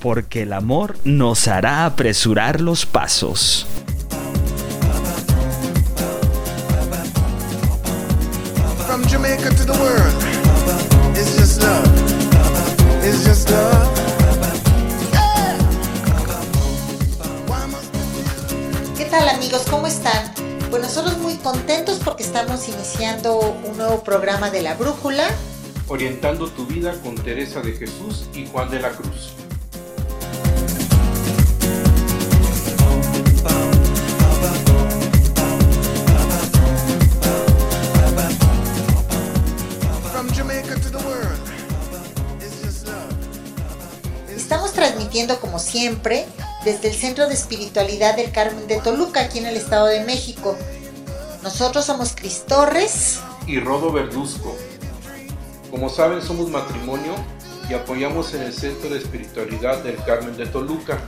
Porque 0.00 0.42
el 0.42 0.54
amor 0.54 0.96
nos 1.04 1.46
hará 1.46 1.84
apresurar 1.84 2.60
los 2.60 2.86
pasos. 2.86 3.66
From 8.86 9.02
Jamaica 9.04 9.50
to 9.50 9.64
the 9.64 9.72
world, 9.78 10.14
it's 11.16 11.36
just 11.36 11.62
love. 11.62 11.84
It's 13.04 13.24
just 13.24 13.50
love. 13.50 13.88
Yeah. 15.12 15.58
Why 17.46 17.66
must 17.70 17.92
¿Qué 18.96 19.04
tal 19.04 19.28
amigos? 19.28 19.62
¿Cómo 19.70 19.86
están? 19.86 20.32
Pues 20.70 20.82
nosotros 20.82 21.18
muy 21.18 21.36
contentos 21.36 22.00
porque 22.02 22.22
estamos 22.22 22.68
iniciando 22.68 23.38
un 23.38 23.76
nuevo 23.76 24.02
programa 24.02 24.50
de 24.50 24.62
La 24.62 24.74
Brújula. 24.74 25.28
Orientando 25.88 26.48
tu 26.48 26.66
vida 26.66 26.94
con 27.02 27.16
Teresa 27.16 27.60
de 27.60 27.72
Jesús 27.72 28.28
y 28.32 28.46
Juan 28.46 28.70
de 28.70 28.80
la 28.80 28.90
Cruz. 28.90 29.34
Como 45.28 45.58
siempre 45.58 46.26
desde 46.64 46.88
el 46.88 46.94
Centro 46.94 47.28
de 47.28 47.34
Espiritualidad 47.34 48.16
del 48.16 48.32
Carmen 48.32 48.66
de 48.66 48.80
Toluca, 48.80 49.20
aquí 49.20 49.38
en 49.38 49.46
el 49.46 49.56
Estado 49.56 49.86
de 49.86 50.04
México. 50.04 50.56
Nosotros 51.42 51.84
somos 51.84 52.14
Cris 52.14 52.44
Torres. 52.46 53.20
Y 53.46 53.60
Rodo 53.60 53.92
Verduzco. 53.92 54.56
Como 55.70 55.88
saben, 55.88 56.22
somos 56.22 56.48
matrimonio 56.48 57.14
y 57.68 57.74
apoyamos 57.74 58.34
en 58.34 58.42
el 58.42 58.52
Centro 58.52 58.90
de 58.90 58.98
Espiritualidad 58.98 59.82
del 59.82 59.96
Carmen 60.04 60.36
de 60.36 60.46
Toluca. 60.46 60.98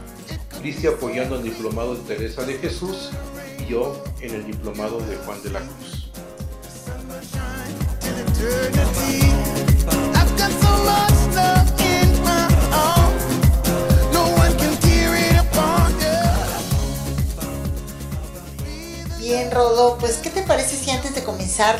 Cristi 0.60 0.86
apoyando 0.86 1.36
el 1.36 1.42
diplomado 1.42 1.94
de 1.96 2.14
Teresa 2.14 2.44
de 2.44 2.58
Jesús 2.58 3.10
y 3.58 3.72
yo 3.72 4.02
en 4.20 4.34
el 4.34 4.46
diplomado 4.46 5.00
de 5.00 5.16
Juan 5.16 5.42
de 5.42 5.50
la 5.50 5.60
Cruz. 5.60 6.10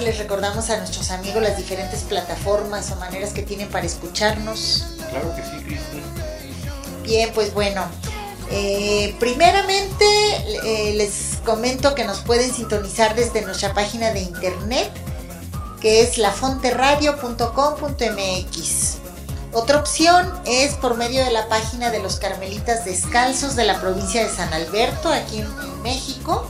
Les 0.00 0.18
recordamos 0.18 0.70
a 0.70 0.76
nuestros 0.78 1.10
amigos 1.10 1.42
las 1.42 1.56
diferentes 1.56 2.02
plataformas 2.02 2.90
o 2.92 2.96
maneras 2.96 3.32
que 3.32 3.42
tienen 3.42 3.68
para 3.68 3.84
escucharnos? 3.84 4.84
Claro 5.10 5.34
que 5.34 5.42
sí, 5.42 5.56
Cristi. 5.64 6.00
Bien, 7.02 7.30
pues 7.34 7.52
bueno. 7.52 7.84
eh, 8.50 9.14
primeramente 9.18 10.04
eh, 10.64 10.94
les 10.94 11.38
comento 11.44 11.94
que 11.94 12.04
nos 12.04 12.20
pueden 12.20 12.52
sintonizar 12.52 13.14
desde 13.16 13.42
nuestra 13.42 13.74
página 13.74 14.10
de 14.12 14.20
internet 14.20 14.90
que 15.80 16.02
es 16.02 16.18
lafonterradio.com.mx. 16.18 18.96
Otra 19.52 19.78
opción 19.80 20.32
es 20.46 20.74
por 20.74 20.96
medio 20.96 21.24
de 21.24 21.32
la 21.32 21.48
página 21.48 21.90
de 21.90 21.98
los 21.98 22.16
Carmelitas 22.16 22.84
Descalzos 22.84 23.56
de 23.56 23.64
la 23.64 23.80
provincia 23.80 24.22
de 24.22 24.30
San 24.30 24.52
Alberto, 24.54 25.08
aquí 25.08 25.40
en 25.40 25.82
México. 25.82 26.48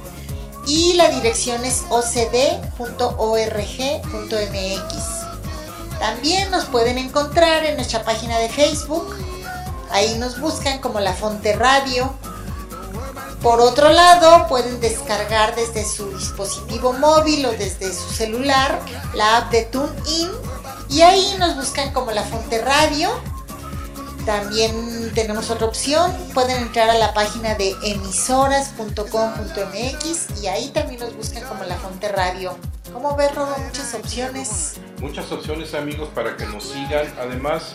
Y 0.66 0.94
la 0.94 1.08
dirección 1.08 1.64
es 1.64 1.82
ocd.org.mx. 1.88 2.32
También 5.98 6.50
nos 6.50 6.64
pueden 6.66 6.98
encontrar 6.98 7.64
en 7.64 7.76
nuestra 7.76 8.04
página 8.04 8.38
de 8.38 8.48
Facebook. 8.48 9.16
Ahí 9.90 10.16
nos 10.18 10.40
buscan 10.40 10.80
como 10.80 11.00
La 11.00 11.12
Fonte 11.12 11.54
Radio. 11.54 12.14
Por 13.42 13.60
otro 13.60 13.90
lado, 13.90 14.46
pueden 14.48 14.80
descargar 14.80 15.54
desde 15.56 15.84
su 15.84 16.16
dispositivo 16.16 16.92
móvil 16.92 17.46
o 17.46 17.52
desde 17.52 17.92
su 17.92 18.08
celular 18.10 18.80
la 19.14 19.38
app 19.38 19.50
de 19.50 19.64
TuneIn 19.64 20.30
y 20.88 21.00
ahí 21.00 21.34
nos 21.38 21.56
buscan 21.56 21.92
como 21.92 22.12
La 22.12 22.22
Fonte 22.22 22.60
Radio. 22.62 23.10
También 24.24 25.10
tenemos 25.14 25.50
otra 25.50 25.66
opción, 25.66 26.12
pueden 26.32 26.62
entrar 26.62 26.88
a 26.90 26.94
la 26.94 27.12
página 27.12 27.56
de 27.56 27.74
emisoras.com.mx 27.84 30.42
y 30.42 30.46
ahí 30.46 30.68
también 30.68 31.00
nos 31.00 31.16
buscan 31.16 31.42
como 31.44 31.64
La 31.64 31.74
Fonte 31.76 32.08
Radio. 32.08 32.56
¿Cómo 32.92 33.16
ves, 33.16 33.34
Rodo? 33.34 33.56
Muchas 33.58 33.94
opciones. 33.94 34.74
Muchas 35.00 35.32
opciones 35.32 35.74
amigos 35.74 36.08
para 36.14 36.36
que 36.36 36.46
nos 36.46 36.62
sigan. 36.64 37.12
Además 37.18 37.74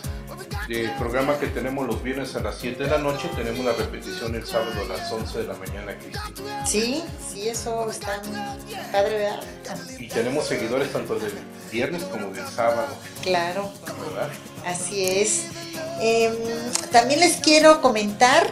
del 0.67 0.91
programa 0.97 1.37
que 1.39 1.47
tenemos 1.47 1.87
los 1.87 2.03
viernes 2.03 2.35
a 2.35 2.39
las 2.41 2.57
7 2.57 2.83
de 2.83 2.89
la 2.89 2.97
noche, 2.97 3.29
tenemos 3.35 3.65
la 3.65 3.71
repetición 3.73 4.35
el 4.35 4.45
sábado 4.45 4.71
a 4.81 4.97
las 4.97 5.11
11 5.11 5.37
de 5.39 5.43
la 5.47 5.53
mañana, 5.53 5.97
Cristi. 5.97 6.43
Sí, 6.65 7.03
sí, 7.31 7.47
eso 7.47 7.89
está 7.89 8.21
padre, 8.91 9.17
¿verdad? 9.17 9.43
Y 9.97 10.07
tenemos 10.09 10.45
seguidores 10.45 10.91
tanto 10.91 11.15
del 11.15 11.31
viernes 11.71 12.03
como 12.03 12.27
del 12.27 12.47
sábado, 12.47 12.87
Claro. 13.21 13.71
¿verdad? 14.09 14.29
Así 14.65 15.05
es. 15.05 15.43
Em, 16.01 16.33
también 16.91 17.21
les 17.21 17.37
quiero 17.37 17.81
comentar 17.81 18.51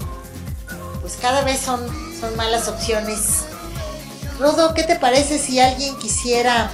Pues 1.00 1.19
cada 1.21 1.43
vez 1.43 1.59
son, 1.61 1.84
son 2.21 2.37
malas 2.37 2.69
opciones 2.69 3.47
Rodo, 4.39 4.75
¿qué 4.75 4.83
te 4.83 4.97
parece 4.97 5.39
si 5.39 5.61
alguien 5.61 5.97
quisiera 5.97 6.71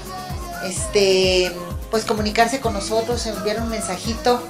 este 0.65 1.53
pues 1.91 2.04
comunicarse 2.04 2.60
con 2.60 2.72
nosotros, 2.72 3.25
enviar 3.26 3.60
un 3.60 3.69
mensajito? 3.69 4.42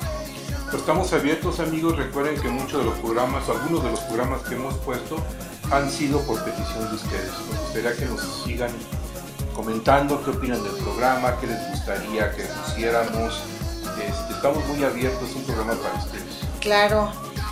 Pues 0.70 0.80
estamos 0.80 1.12
abiertos 1.12 1.60
amigos, 1.60 1.96
recuerden 1.96 2.40
que 2.40 2.48
muchos 2.48 2.78
de 2.78 2.86
los 2.86 2.98
programas, 3.00 3.46
algunos 3.50 3.84
de 3.84 3.90
los 3.90 4.00
programas 4.00 4.40
que 4.42 4.54
hemos 4.54 4.74
puesto 4.78 5.16
han 5.72 5.90
sido 5.90 6.20
por 6.22 6.42
petición 6.44 6.88
de 6.88 6.94
ustedes. 6.96 7.30
Nos 7.48 7.60
gustaría 7.60 7.94
que 7.96 8.06
nos 8.06 8.44
sigan 8.44 8.72
comentando 9.54 10.24
qué 10.24 10.30
opinan 10.30 10.60
del 10.62 10.72
programa, 10.72 11.38
qué 11.40 11.46
les 11.46 11.70
gustaría 11.70 12.30
que 12.32 12.42
pusiéramos. 12.44 13.40
Este, 13.98 14.34
estamos 14.34 14.66
muy 14.66 14.84
abiertos, 14.84 15.30
es 15.30 15.36
un 15.36 15.44
programa 15.44 15.74
para 15.74 15.94
ustedes. 15.94 16.24
Claro. 16.60 17.10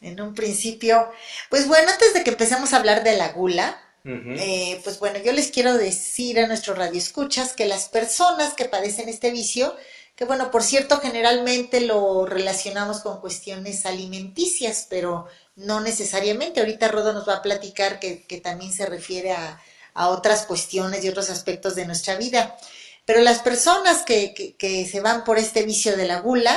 en 0.00 0.20
un 0.20 0.32
principio. 0.32 1.10
Pues 1.50 1.66
bueno, 1.66 1.90
antes 1.90 2.14
de 2.14 2.22
que 2.22 2.30
empecemos 2.30 2.72
a 2.72 2.76
hablar 2.76 3.02
de 3.02 3.16
la 3.16 3.32
gula, 3.32 3.76
eh, 4.04 4.80
pues 4.84 5.00
bueno, 5.00 5.18
yo 5.18 5.32
les 5.32 5.50
quiero 5.50 5.76
decir 5.76 6.38
a 6.38 6.46
nuestros 6.46 6.78
radioescuchas 6.78 7.52
que 7.52 7.66
las 7.66 7.88
personas 7.88 8.54
que 8.54 8.66
padecen 8.66 9.08
este 9.08 9.32
vicio, 9.32 9.74
que 10.14 10.24
bueno, 10.24 10.52
por 10.52 10.62
cierto, 10.62 11.00
generalmente 11.00 11.80
lo 11.80 12.26
relacionamos 12.26 13.00
con 13.00 13.20
cuestiones 13.20 13.86
alimenticias, 13.86 14.86
pero 14.88 15.26
no 15.56 15.80
necesariamente. 15.80 16.60
Ahorita 16.60 16.86
Rodo 16.86 17.12
nos 17.12 17.28
va 17.28 17.38
a 17.38 17.42
platicar 17.42 17.98
que, 17.98 18.24
que 18.24 18.40
también 18.40 18.72
se 18.72 18.86
refiere 18.86 19.32
a, 19.32 19.60
a 19.98 20.10
otras 20.10 20.46
cuestiones 20.46 21.04
y 21.04 21.08
otros 21.08 21.28
aspectos 21.28 21.74
de 21.74 21.84
nuestra 21.84 22.14
vida. 22.14 22.56
Pero 23.04 23.20
las 23.20 23.40
personas 23.40 24.02
que, 24.02 24.54
que, 24.56 24.86
se 24.86 25.00
van 25.00 25.24
por 25.24 25.38
este 25.38 25.64
vicio 25.64 25.96
de 25.96 26.06
la 26.06 26.20
gula 26.20 26.56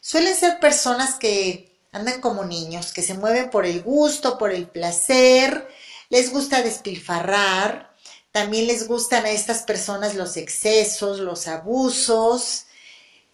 suelen 0.00 0.34
ser 0.34 0.58
personas 0.58 1.16
que 1.16 1.76
andan 1.92 2.22
como 2.22 2.44
niños, 2.44 2.94
que 2.94 3.02
se 3.02 3.12
mueven 3.12 3.50
por 3.50 3.66
el 3.66 3.82
gusto, 3.82 4.38
por 4.38 4.52
el 4.52 4.68
placer, 4.68 5.68
les 6.08 6.32
gusta 6.32 6.62
despilfarrar, 6.62 7.94
también 8.32 8.66
les 8.66 8.88
gustan 8.88 9.26
a 9.26 9.30
estas 9.30 9.62
personas 9.64 10.14
los 10.14 10.38
excesos, 10.38 11.20
los 11.20 11.46
abusos, 11.46 12.64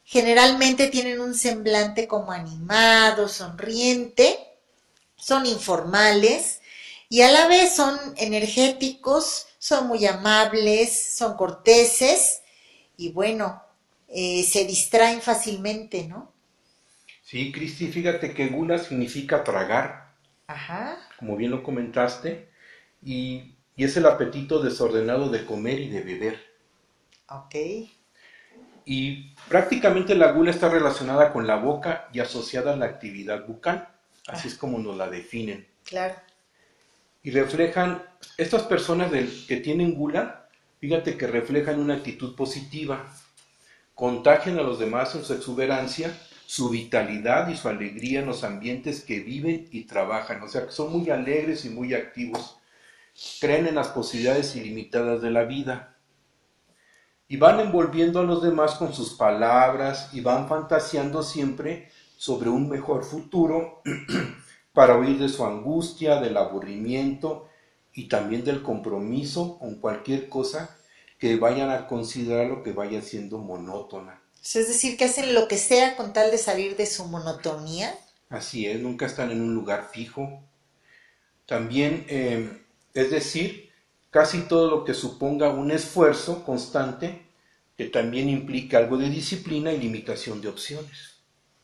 generalmente 0.02 0.88
tienen 0.88 1.20
un 1.20 1.36
semblante 1.36 2.08
como 2.08 2.32
animado, 2.32 3.28
sonriente, 3.28 4.36
son 5.16 5.46
informales 5.46 6.60
y 7.14 7.22
a 7.22 7.30
la 7.30 7.46
vez 7.46 7.76
son 7.76 7.96
energéticos, 8.16 9.46
son 9.60 9.86
muy 9.86 10.04
amables, 10.04 11.14
son 11.14 11.36
corteses 11.36 12.42
y 12.96 13.12
bueno, 13.12 13.62
eh, 14.08 14.42
se 14.42 14.64
distraen 14.64 15.22
fácilmente, 15.22 16.08
¿no? 16.08 16.32
Sí, 17.22 17.52
Cristi, 17.52 17.86
fíjate 17.86 18.34
que 18.34 18.48
gula 18.48 18.78
significa 18.78 19.44
tragar, 19.44 20.16
Ajá. 20.48 20.98
como 21.16 21.36
bien 21.36 21.52
lo 21.52 21.62
comentaste, 21.62 22.48
y, 23.00 23.54
y 23.76 23.84
es 23.84 23.96
el 23.96 24.06
apetito 24.06 24.60
desordenado 24.60 25.28
de 25.30 25.46
comer 25.46 25.78
y 25.78 25.90
de 25.90 26.00
beber. 26.00 26.40
Ok. 27.28 27.54
Y 28.84 29.36
prácticamente 29.48 30.16
la 30.16 30.32
gula 30.32 30.50
está 30.50 30.68
relacionada 30.68 31.32
con 31.32 31.46
la 31.46 31.54
boca 31.58 32.08
y 32.12 32.18
asociada 32.18 32.72
a 32.72 32.76
la 32.76 32.86
actividad 32.86 33.46
bucal, 33.46 33.88
así 34.26 34.48
es 34.48 34.56
como 34.56 34.80
nos 34.80 34.96
la 34.96 35.08
definen. 35.08 35.68
Claro. 35.84 36.16
Y 37.24 37.30
reflejan, 37.30 38.02
estas 38.36 38.64
personas 38.64 39.10
que 39.48 39.56
tienen 39.56 39.94
gula, 39.94 40.46
fíjate 40.78 41.16
que 41.16 41.26
reflejan 41.26 41.80
una 41.80 41.94
actitud 41.94 42.36
positiva, 42.36 43.02
contagian 43.94 44.58
a 44.58 44.62
los 44.62 44.78
demás 44.78 45.14
en 45.14 45.24
su 45.24 45.32
exuberancia, 45.32 46.14
su 46.44 46.68
vitalidad 46.68 47.48
y 47.48 47.56
su 47.56 47.70
alegría 47.70 48.20
en 48.20 48.26
los 48.26 48.44
ambientes 48.44 49.02
que 49.02 49.20
viven 49.20 49.66
y 49.72 49.84
trabajan, 49.84 50.42
o 50.42 50.48
sea 50.48 50.66
que 50.66 50.72
son 50.72 50.92
muy 50.92 51.08
alegres 51.08 51.64
y 51.64 51.70
muy 51.70 51.94
activos, 51.94 52.58
creen 53.40 53.68
en 53.68 53.76
las 53.76 53.88
posibilidades 53.88 54.54
ilimitadas 54.54 55.22
de 55.22 55.30
la 55.30 55.44
vida. 55.44 55.96
Y 57.26 57.38
van 57.38 57.58
envolviendo 57.58 58.20
a 58.20 58.24
los 58.24 58.42
demás 58.42 58.74
con 58.74 58.92
sus 58.92 59.14
palabras 59.14 60.10
y 60.12 60.20
van 60.20 60.46
fantaseando 60.46 61.22
siempre 61.22 61.88
sobre 62.18 62.50
un 62.50 62.68
mejor 62.68 63.02
futuro 63.02 63.82
para 64.74 64.98
huir 64.98 65.18
de 65.18 65.28
su 65.28 65.44
angustia, 65.46 66.20
del 66.20 66.36
aburrimiento 66.36 67.48
y 67.94 68.08
también 68.08 68.44
del 68.44 68.62
compromiso 68.62 69.58
con 69.58 69.76
cualquier 69.76 70.28
cosa 70.28 70.76
que 71.18 71.36
vayan 71.36 71.70
a 71.70 71.86
considerar 71.86 72.48
lo 72.48 72.62
que 72.62 72.72
vaya 72.72 73.00
siendo 73.00 73.38
monótona. 73.38 74.20
Es 74.42 74.68
decir, 74.68 74.98
que 74.98 75.04
hacen 75.06 75.32
lo 75.32 75.48
que 75.48 75.56
sea 75.56 75.96
con 75.96 76.12
tal 76.12 76.30
de 76.30 76.38
salir 76.38 76.76
de 76.76 76.86
su 76.86 77.06
monotonía. 77.06 77.94
Así 78.28 78.66
es, 78.66 78.80
nunca 78.80 79.06
están 79.06 79.30
en 79.30 79.40
un 79.40 79.54
lugar 79.54 79.88
fijo. 79.90 80.42
También, 81.46 82.04
eh, 82.08 82.60
es 82.92 83.10
decir, 83.10 83.70
casi 84.10 84.42
todo 84.42 84.68
lo 84.70 84.84
que 84.84 84.92
suponga 84.92 85.50
un 85.50 85.70
esfuerzo 85.70 86.44
constante 86.44 87.26
que 87.76 87.86
también 87.86 88.28
implica 88.28 88.78
algo 88.78 88.96
de 88.96 89.08
disciplina 89.08 89.72
y 89.72 89.78
limitación 89.78 90.40
de 90.40 90.48
opciones. 90.48 91.14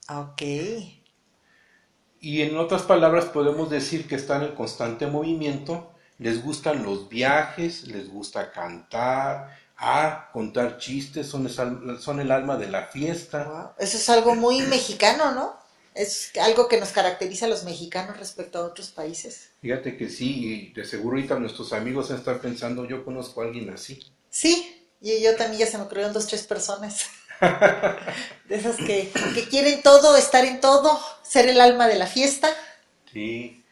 Ok. 0.09 0.43
Y 2.21 2.43
en 2.43 2.57
otras 2.59 2.83
palabras 2.83 3.27
podemos 3.27 3.71
decir 3.71 4.07
que 4.07 4.15
están 4.17 4.43
en 4.43 4.55
constante 4.55 5.07
movimiento, 5.07 5.91
les 6.19 6.43
gustan 6.43 6.83
los 6.83 7.09
viajes, 7.09 7.87
les 7.89 8.11
gusta 8.11 8.53
cantar, 8.53 9.59
ah, 9.79 10.29
contar 10.33 10.77
chistes, 10.79 11.27
son, 11.27 11.47
el- 11.47 11.99
son 11.99 12.21
el 12.21 12.31
alma 12.31 12.57
de 12.59 12.69
la 12.69 12.85
fiesta. 12.87 13.45
Wow. 13.45 13.71
Eso 13.79 13.97
es 13.97 14.09
algo 14.11 14.35
muy 14.35 14.61
mexicano, 14.77 15.33
¿no? 15.33 15.59
Es 15.95 16.31
algo 16.41 16.69
que 16.69 16.79
nos 16.79 16.91
caracteriza 16.91 17.47
a 17.47 17.49
los 17.49 17.65
mexicanos 17.65 18.17
respecto 18.19 18.59
a 18.59 18.65
otros 18.67 18.91
países. 18.91 19.49
Fíjate 19.61 19.97
que 19.97 20.09
sí, 20.09 20.47
y 20.47 20.73
de 20.73 20.85
seguro 20.85 21.17
ahorita 21.17 21.39
nuestros 21.39 21.73
amigos 21.73 22.11
estar 22.11 22.41
pensando, 22.41 22.85
yo 22.87 23.05
conozco 23.05 23.41
a 23.41 23.47
alguien 23.47 23.71
así. 23.71 23.99
Sí, 24.29 24.87
y 25.01 25.21
yo 25.23 25.35
también 25.37 25.61
ya 25.61 25.67
se 25.67 25.79
me 25.79 25.85
ocurrieron 25.85 26.13
dos, 26.13 26.27
tres 26.27 26.43
personas. 26.47 27.07
De 28.49 28.57
esas 28.57 28.77
que, 28.77 29.11
que 29.35 29.49
quieren 29.49 29.83
todo, 29.83 30.17
estar 30.17 30.45
en 30.45 30.61
todo, 30.61 31.01
ser 31.23 31.49
el 31.49 31.61
alma 31.61 31.87
de 31.87 31.97
la 31.97 32.07
fiesta. 32.07 32.49
Sí. 33.13 33.65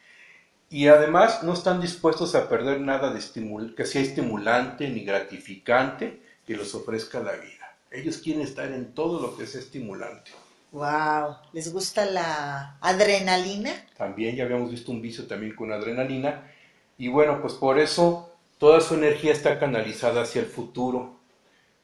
Y 0.69 0.87
además 0.87 1.43
no 1.43 1.53
están 1.53 1.81
dispuestos 1.81 2.35
a 2.35 2.47
perder 2.47 2.79
nada 2.81 3.11
de 3.11 3.19
estimul 3.19 3.73
que 3.75 3.85
sea 3.85 4.01
estimulante 4.01 4.87
ni 4.87 5.03
gratificante 5.03 6.21
que 6.45 6.55
les 6.55 6.73
ofrezca 6.75 7.19
la 7.19 7.33
vida. 7.33 7.75
Ellos 7.91 8.19
quieren 8.19 8.43
estar 8.43 8.71
en 8.71 8.93
todo 8.93 9.19
lo 9.19 9.35
que 9.35 9.47
sea 9.47 9.61
estimulante. 9.61 10.31
Wow, 10.71 11.37
les 11.53 11.73
gusta 11.73 12.05
la 12.05 12.77
adrenalina. 12.81 13.71
También 13.97 14.35
ya 14.35 14.43
habíamos 14.43 14.69
visto 14.69 14.91
un 14.91 15.01
vicio 15.01 15.25
también 15.25 15.55
con 15.55 15.71
adrenalina. 15.71 16.51
Y 16.97 17.07
bueno, 17.07 17.41
pues 17.41 17.55
por 17.55 17.79
eso 17.79 18.31
toda 18.59 18.79
su 18.79 18.93
energía 18.93 19.31
está 19.31 19.57
canalizada 19.57 20.21
hacia 20.21 20.41
el 20.41 20.47
futuro. 20.47 21.18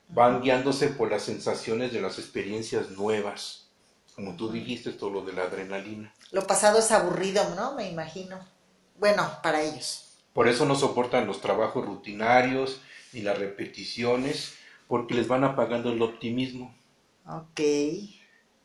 Van 0.10 0.42
guiándose 0.42 0.88
por 0.90 1.12
las 1.12 1.24
sensaciones 1.24 1.92
de 1.92 2.02
las 2.02 2.20
experiencias 2.20 2.92
nuevas. 2.92 3.68
Como 4.16 4.36
tú 4.36 4.52
dijiste, 4.52 4.92
todo 4.92 5.10
lo 5.10 5.22
de 5.26 5.34
la 5.34 5.44
adrenalina. 5.44 6.14
Lo 6.32 6.48
pasado 6.48 6.80
es 6.80 6.92
aburrido, 6.92 7.54
¿no? 7.56 7.76
Me 7.76 7.90
imagino. 7.90 8.40
Bueno, 8.98 9.30
para 9.44 9.62
ellos. 9.62 10.06
Por 10.34 10.48
eso 10.48 10.66
no 10.66 10.76
soportan 10.76 11.28
los 11.28 11.42
trabajos 11.42 11.86
rutinarios 11.86 12.82
ni 13.14 13.22
las 13.22 13.40
repeticiones, 13.40 14.54
porque 14.88 15.14
les 15.14 15.28
van 15.28 15.44
apagando 15.44 15.92
el 15.92 16.02
optimismo. 16.02 16.76
Ok. 17.28 17.62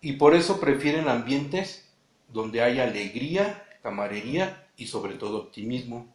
Y 0.00 0.12
por 0.18 0.34
eso 0.34 0.60
prefieren 0.60 1.08
ambientes 1.08 1.88
donde 2.28 2.62
haya 2.62 2.84
alegría, 2.84 3.64
camarería 3.82 4.68
y 4.76 4.86
sobre 4.86 5.14
todo 5.14 5.38
optimismo. 5.38 6.12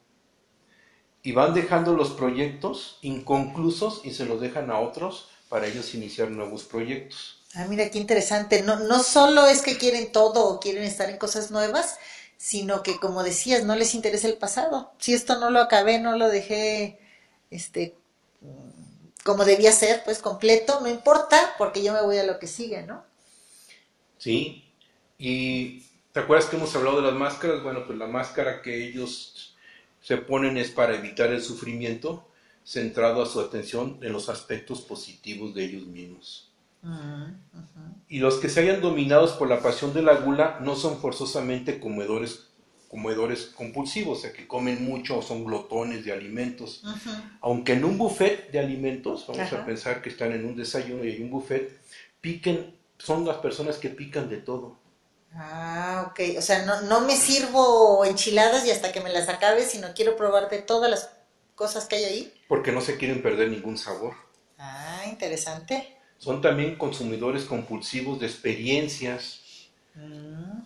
Y 1.25 1.31
van 1.31 1.55
dejando 1.55 1.93
los 1.93 2.11
proyectos 2.11 2.99
inconclusos 3.01 4.01
y 4.03 4.13
se 4.13 4.25
los 4.25 4.39
dejan 4.39 4.69
a 4.69 4.79
otros 4.79 5.27
para 5.49 5.65
ellos 5.65 5.95
iniciar 5.95 6.29
nuevos 6.29 6.65
proyectos. 6.65 7.41
Ah, 7.55 7.65
mira 7.67 7.89
qué 7.89 7.97
interesante. 7.97 8.61
No, 8.61 8.77
no 8.81 9.01
solo 9.01 9.47
es 9.47 9.63
que 9.63 9.79
quieren 9.79 10.11
todo 10.11 10.45
o 10.47 10.59
quieren 10.59 10.83
estar 10.83 11.09
en 11.09 11.17
cosas 11.17 11.49
nuevas, 11.49 11.97
sino 12.37 12.83
que 12.83 12.99
como 12.99 13.23
decías, 13.23 13.63
no 13.63 13.75
les 13.75 13.95
interesa 13.95 14.27
el 14.27 14.37
pasado. 14.37 14.91
Si 14.99 15.15
esto 15.15 15.39
no 15.39 15.49
lo 15.49 15.61
acabé, 15.61 15.97
no 15.97 16.15
lo 16.15 16.29
dejé, 16.29 16.99
este, 17.49 17.95
como 19.23 19.45
debía 19.45 19.71
ser, 19.71 20.03
pues 20.05 20.19
completo, 20.19 20.79
no 20.81 20.89
importa, 20.89 21.55
porque 21.57 21.81
yo 21.81 21.91
me 21.91 22.03
voy 22.03 22.19
a 22.19 22.23
lo 22.23 22.37
que 22.37 22.45
sigue, 22.45 22.83
¿no? 22.83 23.03
¿Sí? 24.19 24.63
Y 25.17 25.85
¿te 26.11 26.19
acuerdas 26.19 26.47
que 26.47 26.57
hemos 26.57 26.75
hablado 26.75 26.97
de 26.97 27.07
las 27.07 27.15
máscaras? 27.15 27.63
Bueno, 27.63 27.87
pues 27.87 27.97
la 27.97 28.05
máscara 28.05 28.61
que 28.61 28.85
ellos 28.87 29.54
se 30.05 30.17
ponen 30.17 30.55
es 30.57 30.69
para 30.69 30.95
evitar 30.95 31.31
el 31.31 31.41
sufrimiento, 31.41 32.27
centrado 32.63 33.23
a 33.23 33.25
su 33.25 33.39
atención 33.39 33.97
en 34.03 34.13
los 34.13 34.29
aspectos 34.29 34.81
positivos 34.81 35.55
de 35.55 35.65
ellos 35.65 35.87
mismos. 35.87 36.51
Y 38.07 38.19
los 38.19 38.35
que 38.35 38.49
se 38.49 38.59
hayan 38.59 38.81
dominados 38.81 39.31
por 39.31 39.49
la 39.49 39.63
pasión 39.63 39.95
de 39.95 40.03
la 40.03 40.13
gula 40.17 40.59
no 40.61 40.75
son 40.75 40.99
forzosamente 40.99 41.79
comedores, 41.79 42.49
comedores 42.87 43.47
compulsivos, 43.47 44.19
o 44.19 44.21
sea, 44.21 44.31
que 44.31 44.47
comen 44.47 44.85
mucho 44.85 45.17
o 45.17 45.21
son 45.23 45.43
glotones 45.43 46.05
de 46.05 46.11
alimentos. 46.11 46.83
Aunque 47.41 47.73
en 47.73 47.83
un 47.83 47.97
buffet 47.97 48.51
de 48.51 48.59
alimentos, 48.59 49.25
vamos 49.27 49.51
a 49.53 49.65
pensar 49.65 50.03
que 50.03 50.09
están 50.09 50.33
en 50.33 50.45
un 50.45 50.55
desayuno 50.55 51.03
y 51.03 51.13
hay 51.13 51.23
un 51.23 51.31
buffet, 51.31 51.81
piquen, 52.21 52.75
son 52.99 53.25
las 53.25 53.37
personas 53.37 53.79
que 53.79 53.89
pican 53.89 54.29
de 54.29 54.37
todo. 54.37 54.77
Ah, 55.35 56.07
ok. 56.09 56.37
O 56.37 56.41
sea, 56.41 56.63
no, 56.65 56.81
no 56.81 57.01
me 57.01 57.15
sirvo 57.15 58.05
enchiladas 58.05 58.65
y 58.65 58.71
hasta 58.71 58.91
que 58.91 59.01
me 59.01 59.11
las 59.11 59.27
acabe, 59.29 59.65
sino 59.65 59.93
quiero 59.93 60.15
probar 60.15 60.49
de 60.49 60.59
todas 60.59 60.89
las 60.89 61.09
cosas 61.55 61.85
que 61.85 61.97
hay 61.97 62.03
ahí. 62.05 62.33
Porque 62.47 62.71
no 62.71 62.81
se 62.81 62.97
quieren 62.97 63.21
perder 63.21 63.49
ningún 63.49 63.77
sabor. 63.77 64.13
Ah, 64.57 65.03
interesante. 65.07 65.97
Son 66.17 66.41
también 66.41 66.77
consumidores 66.77 67.43
compulsivos 67.45 68.19
de 68.19 68.27
experiencias. 68.27 69.41
Mm. 69.95 70.61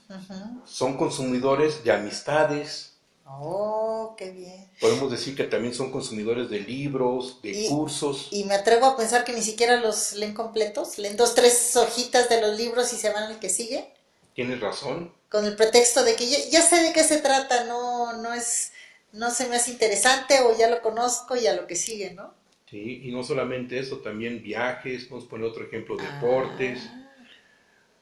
Son 0.66 0.98
consumidores 0.98 1.84
de 1.84 1.92
amistades. 1.92 2.94
Oh, 3.26 4.16
qué 4.18 4.32
bien. 4.32 4.70
Podemos 4.82 5.12
decir 5.12 5.36
que 5.36 5.44
también 5.44 5.74
son 5.74 5.92
consumidores 5.92 6.50
de 6.50 6.60
libros, 6.62 7.40
de 7.44 7.52
Y- 7.52 7.70
cursos. 7.70 8.28
Y 8.32 8.44
me 8.46 8.56
atrevo 8.56 8.88
a 8.88 8.98
pensar 8.98 9.24
que 9.24 9.34
ni 9.34 9.42
siquiera 9.44 9.78
los 9.78 10.14
leen 10.14 10.34
completos. 10.34 10.98
Leen 10.98 11.16
dos, 11.18 11.36
tres 11.36 11.76
hojitas 11.76 12.28
de 12.30 12.42
los 12.42 12.58
libros 12.58 12.92
y 12.94 12.98
se 12.98 13.12
van 13.12 13.24
al 13.24 13.40
que 13.40 13.50
sigue. 13.50 13.94
Tienes 14.34 14.60
razón. 14.60 15.14
Con 15.30 15.46
el 15.46 15.56
pretexto 15.56 16.04
de 16.04 16.16
que 16.16 16.28
ya, 16.28 16.38
ya 16.50 16.62
sé 16.62 16.84
de 16.84 16.94
qué 16.94 17.04
se 17.04 17.20
trata, 17.20 17.66
no, 17.66 18.14
no 18.22 18.34
es, 18.34 18.72
no 19.12 19.30
se 19.32 19.48
me 19.48 19.58
hace 19.58 19.72
interesante 19.72 20.40
o 20.42 20.58
ya 20.58 20.70
lo 20.70 20.82
conozco 20.82 21.36
y 21.36 21.48
a 21.48 21.56
lo 21.56 21.68
que 21.68 21.76
sigue, 21.76 22.14
¿no? 22.14 22.34
Sí, 22.70 23.02
y 23.04 23.12
no 23.12 23.24
solamente 23.24 23.80
eso, 23.80 23.98
también 23.98 24.44
viajes, 24.44 25.10
vamos 25.10 25.26
a 25.26 25.30
poner 25.30 25.48
otro 25.48 25.66
ejemplo, 25.66 25.98
deportes. 25.98 26.80
Ah. 26.86 26.96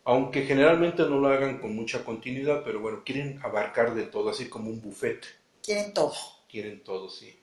Aunque 0.04 0.44
generalmente 0.44 1.04
no 1.04 1.20
lo 1.20 1.30
hagan 1.30 1.60
con 1.60 1.76
mucha 1.76 2.04
continuidad, 2.04 2.64
pero 2.64 2.80
bueno, 2.80 3.04
quieren 3.06 3.40
abarcar 3.44 3.94
de 3.96 4.04
todo, 4.04 4.30
así 4.30 4.48
como 4.50 4.70
un 4.70 4.82
buffet. 4.82 5.26
Quieren 5.64 5.94
todo. 5.94 6.14
Quieren 6.50 6.84
todo, 6.84 7.10
sí. 7.10 7.38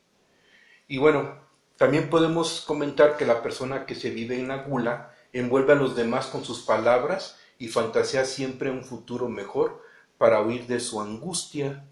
Y 0.88 0.98
bueno, 0.98 1.38
también 1.76 2.08
podemos 2.08 2.60
comentar 2.60 3.16
que 3.16 3.26
la 3.26 3.42
persona 3.42 3.84
que 3.86 3.94
se 3.94 4.10
vive 4.10 4.36
en 4.36 4.48
la 4.48 4.62
gula 4.62 5.14
envuelve 5.32 5.72
a 5.72 5.76
los 5.76 5.96
demás 5.96 6.26
con 6.26 6.44
sus 6.44 6.60
palabras 6.60 7.38
y 7.58 7.68
fantasea 7.68 8.24
siempre 8.24 8.70
un 8.70 8.84
futuro 8.84 9.28
mejor 9.28 9.82
para 10.18 10.40
huir 10.42 10.66
de 10.66 10.80
su 10.80 11.00
angustia. 11.00 11.84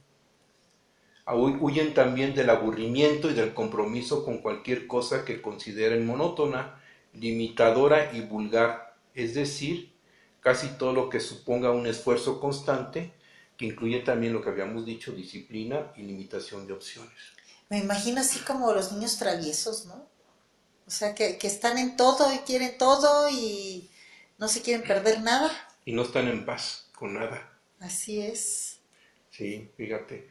Hu- 1.27 1.59
Huyen 1.61 1.95
también 1.95 2.33
del 2.35 2.49
aburrimiento 2.51 3.29
y 3.31 3.35
del 3.35 3.55
compromiso 3.55 4.25
con 4.25 4.39
cualquier 4.39 4.87
cosa 4.87 5.25
que 5.25 5.43
consideren 5.43 6.07
monótona, 6.07 6.81
limitadora 7.13 8.13
y 8.13 8.21
vulgar, 8.21 8.97
es 9.15 9.35
decir, 9.35 9.93
casi 10.41 10.69
todo 10.79 10.93
lo 10.93 11.09
que 11.09 11.21
suponga 11.21 11.71
un 11.73 11.87
esfuerzo 11.87 12.41
constante, 12.41 13.13
que 13.57 13.67
incluye 13.67 14.01
también 14.01 14.33
lo 14.33 14.43
que 14.43 14.51
habíamos 14.51 14.85
dicho, 14.87 15.13
disciplina 15.13 15.93
y 15.97 16.03
limitación 16.03 16.67
de 16.67 16.73
opciones. 16.73 17.13
Me 17.71 17.79
imagino 17.79 18.21
así 18.21 18.39
como 18.41 18.73
los 18.73 18.93
niños 18.93 19.17
traviesos, 19.19 19.87
¿no? 19.87 20.07
O 20.87 20.91
sea, 20.91 21.15
que, 21.15 21.39
que 21.39 21.47
están 21.49 21.79
en 21.79 21.97
todo 21.97 22.33
y 22.35 22.39
quieren 22.41 22.79
todo 22.79 23.29
y 23.31 23.91
no 24.43 24.49
se 24.49 24.61
quieren 24.61 24.83
perder 24.83 25.21
nada. 25.21 25.53
Y 25.85 25.93
no 25.93 26.03
están 26.03 26.27
en 26.27 26.45
paz 26.45 26.91
con 26.97 27.15
nada. 27.15 27.49
Así 27.79 28.21
es. 28.21 28.81
Sí, 29.31 29.71
fíjate. 29.77 30.29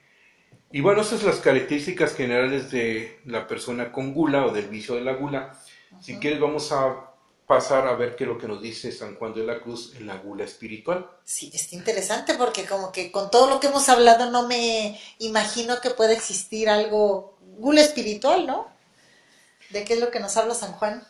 Y 0.70 0.82
bueno, 0.82 1.01
esas 1.01 1.22
son 1.22 1.30
las 1.30 1.39
características 1.39 2.13
generales 2.13 2.70
de 2.72 3.22
la 3.24 3.48
persona 3.48 3.94
con 3.94 4.13
gula 4.13 4.46
o 4.46 4.51
del 4.51 4.68
vicio 4.68 4.96
de 4.96 5.01
la 5.01 5.13
gula. 5.13 5.58
Si 6.01 6.18
quieres, 6.18 6.41
vamos 6.41 6.74
a 6.74 7.13
pasar 7.48 7.88
a 7.88 7.94
ver 7.94 8.18
qué 8.18 8.25
es 8.25 8.30
lo 8.30 8.38
que 8.38 8.50
nos 8.50 8.62
dice 8.62 8.91
San 8.91 9.15
Juan 9.15 9.34
de 9.34 9.46
la 9.46 9.62
Cruz 9.62 9.96
en 9.96 10.08
la 10.08 10.18
gula 10.18 10.44
espiritual. 10.44 11.10
Sí, 11.24 11.50
está 11.53 11.77
interesante 11.77 12.34
porque 12.34 12.65
como 12.65 12.91
que 12.91 13.13
con 13.13 13.32
todo 13.32 13.50
lo 13.50 13.62
que 13.62 13.68
hemos 13.68 13.88
hablado 13.88 14.30
no 14.30 14.46
me 14.46 15.00
imagino 15.20 15.80
que 15.80 15.91
pueda 15.91 16.12
existir 16.12 16.68
algo 16.68 17.38
gula 17.39 17.80
espiritual, 17.80 18.46
¿no? 18.46 18.68
¿De 19.70 19.86
qué 19.86 19.94
es 19.94 20.01
lo 20.01 20.12
que 20.12 20.20
nos 20.20 20.36
habla 20.36 20.53
San 20.53 20.74
Juan? 20.74 21.01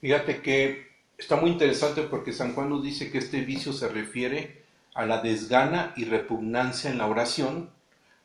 Fíjate 0.00 0.42
que 0.42 0.89
está 1.20 1.36
muy 1.36 1.50
interesante 1.50 2.02
porque 2.02 2.32
San 2.32 2.54
Juan 2.54 2.70
nos 2.70 2.82
dice 2.82 3.10
que 3.10 3.18
este 3.18 3.42
vicio 3.42 3.72
se 3.72 3.88
refiere 3.88 4.64
a 4.94 5.06
la 5.06 5.22
desgana 5.22 5.92
y 5.96 6.04
repugnancia 6.04 6.90
en 6.90 6.98
la 6.98 7.06
oración, 7.06 7.70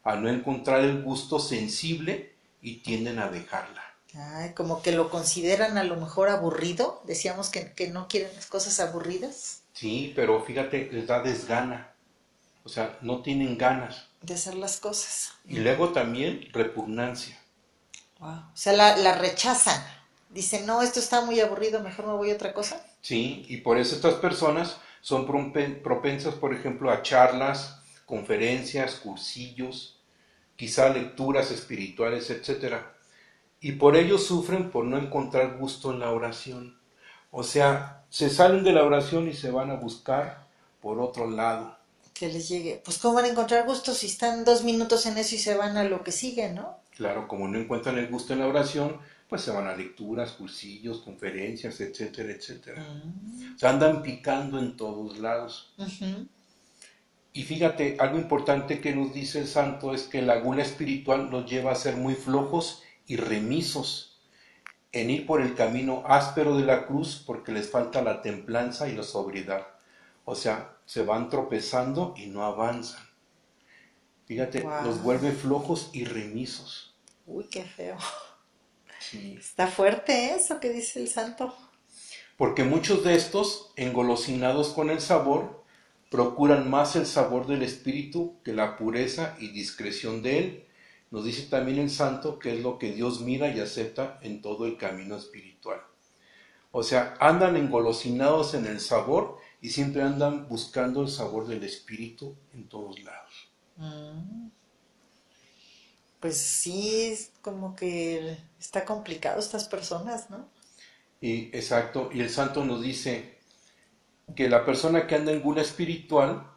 a 0.03 0.15
no 0.15 0.29
encontrar 0.29 0.81
el 0.81 1.03
gusto 1.03 1.39
sensible 1.39 2.33
y 2.61 2.77
tienden 2.77 3.19
a 3.19 3.29
dejarla. 3.29 3.83
Ay, 4.15 4.53
como 4.53 4.81
que 4.81 4.91
lo 4.93 5.09
consideran 5.09 5.77
a 5.77 5.83
lo 5.83 5.97
mejor 5.97 6.29
aburrido. 6.29 7.01
Decíamos 7.05 7.49
que, 7.49 7.73
que 7.73 7.89
no 7.89 8.07
quieren 8.07 8.33
las 8.35 8.47
cosas 8.47 8.79
aburridas 8.79 9.61
Sí, 9.75 10.13
pero 10.15 10.41
fíjate, 10.41 10.89
les 10.91 11.05
da 11.05 11.21
desgana. 11.21 11.91
O 12.63 12.69
sea, 12.69 12.97
no 13.01 13.21
tienen 13.21 13.57
ganas. 13.57 14.07
de 14.21 14.33
hacer 14.33 14.55
las 14.55 14.77
cosas. 14.77 15.33
Y 15.47 15.57
luego 15.59 15.89
también 15.89 16.47
repugnancia. 16.53 17.37
Wow. 18.19 18.29
O 18.29 18.51
sea, 18.55 18.73
la, 18.73 18.97
la 18.97 19.17
rechazan. 19.17 19.83
Dicen, 20.36 20.68
no, 20.68 20.84
esto 20.84 21.00
está 21.00 21.22
muy 21.22 21.39
aburrido, 21.39 21.80
mejor 21.82 22.06
me 22.06 22.13
voy 22.13 22.30
a 22.30 22.36
otra 22.36 22.54
cosa. 22.54 22.80
Sí, 23.01 23.46
y 23.48 23.58
por 23.58 23.77
eso 23.77 23.96
estas 23.96 24.15
personas 24.15 24.77
son 25.01 25.27
propen- 25.27 25.82
propensas, 25.82 26.36
por 26.36 26.54
ejemplo, 26.54 26.92
a 26.92 27.01
charlas, 27.04 27.80
conferencias, 28.06 28.96
cursillos, 28.96 30.01
quizá 30.56 30.89
lecturas 30.89 31.51
espirituales, 31.51 32.30
etcétera. 32.30 32.96
Y 33.62 33.74
por 33.74 33.96
ello 33.98 34.18
sufren 34.18 34.72
por 34.72 34.86
no 34.86 34.98
encontrar 34.98 35.58
gusto 35.58 35.92
en 35.92 36.00
la 36.00 36.12
oración. 36.12 36.80
O 37.32 37.44
sea, 37.44 38.06
se 38.10 38.30
salen 38.30 38.63
de 38.63 38.74
la 38.74 38.84
oración 38.84 39.27
y 39.30 39.34
se 39.34 39.51
van 39.51 39.72
a 39.72 39.75
buscar 39.75 40.48
por 40.82 41.00
otro 41.00 41.30
lado. 41.30 41.77
Que 42.15 42.27
les 42.30 42.50
llegue. 42.50 42.82
Pues, 42.84 42.98
¿cómo 42.98 43.13
van 43.13 43.25
a 43.25 43.27
encontrar 43.27 43.63
gusto 43.68 43.94
si 43.94 44.08
están 44.08 44.44
dos 44.44 44.63
minutos 44.63 45.06
en 45.06 45.20
eso 45.20 45.36
y 45.36 45.38
se 45.38 45.56
van 45.56 45.77
a 45.77 45.84
lo 45.84 46.04
que 46.04 46.12
sigue, 46.12 46.51
no? 46.51 46.80
Claro, 46.96 47.27
como 47.27 47.48
no 47.48 47.60
encuentran 47.60 47.98
el 47.98 48.08
gusto 48.08 48.34
en 48.34 48.39
la 48.39 48.48
oración, 48.48 49.00
pues 49.27 49.41
se 49.41 49.51
van 49.51 49.67
a 49.67 49.75
lecturas, 49.75 50.34
cursillos, 50.34 51.01
conferencias, 51.01 51.82
etcétera, 51.82 52.32
etcétera. 52.32 52.86
O 53.55 53.58
sea, 53.58 53.72
andan 53.72 54.03
picando 54.03 54.60
en 54.60 54.77
todos 54.77 55.17
lados. 55.17 55.74
Y 57.34 57.44
fíjate, 57.44 57.98
algo 58.00 58.17
importante 58.17 58.79
que 58.79 58.96
nos 58.96 59.13
dice 59.13 59.39
el 59.39 59.48
santo 59.48 59.94
es 59.94 60.03
que 60.03 60.22
la 60.22 60.39
gula 60.39 60.62
espiritual 60.63 61.29
nos 61.32 61.50
lleva 61.50 61.72
a 61.72 61.75
ser 61.75 61.98
muy 61.98 62.13
flojos 62.15 62.84
y 63.08 63.17
remisos 63.17 64.20
en 64.91 65.10
ir 65.10 65.25
por 65.25 65.41
el 65.41 65.55
camino 65.55 66.03
áspero 66.05 66.55
de 66.55 66.63
la 66.63 66.86
cruz 66.86 67.22
porque 67.25 67.51
les 67.51 67.70
falta 67.70 68.01
la 68.01 68.22
templanza 68.22 68.88
y 68.88 68.96
la 68.96 69.03
sobriedad. 69.03 69.67
O 70.24 70.36
sea, 70.36 70.77
se 70.86 71.03
van 71.03 71.29
tropezando 71.29 72.13
y 72.15 72.27
no 72.27 72.46
avanzan. 72.46 73.03
Fíjate, 74.25 74.62
Guau. 74.62 74.86
los 74.86 75.03
vuelve 75.03 75.32
flojos 75.32 75.89
y 75.94 76.05
remisos. 76.05 76.96
Uy, 77.25 77.46
qué 77.51 77.63
feo. 77.63 77.98
Sí. 79.09 79.35
Está 79.39 79.67
fuerte 79.67 80.33
eso 80.33 80.59
que 80.59 80.69
dice 80.69 81.00
el 81.00 81.07
santo. 81.07 81.55
Porque 82.38 82.63
muchos 82.63 83.03
de 83.03 83.15
estos, 83.15 83.71
engolosinados 83.75 84.69
con 84.69 84.89
el 84.89 85.00
sabor, 85.00 85.63
procuran 86.09 86.69
más 86.69 86.95
el 86.95 87.05
sabor 87.05 87.47
del 87.47 87.63
espíritu 87.63 88.35
que 88.43 88.53
la 88.53 88.77
pureza 88.77 89.35
y 89.39 89.50
discreción 89.50 90.21
de 90.21 90.39
él. 90.39 90.65
Nos 91.12 91.25
dice 91.25 91.43
también 91.43 91.79
el 91.79 91.89
santo 91.89 92.39
que 92.39 92.55
es 92.55 92.62
lo 92.62 92.77
que 92.77 92.91
Dios 92.91 93.21
mira 93.21 93.50
y 93.50 93.59
acepta 93.59 94.19
en 94.21 94.41
todo 94.41 94.65
el 94.65 94.77
camino 94.77 95.15
espiritual. 95.15 95.81
O 96.71 96.83
sea, 96.83 97.13
andan 97.19 97.55
engolosinados 97.55 98.53
en 98.53 98.65
el 98.65 98.81
sabor 98.81 99.38
y 99.62 99.69
siempre 99.69 100.01
andan 100.01 100.50
buscando 100.50 101.01
el 101.01 101.09
sabor 101.09 101.47
del 101.47 101.63
espíritu 101.63 102.35
en 102.53 102.67
todos 102.67 103.01
lados. 103.01 103.50
Mm. 103.77 104.47
Pues 106.25 106.38
sí, 106.38 107.03
es 107.12 107.29
como 107.44 107.75
que 107.75 108.36
está 108.60 108.84
complicado 108.84 109.39
estas 109.39 109.67
personas, 109.67 110.32
¿no? 110.32 110.50
Y 111.22 111.55
exacto, 111.55 112.10
y 112.12 112.22
el 112.22 112.32
santo 112.32 112.65
nos 112.65 112.82
dice 112.82 113.38
que 114.36 114.50
la 114.50 114.65
persona 114.65 115.05
que 115.05 115.13
anda 115.13 115.32
en 115.32 115.44
gula 115.44 115.62
espiritual 115.62 116.48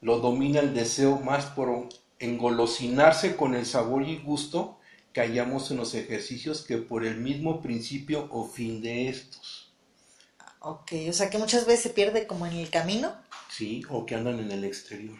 lo 0.00 0.20
domina 0.20 0.60
el 0.60 0.72
deseo 0.72 1.18
más 1.18 1.44
por 1.44 1.86
engolosinarse 2.18 3.36
con 3.36 3.54
el 3.54 3.66
sabor 3.66 4.08
y 4.08 4.20
gusto 4.20 4.78
que 5.12 5.20
hallamos 5.20 5.70
en 5.70 5.76
los 5.76 5.94
ejercicios 5.94 6.62
que 6.62 6.78
por 6.78 7.04
el 7.04 7.18
mismo 7.18 7.60
principio 7.60 8.26
o 8.30 8.46
fin 8.48 8.80
de 8.80 9.10
estos, 9.10 9.70
Ok, 10.60 10.92
o 11.10 11.12
sea 11.12 11.28
que 11.28 11.36
muchas 11.36 11.66
veces 11.66 11.82
se 11.82 11.90
pierde 11.90 12.26
como 12.26 12.46
en 12.46 12.54
el 12.54 12.70
camino. 12.70 13.14
¿sí? 13.50 13.82
O 13.90 14.06
que 14.06 14.14
andan 14.14 14.40
en 14.40 14.50
el 14.50 14.64
exterior. 14.64 15.18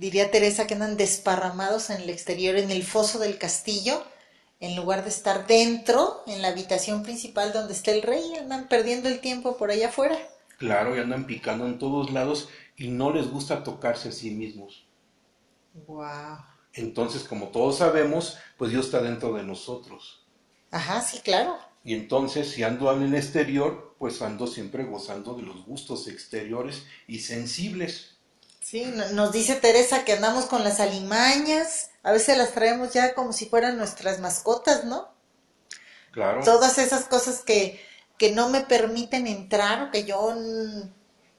Diría 0.00 0.30
Teresa 0.30 0.66
que 0.66 0.72
andan 0.72 0.96
desparramados 0.96 1.90
en 1.90 2.00
el 2.00 2.08
exterior, 2.08 2.56
en 2.56 2.70
el 2.70 2.84
foso 2.84 3.18
del 3.18 3.36
castillo, 3.36 4.02
en 4.58 4.74
lugar 4.74 5.02
de 5.02 5.10
estar 5.10 5.46
dentro, 5.46 6.22
en 6.26 6.40
la 6.40 6.48
habitación 6.48 7.02
principal 7.02 7.52
donde 7.52 7.74
está 7.74 7.90
el 7.90 8.00
rey, 8.00 8.22
andan 8.40 8.66
perdiendo 8.66 9.10
el 9.10 9.20
tiempo 9.20 9.58
por 9.58 9.70
allá 9.70 9.88
afuera. 9.88 10.16
Claro, 10.56 10.96
y 10.96 11.00
andan 11.00 11.26
picando 11.26 11.66
en 11.66 11.78
todos 11.78 12.12
lados 12.12 12.48
y 12.76 12.88
no 12.88 13.12
les 13.12 13.30
gusta 13.30 13.62
tocarse 13.62 14.08
a 14.08 14.12
sí 14.12 14.30
mismos. 14.30 14.86
Wow. 15.86 16.38
Entonces, 16.72 17.24
como 17.24 17.48
todos 17.48 17.76
sabemos, 17.76 18.38
pues 18.56 18.70
Dios 18.70 18.86
está 18.86 19.02
dentro 19.02 19.34
de 19.34 19.42
nosotros. 19.42 20.26
Ajá, 20.70 21.02
sí, 21.02 21.18
claro. 21.18 21.58
Y 21.84 21.92
entonces, 21.92 22.48
si 22.48 22.62
ando 22.62 22.90
en 22.90 23.02
el 23.02 23.14
exterior, 23.14 23.96
pues 23.98 24.22
ando 24.22 24.46
siempre 24.46 24.84
gozando 24.84 25.34
de 25.34 25.42
los 25.42 25.66
gustos 25.66 26.08
exteriores 26.08 26.86
y 27.06 27.18
sensibles. 27.18 28.19
Sí, 28.60 28.84
no- 28.86 29.08
nos 29.10 29.32
dice 29.32 29.56
Teresa 29.56 30.04
que 30.04 30.12
andamos 30.12 30.46
con 30.46 30.62
las 30.64 30.80
alimañas, 30.80 31.90
a 32.02 32.12
veces 32.12 32.38
las 32.38 32.52
traemos 32.52 32.92
ya 32.92 33.14
como 33.14 33.32
si 33.32 33.46
fueran 33.46 33.76
nuestras 33.76 34.20
mascotas, 34.20 34.84
¿no? 34.84 35.08
Claro. 36.12 36.42
Todas 36.44 36.78
esas 36.78 37.04
cosas 37.04 37.40
que, 37.40 37.80
que 38.18 38.32
no 38.32 38.48
me 38.48 38.60
permiten 38.62 39.26
entrar 39.26 39.82
o 39.82 39.90
que 39.90 40.04
yo 40.04 40.34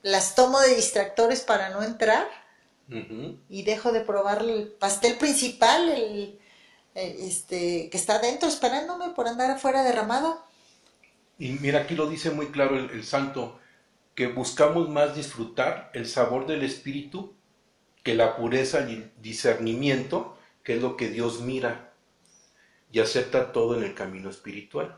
las 0.03 0.35
tomo 0.35 0.59
de 0.59 0.75
distractores 0.75 1.41
para 1.41 1.69
no 1.69 1.83
entrar 1.83 2.27
y 3.49 3.63
dejo 3.63 3.91
de 3.91 4.01
probar 4.01 4.41
el 4.41 4.67
pastel 4.67 5.17
principal, 5.17 5.89
el, 5.89 6.39
eh, 6.95 7.15
este, 7.19 7.89
que 7.89 7.97
está 7.97 8.15
adentro 8.15 8.49
esperándome 8.49 9.09
por 9.11 9.27
andar 9.27 9.51
afuera 9.51 9.83
derramado. 9.83 10.43
Y 11.39 11.53
mira, 11.53 11.81
aquí 11.81 11.95
lo 11.95 12.07
dice 12.07 12.29
muy 12.31 12.47
claro 12.51 12.77
el, 12.77 12.89
el 12.91 13.03
santo, 13.03 13.59
que 14.15 14.27
buscamos 14.27 14.89
más 14.89 15.15
disfrutar 15.15 15.89
el 15.93 16.07
sabor 16.07 16.45
del 16.47 16.63
espíritu 16.63 17.33
que 18.03 18.15
la 18.15 18.35
pureza 18.35 18.89
y 18.89 18.93
el 18.95 19.11
discernimiento, 19.21 20.37
que 20.63 20.75
es 20.75 20.81
lo 20.81 20.97
que 20.97 21.09
Dios 21.09 21.41
mira 21.41 21.93
y 22.91 22.99
acepta 22.99 23.51
todo 23.51 23.77
en 23.77 23.83
el 23.83 23.93
camino 23.93 24.29
espiritual. 24.29 24.97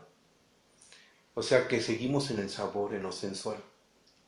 O 1.34 1.42
sea 1.42 1.68
que 1.68 1.80
seguimos 1.80 2.30
en 2.30 2.38
el 2.38 2.48
sabor, 2.50 2.94
en 2.94 3.02
lo 3.02 3.12
sensual, 3.12 3.56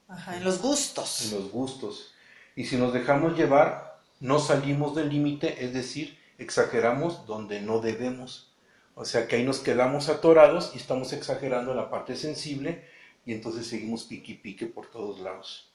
Ajá, 0.08 0.36
en 0.36 0.44
los 0.44 0.60
gustos. 0.60 1.22
en 1.22 1.30
los 1.40 1.50
gustos. 1.50 2.12
Y 2.54 2.64
si 2.64 2.76
nos 2.76 2.92
dejamos 2.92 3.36
llevar, 3.36 4.00
no 4.20 4.38
salimos 4.38 4.94
del 4.94 5.10
límite, 5.10 5.64
es 5.64 5.72
decir, 5.72 6.18
exageramos 6.38 7.26
donde 7.26 7.60
no 7.60 7.80
debemos. 7.80 8.52
O 8.94 9.04
sea 9.04 9.26
que 9.28 9.36
ahí 9.36 9.44
nos 9.44 9.58
quedamos 9.60 10.08
atorados 10.08 10.72
y 10.74 10.78
estamos 10.78 11.12
exagerando 11.12 11.74
la 11.74 11.90
parte 11.90 12.16
sensible 12.16 12.84
y 13.26 13.33
entonces 13.35 13.66
seguimos 13.66 14.04
pique 14.04 14.33
y 14.33 14.37
pique 14.37 14.66
por 14.66 14.87
todos 14.87 15.21
lados. 15.21 15.73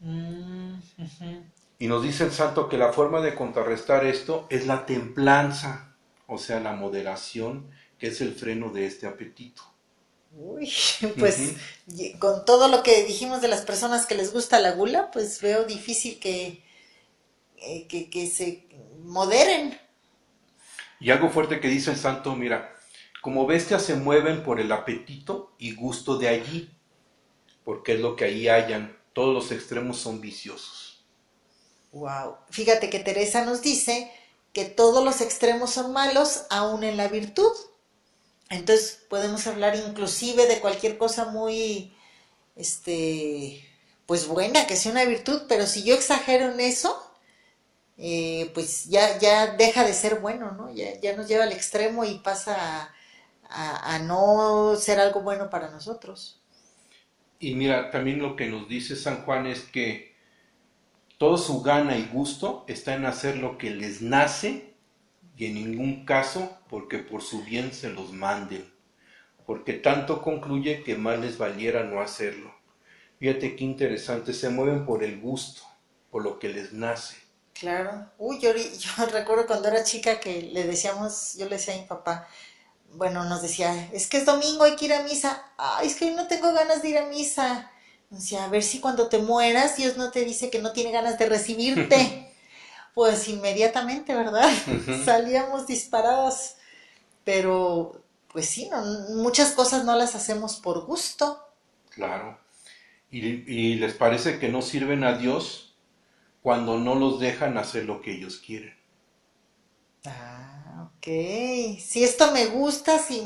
Mm. 0.00 0.76
Y 1.78 1.86
nos 1.86 2.02
dice 2.02 2.24
el 2.24 2.32
santo 2.32 2.68
que 2.68 2.78
la 2.78 2.92
forma 2.92 3.20
de 3.20 3.34
contrarrestar 3.34 4.06
esto 4.06 4.46
es 4.48 4.66
la 4.66 4.86
templanza, 4.86 5.94
o 6.26 6.38
sea, 6.38 6.60
la 6.60 6.72
moderación, 6.72 7.70
que 7.98 8.08
es 8.08 8.22
el 8.22 8.34
freno 8.34 8.70
de 8.70 8.86
este 8.86 9.06
apetito. 9.06 9.62
Uy, 10.32 10.72
pues 11.18 11.54
con 12.18 12.44
todo 12.46 12.68
lo 12.68 12.82
que 12.82 13.04
dijimos 13.04 13.42
de 13.42 13.48
las 13.48 13.62
personas 13.62 14.06
que 14.06 14.14
les 14.14 14.32
gusta 14.32 14.58
la 14.58 14.72
gula, 14.72 15.10
pues 15.10 15.42
veo 15.42 15.64
difícil 15.64 16.18
que, 16.18 16.64
eh, 17.58 17.86
que, 17.86 18.08
que 18.08 18.26
se 18.28 18.66
moderen. 19.02 19.78
Y 21.00 21.10
algo 21.10 21.28
fuerte 21.28 21.60
que 21.60 21.68
dice 21.68 21.90
el 21.90 21.98
santo, 21.98 22.34
mira, 22.34 22.74
como 23.20 23.46
bestias 23.46 23.82
se 23.82 23.94
mueven 23.94 24.42
por 24.42 24.58
el 24.58 24.72
apetito 24.72 25.54
y 25.58 25.74
gusto 25.74 26.16
de 26.16 26.28
allí, 26.28 26.70
porque 27.64 27.94
es 27.94 28.00
lo 28.00 28.14
que 28.16 28.24
ahí 28.24 28.48
hayan, 28.48 28.96
todos 29.12 29.34
los 29.34 29.50
extremos 29.50 29.98
son 29.98 30.20
viciosos. 30.20 31.04
Wow. 31.92 32.36
Fíjate 32.50 32.90
que 32.90 32.98
Teresa 32.98 33.44
nos 33.44 33.62
dice 33.62 34.10
que 34.52 34.64
todos 34.64 35.04
los 35.04 35.20
extremos 35.20 35.70
son 35.70 35.92
malos, 35.92 36.44
aún 36.50 36.84
en 36.84 36.96
la 36.96 37.08
virtud. 37.08 37.52
Entonces 38.50 39.04
podemos 39.08 39.46
hablar 39.46 39.76
inclusive 39.76 40.46
de 40.46 40.60
cualquier 40.60 40.98
cosa 40.98 41.26
muy, 41.26 41.96
este, 42.56 43.64
pues 44.06 44.26
buena, 44.26 44.66
que 44.66 44.76
sea 44.76 44.92
una 44.92 45.04
virtud, 45.04 45.42
pero 45.48 45.66
si 45.66 45.82
yo 45.84 45.94
exagero 45.94 46.52
en 46.52 46.60
eso, 46.60 47.00
eh, 47.96 48.50
pues 48.54 48.86
ya, 48.86 49.18
ya 49.18 49.54
deja 49.54 49.84
de 49.84 49.94
ser 49.94 50.20
bueno, 50.20 50.50
¿no? 50.52 50.72
Ya, 50.72 51.00
ya 51.00 51.16
nos 51.16 51.28
lleva 51.28 51.44
al 51.44 51.52
extremo 51.52 52.04
y 52.04 52.18
pasa 52.18 52.92
a 53.48 53.98
no 54.00 54.74
ser 54.76 54.98
algo 54.98 55.20
bueno 55.20 55.48
para 55.48 55.70
nosotros. 55.70 56.40
Y 57.38 57.54
mira, 57.54 57.90
también 57.90 58.20
lo 58.20 58.36
que 58.36 58.46
nos 58.46 58.68
dice 58.68 58.96
San 58.96 59.22
Juan 59.24 59.46
es 59.46 59.60
que 59.60 60.14
todo 61.18 61.38
su 61.38 61.62
gana 61.62 61.96
y 61.96 62.06
gusto 62.06 62.64
está 62.68 62.94
en 62.94 63.06
hacer 63.06 63.36
lo 63.36 63.58
que 63.58 63.70
les 63.70 64.02
nace 64.02 64.74
y 65.36 65.46
en 65.46 65.54
ningún 65.54 66.04
caso 66.04 66.58
porque 66.68 66.98
por 66.98 67.22
su 67.22 67.42
bien 67.44 67.72
se 67.72 67.90
los 67.90 68.12
manden, 68.12 68.72
porque 69.46 69.74
tanto 69.74 70.22
concluye 70.22 70.82
que 70.82 70.96
más 70.96 71.18
les 71.18 71.38
valiera 71.38 71.84
no 71.84 72.00
hacerlo. 72.00 72.54
Fíjate 73.18 73.56
qué 73.56 73.64
interesante, 73.64 74.32
se 74.32 74.50
mueven 74.50 74.84
por 74.84 75.02
el 75.02 75.20
gusto, 75.20 75.62
por 76.10 76.22
lo 76.22 76.38
que 76.38 76.48
les 76.48 76.72
nace. 76.72 77.16
Claro. 77.52 78.10
Uy, 78.18 78.38
yo, 78.40 78.52
yo 78.56 79.06
recuerdo 79.06 79.46
cuando 79.46 79.68
era 79.68 79.84
chica 79.84 80.20
que 80.20 80.42
le 80.42 80.64
decíamos, 80.64 81.34
yo 81.38 81.46
le 81.46 81.56
decía 81.56 81.74
a 81.74 81.78
mi 81.78 81.86
papá, 81.86 82.28
bueno, 82.96 83.24
nos 83.24 83.42
decía, 83.42 83.90
es 83.92 84.08
que 84.08 84.18
es 84.18 84.26
domingo, 84.26 84.64
hay 84.64 84.76
que 84.76 84.86
ir 84.86 84.94
a 84.94 85.02
misa. 85.02 85.44
Ay, 85.56 85.88
es 85.88 85.96
que 85.96 86.06
hoy 86.06 86.14
no 86.14 86.26
tengo 86.26 86.52
ganas 86.52 86.82
de 86.82 86.88
ir 86.90 86.98
a 86.98 87.06
misa. 87.06 87.70
Nos 88.10 88.20
Decía, 88.20 88.44
a 88.44 88.48
ver 88.48 88.62
si 88.62 88.80
cuando 88.80 89.08
te 89.08 89.18
mueras 89.18 89.76
Dios 89.76 89.96
no 89.96 90.10
te 90.10 90.24
dice 90.24 90.50
que 90.50 90.60
no 90.60 90.72
tiene 90.72 90.92
ganas 90.92 91.18
de 91.18 91.26
recibirte. 91.26 92.32
pues 92.94 93.28
inmediatamente, 93.28 94.14
¿verdad? 94.14 94.50
Salíamos 95.04 95.66
disparadas. 95.66 96.56
Pero, 97.24 98.02
pues 98.32 98.48
sí, 98.48 98.68
no, 98.70 98.82
muchas 99.16 99.52
cosas 99.52 99.84
no 99.84 99.96
las 99.96 100.14
hacemos 100.14 100.56
por 100.56 100.84
gusto. 100.84 101.40
Claro. 101.90 102.38
Y, 103.10 103.20
y 103.20 103.74
les 103.76 103.94
parece 103.94 104.38
que 104.38 104.48
no 104.48 104.62
sirven 104.62 105.04
a 105.04 105.16
Dios 105.16 105.74
cuando 106.42 106.78
no 106.78 106.94
los 106.94 107.20
dejan 107.20 107.56
hacer 107.56 107.84
lo 107.84 108.02
que 108.02 108.12
ellos 108.12 108.36
quieren. 108.36 108.76
Ah, 110.04 110.43
ok. 111.04 111.78
Si 111.78 112.02
esto 112.02 112.32
me 112.32 112.46
gusta, 112.46 112.98
si 112.98 113.22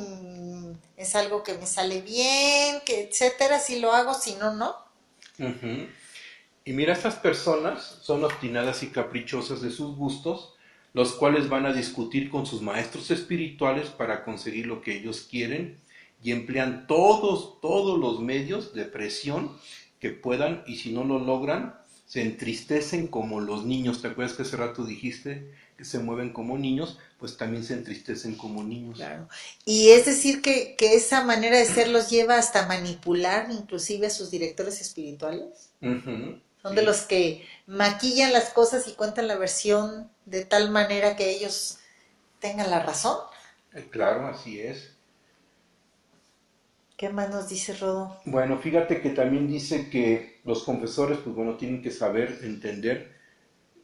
es 0.97 1.14
algo 1.14 1.43
que 1.43 1.55
me 1.55 1.67
sale 1.67 2.03
bien, 2.03 2.81
que 2.85 3.03
etcétera, 3.03 3.59
si 3.61 3.79
lo 3.79 3.93
hago, 3.93 4.14
si 4.14 4.35
no, 4.35 4.55
no. 4.55 4.75
Y 6.64 6.73
mira, 6.73 6.93
estas 6.93 7.14
personas 7.17 7.99
son 8.03 8.25
obstinadas 8.25 8.83
y 8.83 8.88
caprichosas 8.88 9.62
de 9.62 9.71
sus 9.71 9.97
gustos, 9.97 10.55
los 10.93 11.14
cuales 11.14 11.49
van 11.49 11.67
a 11.67 11.73
discutir 11.73 12.31
con 12.31 12.47
sus 12.47 12.62
maestros 12.62 13.11
espirituales 13.11 13.88
para 13.88 14.25
conseguir 14.25 14.67
lo 14.67 14.81
que 14.83 14.97
ellos 14.97 15.27
quieren 15.31 15.81
y 16.23 16.33
emplean 16.33 16.87
todos, 16.87 17.61
todos 17.61 17.99
los 17.99 18.21
medios 18.21 18.75
de 18.75 18.85
presión 18.85 19.57
que 20.01 20.11
puedan 20.11 20.64
y 20.67 20.77
si 20.77 20.93
no 20.93 21.05
lo 21.05 21.19
logran, 21.21 21.77
se 22.07 22.23
entristecen 22.23 23.07
como 23.07 23.41
los 23.41 23.64
niños. 23.64 24.03
¿Te 24.03 24.09
acuerdas 24.09 24.37
que 24.37 24.43
hace 24.43 24.57
rato 24.57 24.85
dijiste 24.85 25.53
se 25.81 25.99
mueven 25.99 26.33
como 26.33 26.59
niños? 26.59 26.99
Pues 27.19 27.37
también 27.37 27.64
se 27.64 27.75
entristecen 27.75 28.37
como 28.37 28.62
niños. 28.62 28.97
Claro. 28.97 29.29
Y 29.64 29.91
es 29.91 30.07
decir 30.07 30.43
que, 30.43 30.77
que 30.77 30.95
esa 30.95 31.25
manera 31.25 31.57
de 31.59 31.64
ser 31.67 31.88
los 31.88 32.11
lleva 32.11 32.37
hasta 32.37 32.67
manipular 32.67 33.51
inclusive 33.51 34.07
a 34.07 34.11
sus 34.11 34.31
directores 34.31 34.81
espirituales. 34.81 35.71
Son 36.62 36.75
de 36.75 36.83
los 36.83 37.03
que 37.03 37.47
maquillan 37.67 38.33
las 38.33 38.51
cosas 38.51 38.88
y 38.88 38.93
cuentan 38.93 39.29
la 39.29 39.37
versión 39.37 40.11
de 40.27 40.45
tal 40.45 40.71
manera 40.71 41.17
que 41.17 41.31
ellos 41.31 41.79
tengan 42.41 42.71
la 42.71 42.83
razón. 42.83 43.17
Eh, 43.73 43.88
Claro, 43.91 44.27
así 44.27 44.61
es. 44.61 44.95
¿Qué 46.99 47.09
más 47.09 47.31
nos 47.31 47.49
dice 47.49 47.73
Rodo? 47.75 48.14
Bueno, 48.25 48.59
fíjate 48.59 49.01
que 49.01 49.11
también 49.11 49.49
dice 49.49 49.91
que 49.91 50.41
los 50.45 50.62
confesores, 50.64 51.19
pues 51.19 51.35
bueno, 51.35 51.57
tienen 51.57 51.83
que 51.83 51.91
saber, 51.91 52.41
entender, 52.43 53.17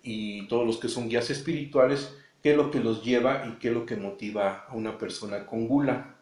y 0.04 0.46
todos 0.46 0.66
los 0.66 0.78
que 0.78 0.88
son 0.88 1.08
guías 1.08 1.30
espirituales, 1.30 2.14
qué 2.42 2.50
es 2.50 2.56
lo 2.56 2.70
que 2.70 2.78
los 2.78 3.02
lleva 3.02 3.46
y 3.48 3.58
qué 3.58 3.68
es 3.68 3.74
lo 3.74 3.86
que 3.86 3.96
motiva 3.96 4.66
a 4.68 4.74
una 4.74 4.98
persona 4.98 5.46
con 5.46 5.66
gula. 5.66 6.16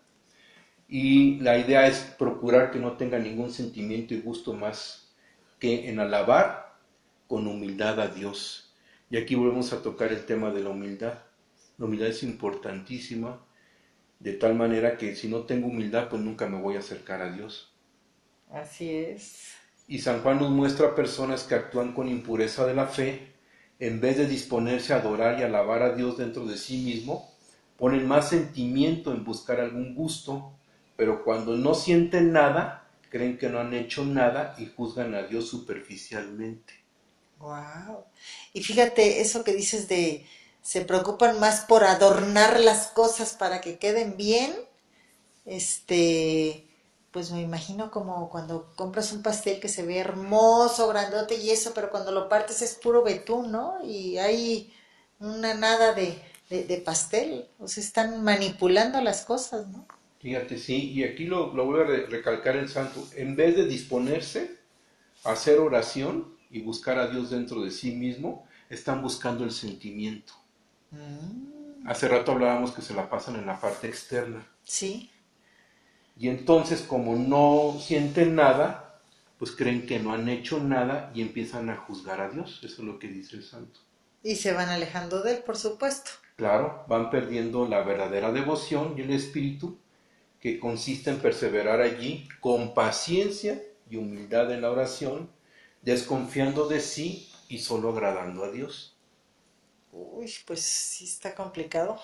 Y 0.88 1.40
la 1.40 1.59
idea 1.59 1.87
es 1.88 1.99
procurar 2.18 2.71
que 2.71 2.79
no 2.79 2.92
tenga 2.92 3.18
ningún 3.18 3.51
sentimiento 3.51 4.14
y 4.14 4.21
gusto 4.21 4.55
más 4.55 5.12
que 5.59 5.88
en 5.88 5.99
alabar 5.99 6.77
con 7.27 7.47
humildad 7.47 7.99
a 7.99 8.09
Dios. 8.09 8.73
Y 9.11 9.16
aquí 9.16 9.35
volvemos 9.35 9.73
a 9.73 9.83
tocar 9.83 10.12
el 10.12 10.25
tema 10.25 10.51
de 10.51 10.62
la 10.62 10.71
humildad. 10.71 11.14
La 11.77 11.87
humildad 11.87 12.09
es 12.09 12.23
importantísima, 12.23 13.45
de 14.21 14.35
tal 14.35 14.55
manera 14.55 14.97
que 14.97 15.16
si 15.16 15.29
no 15.29 15.40
tengo 15.40 15.66
humildad, 15.66 16.09
pues 16.09 16.23
nunca 16.23 16.47
me 16.47 16.61
voy 16.61 16.77
a 16.77 16.81
acercar 16.81 17.21
a 17.23 17.33
Dios. 17.33 17.75
Así 18.51 18.90
es. 18.90 19.55
Y 19.88 19.99
San 19.99 20.21
Juan 20.23 20.38
nos 20.38 20.51
muestra 20.51 20.95
personas 20.95 21.42
que 21.45 21.55
actúan 21.57 21.92
con 21.92 22.09
impureza 22.09 22.66
de 22.66 22.75
la 22.75 22.87
fe, 22.87 23.32
en 23.83 24.01
vez 24.01 24.16
de 24.16 24.29
disponerse 24.29 24.92
a 24.92 24.99
adorar 24.99 25.40
y 25.40 25.42
alabar 25.42 25.83
a 25.83 25.97
Dios 25.97 26.16
dentro 26.16 26.47
de 26.47 26.57
sí 26.57 26.77
mismo, 26.77 27.29
ponen 27.77 28.07
más 28.07 28.29
sentimiento 28.29 29.12
en 29.12 29.25
buscar 29.25 29.59
algún 29.59 29.97
gusto, 29.97 30.53
pero 30.95 31.25
cuando 31.25 31.57
no 31.57 31.75
sienten 31.75 32.31
nada, 32.31 32.88
creen 33.11 33.38
que 33.38 33.49
no 33.49 33.59
han 33.59 33.75
hecho 33.75 34.05
nada 34.05 34.55
y 34.57 34.66
juzgan 34.66 35.16
a 35.16 35.25
Dios 35.25 35.49
superficialmente. 35.49 36.75
Wow. 37.40 38.05
Y 38.53 38.62
fíjate 38.62 39.21
eso 39.21 39.42
que 39.42 39.53
dices 39.53 39.88
de 39.88 40.29
se 40.62 40.83
preocupan 40.83 41.40
más 41.40 41.62
por 41.62 41.83
adornar 41.83 42.61
las 42.61 42.87
cosas 42.87 43.33
para 43.33 43.61
que 43.61 43.79
queden 43.79 44.16
bien. 44.16 44.55
Este, 45.45 46.68
pues 47.12 47.31
me 47.33 47.40
imagino 47.42 47.90
como 47.90 48.31
cuando 48.31 48.72
compras 48.77 49.12
un 49.12 49.22
pastel 49.22 49.61
que 49.61 49.68
se 49.68 49.85
ve 49.85 49.98
hermoso, 49.98 50.88
grandote 50.88 51.37
y 51.37 51.51
eso, 51.51 51.72
pero 51.75 51.90
cuando 51.90 52.12
lo 52.12 52.29
partes 52.29 52.62
es 52.62 52.75
puro 52.75 53.03
betún, 53.03 53.53
¿no? 53.53 53.79
Y 53.85 54.18
hay 54.18 54.72
una 55.20 55.55
nada 55.55 55.92
de, 55.94 56.20
de, 56.51 56.64
de 56.64 56.79
pastel. 56.79 57.48
O 57.59 57.68
sea, 57.68 57.83
están 57.85 58.22
manipulando 58.25 59.01
las 59.01 59.22
cosas, 59.25 59.68
¿no? 59.68 59.87
Fíjate, 60.20 60.57
sí, 60.57 60.90
y 60.92 61.05
aquí 61.05 61.27
lo, 61.27 61.53
lo 61.55 61.66
vuelve 61.66 61.83
a 61.83 61.87
re- 61.87 62.07
recalcar 62.07 62.57
el 62.57 62.68
santo, 62.70 63.07
en 63.14 63.37
vez 63.37 63.57
de 63.57 63.66
disponerse 63.66 64.57
a 65.25 65.33
hacer 65.33 65.59
oración 65.61 66.37
y 66.51 66.62
buscar 66.62 66.98
a 66.98 67.09
Dios 67.11 67.31
dentro 67.31 67.62
de 67.62 67.70
sí 67.72 67.92
mismo, 67.92 68.46
están 68.70 69.03
buscando 69.03 69.44
el 69.44 69.53
sentimiento. 69.53 70.35
Mm, 70.94 71.83
Hace 71.85 72.09
rato 72.09 72.33
hablábamos 72.33 72.72
que 72.72 72.83
se 72.83 72.92
la 72.92 73.09
pasan 73.09 73.37
en 73.37 73.46
la 73.46 73.61
parte 73.61 73.87
externa. 73.87 74.44
sí. 74.64 75.11
Y 76.16 76.29
entonces, 76.29 76.83
como 76.83 77.16
no 77.16 77.79
sienten 77.81 78.35
nada, 78.35 79.01
pues 79.38 79.53
creen 79.53 79.87
que 79.87 79.98
no 79.98 80.12
han 80.12 80.29
hecho 80.29 80.61
nada 80.61 81.11
y 81.14 81.22
empiezan 81.22 81.70
a 81.70 81.77
juzgar 81.77 82.20
a 82.20 82.29
Dios. 82.29 82.61
Eso 82.62 82.83
es 82.83 82.88
lo 82.88 82.98
que 82.98 83.09
dice 83.09 83.37
el 83.37 83.44
santo. 83.44 83.81
Y 84.22 84.37
se 84.37 84.53
van 84.53 84.68
alejando 84.68 85.22
de 85.22 85.33
él, 85.35 85.42
por 85.44 85.57
supuesto. 85.57 86.12
Claro, 86.37 86.85
van 86.88 87.11
perdiendo 87.11 87.66
la 87.66 87.83
verdadera 87.83 88.31
devoción 88.33 88.94
y 88.96 89.01
el 89.01 89.11
espíritu 89.11 89.79
que 90.40 90.59
consiste 90.59 91.11
en 91.11 91.18
perseverar 91.18 91.81
allí 91.81 92.29
con 92.40 92.75
paciencia 92.75 93.61
y 93.88 93.96
humildad 93.96 94.51
en 94.53 94.62
la 94.62 94.70
oración, 94.70 95.31
desconfiando 95.83 96.68
de 96.68 96.81
sí 96.81 97.31
y 97.48 97.59
solo 97.59 97.90
agradando 97.90 98.44
a 98.44 98.51
Dios. 98.51 98.96
Uy, 99.92 100.33
pues 100.46 100.61
sí 100.62 101.05
está 101.05 101.35
complicado. 101.35 102.01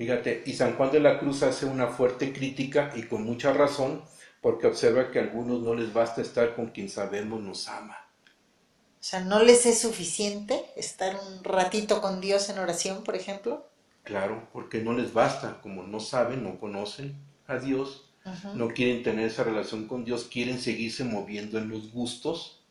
Fíjate, 0.00 0.44
y 0.46 0.54
San 0.54 0.76
Juan 0.76 0.90
de 0.90 0.98
la 0.98 1.18
Cruz 1.18 1.42
hace 1.42 1.66
una 1.66 1.88
fuerte 1.88 2.32
crítica 2.32 2.90
y 2.96 3.02
con 3.02 3.22
mucha 3.22 3.52
razón, 3.52 4.00
porque 4.40 4.66
observa 4.66 5.10
que 5.10 5.18
a 5.18 5.22
algunos 5.24 5.60
no 5.60 5.74
les 5.74 5.92
basta 5.92 6.22
estar 6.22 6.56
con 6.56 6.68
quien 6.68 6.88
sabemos 6.88 7.42
nos 7.42 7.68
ama. 7.68 7.98
O 8.24 9.02
sea, 9.02 9.20
¿no 9.20 9.42
les 9.42 9.66
es 9.66 9.78
suficiente 9.78 10.64
estar 10.74 11.14
un 11.16 11.44
ratito 11.44 12.00
con 12.00 12.22
Dios 12.22 12.48
en 12.48 12.60
oración, 12.60 13.04
por 13.04 13.14
ejemplo? 13.14 13.68
Claro, 14.02 14.48
porque 14.54 14.80
no 14.80 14.94
les 14.94 15.12
basta, 15.12 15.60
como 15.60 15.82
no 15.82 16.00
saben, 16.00 16.44
no 16.44 16.58
conocen 16.58 17.14
a 17.46 17.58
Dios, 17.58 18.10
no 18.54 18.68
quieren 18.68 19.02
tener 19.02 19.26
esa 19.26 19.44
relación 19.44 19.86
con 19.86 20.06
Dios, 20.06 20.30
quieren 20.32 20.60
seguirse 20.60 21.04
moviendo 21.04 21.58
en 21.58 21.68
los 21.68 21.92
gustos, 21.92 22.62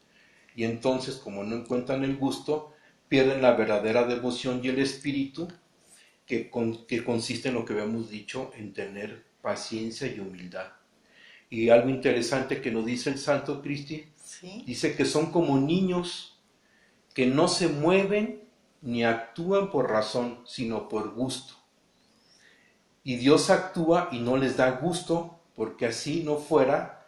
y 0.55 0.63
entonces 0.63 1.17
como 1.17 1.43
no 1.43 1.57
encuentran 1.57 2.03
el 2.03 2.17
gusto, 2.17 2.73
pierden 3.07 3.43
la 3.43 3.51
verdadera 3.51 4.05
devoción 4.05 4.61
y 4.63 4.69
el 4.69 4.79
espíritu, 4.79 5.47
que, 6.29 6.49
con- 6.49 6.85
que 6.87 7.03
consiste 7.03 7.49
en 7.49 7.55
lo 7.55 7.65
que 7.65 7.73
habíamos 7.73 8.09
dicho, 8.11 8.51
en 8.55 8.73
tener 8.73 9.25
paciencia 9.41 10.07
y 10.07 10.21
humildad. 10.21 10.67
Y 11.49 11.69
algo 11.71 11.89
interesante 11.89 12.61
que 12.61 12.71
nos 12.71 12.85
dice 12.85 13.09
el 13.11 13.19
Santo 13.19 13.61
Cristi, 13.61 14.05
Sí. 14.23 14.63
dice 14.67 14.95
que 14.95 15.05
son 15.05 15.31
como 15.31 15.59
niños 15.59 16.39
que 17.15 17.25
no 17.25 17.49
se 17.49 17.67
mueven 17.67 18.43
ni 18.81 19.03
actúan 19.03 19.71
por 19.71 19.89
razón, 19.89 20.39
sino 20.45 20.87
por 20.87 21.13
gusto. 21.15 21.55
Y 23.03 23.15
Dios 23.17 23.49
actúa 23.49 24.09
y 24.11 24.19
no 24.19 24.37
les 24.37 24.57
da 24.57 24.71
gusto, 24.71 25.39
porque 25.55 25.87
así 25.87 26.23
no 26.23 26.37
fuera, 26.37 27.07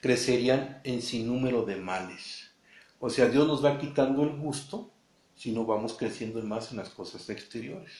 crecerían 0.00 0.80
en 0.84 1.02
sinnúmero 1.02 1.64
de 1.64 1.76
males. 1.76 2.50
O 3.00 3.10
sea, 3.10 3.28
Dios 3.28 3.46
nos 3.46 3.64
va 3.64 3.78
quitando 3.78 4.24
el 4.24 4.36
gusto 4.36 4.90
si 5.36 5.52
no 5.52 5.64
vamos 5.66 5.94
creciendo 5.94 6.42
más 6.42 6.70
en 6.72 6.78
las 6.78 6.88
cosas 6.90 7.28
exteriores. 7.30 7.92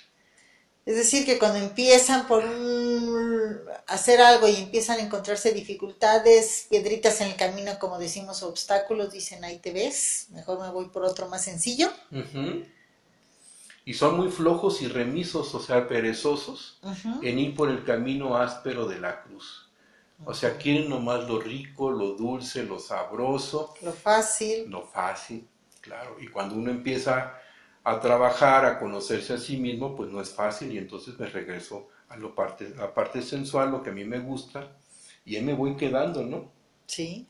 Es 0.87 0.97
decir, 0.97 1.27
que 1.27 1.39
cuando 1.39 1.59
empiezan 1.59 2.27
por 2.29 2.45
un- 2.45 3.59
hacer 3.89 4.21
algo 4.21 4.47
y 4.49 4.55
empiezan 4.57 4.99
a 5.01 5.03
encontrarse 5.03 5.53
dificultades, 5.53 6.67
piedritas 6.71 7.21
en 7.21 7.29
el 7.31 7.37
camino, 7.37 7.79
como 7.81 7.99
decimos, 7.99 8.43
obstáculos, 8.45 9.13
dicen, 9.13 9.45
ahí 9.45 9.59
te 9.59 9.73
ves, 9.73 10.29
mejor 10.31 10.61
me 10.61 10.71
voy 10.71 10.87
por 10.89 11.05
otro 11.05 11.29
más 11.29 11.43
sencillo. 11.45 11.91
Y 13.85 13.95
son 13.95 14.17
muy 14.17 14.31
flojos 14.31 14.83
y 14.83 14.89
remisos, 14.89 15.55
o 15.55 15.61
sea, 15.61 15.87
perezosos, 15.87 16.79
en 17.23 17.39
ir 17.39 17.55
por 17.55 17.69
el 17.71 17.85
camino 17.85 18.37
áspero 18.37 18.87
de 18.87 18.99
la 18.99 19.23
cruz. 19.23 19.69
O 20.25 20.35
sea, 20.35 20.57
quieren 20.57 20.89
nomás 20.89 21.29
lo 21.29 21.39
rico, 21.41 21.91
lo 21.91 22.13
dulce, 22.15 22.63
lo 22.63 22.79
sabroso, 22.79 23.75
Lo 23.83 23.93
fácil. 23.93 24.69
lo 24.71 24.83
fácil, 24.87 25.47
claro. 25.81 26.17
Y 26.21 26.29
cuando 26.29 26.55
uno 26.57 26.71
empieza 26.71 27.35
a 27.87 28.01
trabajar, 28.01 28.65
a 28.65 28.81
conocerse 28.81 29.35
a 29.35 29.39
sí 29.39 29.59
mismo, 29.59 29.95
pues 29.95 30.11
no 30.11 30.21
es 30.21 30.31
fácil 30.31 30.73
y 30.73 30.79
entonces 30.79 31.17
me 31.21 31.27
regreso 31.27 31.87
a 32.09 32.17
lo 32.17 32.35
parte, 32.35 32.75
a 32.77 32.81
la 32.81 32.95
parte 32.95 33.23
sensual, 33.23 33.71
lo 33.71 33.85
que 33.85 33.91
a 33.91 33.93
mí 33.93 34.05
me 34.05 34.19
gusta, 34.19 34.77
y 35.25 35.37
ahí 35.37 35.43
me 35.43 35.55
voy 35.55 35.77
quedando, 35.77 36.25
¿no? 36.25 36.51
Sí. 36.87 37.29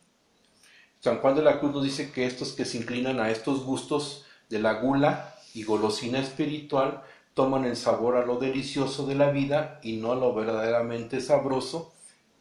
San 1.00 1.18
Juan 1.18 1.34
de 1.34 1.42
la 1.42 1.60
Cruz 1.60 1.74
nos 1.74 1.84
dice 1.84 2.10
que 2.10 2.24
estos 2.24 2.54
que 2.54 2.64
se 2.64 2.78
inclinan 2.78 3.20
a 3.20 3.30
estos 3.30 3.64
gustos 3.64 4.24
de 4.48 4.58
la 4.58 4.80
gula 4.80 5.34
y 5.52 5.62
golosina 5.62 6.20
espiritual 6.20 7.02
toman 7.34 7.66
el 7.66 7.76
sabor 7.76 8.16
a 8.16 8.24
lo 8.24 8.38
delicioso 8.38 9.06
de 9.06 9.14
la 9.14 9.30
vida 9.30 9.78
y 9.82 9.98
no 9.98 10.12
a 10.12 10.16
lo 10.16 10.34
verdaderamente 10.34 11.20
sabroso 11.20 11.92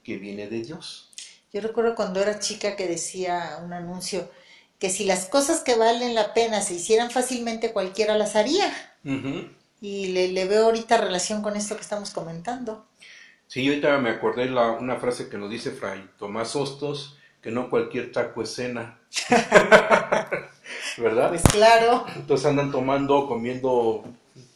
que 0.06 0.16
viene 0.16 0.48
de 0.48 0.62
Dios. 0.62 1.12
Yo 1.52 1.60
recuerdo 1.60 1.96
cuando 1.96 2.22
era 2.22 2.40
chica 2.40 2.78
que 2.78 2.88
decía 2.88 3.60
un 3.62 3.74
anuncio 3.74 4.30
que 4.80 4.90
si 4.90 5.06
las 5.06 5.26
cosas 5.28 5.62
que 5.62 5.76
valen 5.76 6.16
la 6.16 6.34
pena 6.34 6.62
se 6.62 6.76
hicieran 6.76 7.12
fácilmente, 7.12 7.72
cualquiera 7.72 8.18
las 8.18 8.36
haría. 8.36 8.72
Y 9.82 10.08
le, 10.08 10.30
le 10.30 10.46
veo 10.46 10.66
ahorita 10.66 10.98
relación 10.98 11.42
con 11.42 11.56
esto 11.56 11.76
que 11.76 11.82
estamos 11.82 12.12
comentando. 12.12 12.86
Sí, 13.48 13.68
ahorita 13.68 13.98
me 14.00 14.10
acordé 14.10 14.46
la, 14.50 14.72
una 14.72 14.98
frase 14.98 15.30
que 15.30 15.38
nos 15.38 15.50
dice 15.50 15.72
Fray 15.72 16.10
Tomás 16.18 16.56
Hostos, 16.56 17.18
que 17.42 17.52
no 17.52 17.70
cualquier 17.70 18.12
taco 18.12 18.42
es 18.42 18.54
cena. 18.54 19.00
¿Verdad? 20.98 21.30
Pues 21.30 21.44
claro, 21.44 22.06
Entonces 22.16 22.46
andan 22.48 22.72
tomando, 22.72 23.28
comiendo 23.28 24.04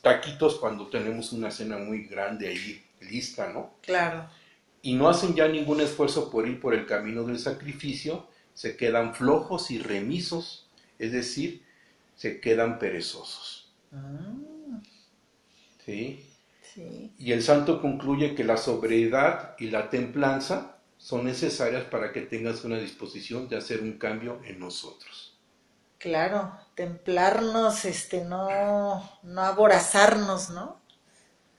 taquitos 0.02 0.56
cuando 0.60 0.88
tenemos 0.88 1.32
una 1.34 1.52
cena 1.52 1.78
muy 1.78 2.06
grande 2.06 2.48
ahí 2.48 2.84
lista, 3.02 3.50
¿no? 3.54 3.72
claro. 3.82 4.30
y 4.82 4.94
no 4.96 5.10
hacen 5.10 5.36
ya 5.36 5.48
ningún 5.48 5.82
esfuerzo 5.82 6.30
por 6.30 6.48
ir 6.48 6.60
por 6.60 6.74
el 6.74 6.86
camino 6.86 7.24
del 7.24 7.40
sacrificio, 7.40 8.28
se 8.60 8.76
quedan 8.76 9.16
flojos 9.16 9.72
y 9.72 9.80
remisos, 9.80 10.68
es 10.98 11.14
decir, 11.14 11.64
se 12.18 12.42
quedan 12.42 12.78
perezosos. 12.78 13.72
Mm, 13.92 14.82
¿sí? 15.86 16.30
sí. 16.62 17.14
Y 17.18 17.32
el 17.32 17.42
santo 17.42 17.82
concluye 17.82 18.36
que 18.36 18.44
la 18.44 18.58
sobriedad 18.58 19.56
y 19.60 19.70
la 19.70 19.90
templanza 19.90 20.76
son 20.98 21.24
necesarias 21.24 21.86
para 21.86 22.12
que 22.12 22.20
tengas 22.20 22.66
una 22.66 22.78
disposición 22.78 23.48
de 23.48 23.56
hacer 23.56 23.82
un 23.82 23.94
cambio 23.94 24.42
en 24.44 24.60
nosotros. 24.60 25.40
Claro, 25.98 26.52
templarnos, 26.76 27.86
este, 27.86 28.26
no, 28.26 29.10
no 29.24 29.42
aborazarnos, 29.42 30.50
¿no? 30.50 30.82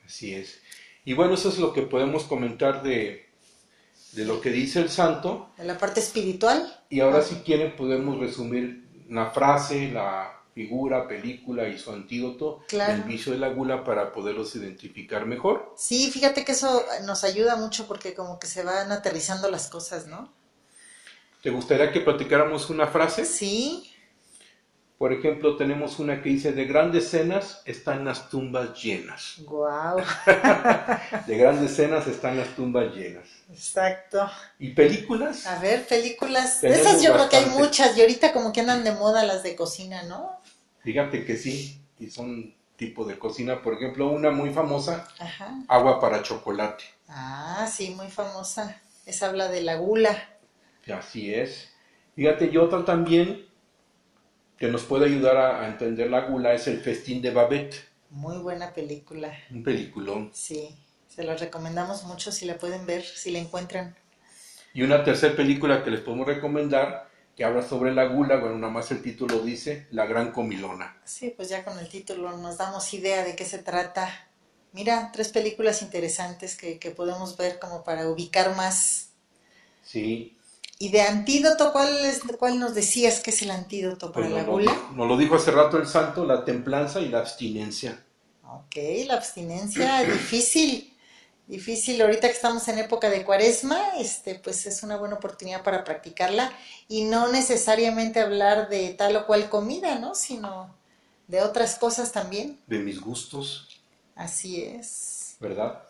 Así 0.04 0.34
es. 0.34 0.60
Y 1.06 1.14
bueno, 1.14 1.32
eso 1.32 1.48
es 1.48 1.58
lo 1.58 1.72
que 1.72 1.80
podemos 1.80 2.24
comentar 2.24 2.82
de, 2.82 3.29
de 4.12 4.24
lo 4.24 4.40
que 4.40 4.50
dice 4.50 4.80
el 4.80 4.88
santo. 4.90 5.50
En 5.58 5.66
la 5.66 5.78
parte 5.78 6.00
espiritual, 6.00 6.76
Y 6.88 7.00
ahora 7.00 7.22
si 7.22 7.36
quieren 7.36 7.76
podemos 7.76 8.18
resumir 8.18 8.88
una 9.08 9.30
frase, 9.30 9.90
la 9.90 10.32
figura, 10.54 11.06
película 11.06 11.68
y 11.68 11.78
su 11.78 11.90
antídoto 11.92 12.60
Claro. 12.68 12.92
del 12.92 13.02
vicio 13.04 13.32
de 13.32 13.38
la 13.38 13.48
gula 13.50 13.84
para 13.84 14.12
poderlos 14.12 14.54
identificar 14.56 15.24
mejor. 15.26 15.72
sí, 15.76 16.10
fíjate 16.10 16.44
que 16.44 16.52
eso 16.52 16.84
nos 17.04 17.24
ayuda 17.24 17.56
mucho 17.56 17.86
porque 17.86 18.14
como 18.14 18.38
que 18.38 18.46
se 18.48 18.62
van 18.64 18.90
aterrizando 18.92 19.50
las 19.50 19.68
cosas, 19.68 20.06
¿no? 20.06 20.32
¿Te 21.42 21.50
gustaría 21.50 21.90
que 21.92 22.00
platicáramos 22.00 22.68
una 22.68 22.86
frase? 22.86 23.24
Sí, 23.24 23.89
Por 25.00 25.14
ejemplo, 25.14 25.56
tenemos 25.56 25.98
una 25.98 26.22
que 26.22 26.28
dice, 26.28 26.52
de 26.52 26.66
grandes 26.66 27.08
cenas 27.08 27.62
están 27.64 28.04
las 28.04 28.28
tumbas 28.28 28.74
llenas. 28.82 29.36
wow, 29.46 29.96
De 31.26 31.38
grandes 31.38 31.74
cenas 31.74 32.06
están 32.06 32.36
las 32.36 32.48
tumbas 32.48 32.94
llenas. 32.94 33.24
exacto. 33.50 34.30
¿Y 34.58 34.74
películas? 34.74 35.46
A 35.46 35.58
ver, 35.58 35.86
películas. 35.86 36.60
De 36.60 36.78
esas 36.78 37.02
yo 37.02 37.14
creo 37.14 37.30
que 37.30 37.36
hay 37.38 37.46
muchas 37.46 37.96
y 37.96 38.02
ahorita 38.02 38.34
como 38.34 38.52
que 38.52 38.60
andan 38.60 38.84
de 38.84 38.92
moda 38.92 39.24
las 39.24 39.42
de 39.42 39.56
cocina, 39.56 40.02
¿no? 40.02 40.38
Fíjate 40.82 41.24
que 41.24 41.38
sí, 41.38 41.80
y 41.98 42.10
son 42.10 42.52
tipo 42.76 43.06
de 43.06 43.18
cocina. 43.18 43.62
Por 43.62 43.72
ejemplo, 43.72 44.10
una 44.10 44.30
muy 44.30 44.50
famosa, 44.50 45.08
Ajá. 45.18 45.54
agua 45.68 45.98
para 45.98 46.22
chocolate. 46.22 46.84
Ah, 47.08 47.66
sí, 47.72 47.94
muy 47.96 48.08
famosa. 48.08 48.78
Esa 49.06 49.28
habla 49.28 49.48
de 49.48 49.62
la 49.62 49.76
gula. 49.76 50.28
Así 50.94 51.32
es. 51.32 51.72
Fíjate, 52.16 52.50
y 52.52 52.58
otra 52.58 52.84
también 52.84 53.46
que 54.60 54.68
nos 54.68 54.84
puede 54.84 55.06
ayudar 55.06 55.36
a, 55.36 55.62
a 55.62 55.66
entender 55.68 56.08
la 56.08 56.20
gula 56.20 56.54
es 56.54 56.68
el 56.68 56.80
festín 56.80 57.20
de 57.20 57.32
Babette, 57.32 57.74
Muy 58.10 58.38
buena 58.38 58.72
película. 58.74 59.32
un 59.50 59.62
peliculón. 59.62 60.30
Sí, 60.32 60.76
se 61.08 61.22
la 61.24 61.36
recomendamos 61.36 62.04
mucho 62.04 62.32
si 62.32 62.44
la 62.44 62.58
pueden 62.58 62.84
ver, 62.86 63.04
si 63.04 63.30
la 63.30 63.38
encuentran. 63.38 63.96
Y 64.74 64.82
una 64.82 65.04
tercera 65.04 65.36
película 65.36 65.84
que 65.84 65.92
les 65.92 66.00
podemos 66.00 66.26
recomendar, 66.26 67.08
que 67.36 67.44
habla 67.44 67.62
sobre 67.62 67.94
la 67.94 68.06
gula, 68.06 68.36
bueno, 68.38 68.58
nada 68.58 68.72
más 68.72 68.90
el 68.90 69.00
título 69.00 69.40
dice, 69.40 69.86
La 69.92 70.06
Gran 70.06 70.32
Comilona. 70.32 70.96
Sí, 71.04 71.30
pues 71.36 71.48
ya 71.50 71.64
con 71.64 71.78
el 71.78 71.88
título 71.88 72.36
nos 72.38 72.56
damos 72.58 72.92
idea 72.94 73.22
de 73.24 73.36
qué 73.36 73.44
se 73.44 73.58
trata. 73.58 74.28
Mira, 74.72 75.10
tres 75.12 75.28
películas 75.30 75.82
interesantes 75.82 76.56
que, 76.56 76.78
que 76.78 76.90
podemos 76.90 77.36
ver 77.36 77.58
como 77.58 77.82
para 77.84 78.08
ubicar 78.08 78.54
más. 78.56 79.10
Sí. 79.82 80.36
Y 80.80 80.88
de 80.90 81.02
antídoto, 81.02 81.70
¿cuál, 81.72 81.96
es, 82.06 82.22
cuál 82.40 82.58
nos 82.58 82.74
decías 82.74 83.20
que 83.20 83.30
es 83.30 83.40
el 83.42 83.52
antídoto 83.52 84.12
para 84.12 84.28
Pues 84.28 84.30
la 84.30 84.42
nos, 84.44 84.46
lo, 84.46 84.52
gula? 84.52 84.72
nos 84.88 85.08
lo 85.08 85.16
dijo 85.16 85.34
hace 85.34 85.50
rato 85.50 85.78
el 85.78 85.86
santo, 85.88 86.24
la 86.24 86.44
templanza 86.44 87.00
y 87.00 87.08
la 87.08 87.18
abstinencia. 87.20 88.04
Ok, 88.42 88.76
la 89.06 89.14
abstinencia, 89.14 90.04
difícil, 90.04 90.96
difícil. 91.46 92.00
Ahorita 92.02 92.28
que 92.28 92.34
estamos 92.34 92.66
en 92.68 92.78
época 92.78 93.08
de 93.10 93.24
cuaresma, 93.24 93.80
este, 93.98 94.34
pues 94.36 94.66
es 94.66 94.82
una 94.82 94.96
buena 94.96 95.16
oportunidad 95.16 95.62
para 95.62 95.84
practicarla 95.84 96.52
y 96.88 97.04
no 97.04 97.28
necesariamente 97.32 98.20
hablar 98.20 98.68
de 98.68 98.94
tal 98.94 99.16
o 99.16 99.26
cual 99.26 99.48
comida, 99.50 99.98
¿no? 99.98 100.14
Sino 100.14 100.74
de 101.28 101.42
otras 101.42 101.76
cosas 101.76 102.12
también. 102.12 102.60
de 102.66 102.78
mis 102.78 102.98
gustos, 103.02 103.68
Así 104.14 104.62
es. 104.62 105.40
¿verdad? 105.40 105.82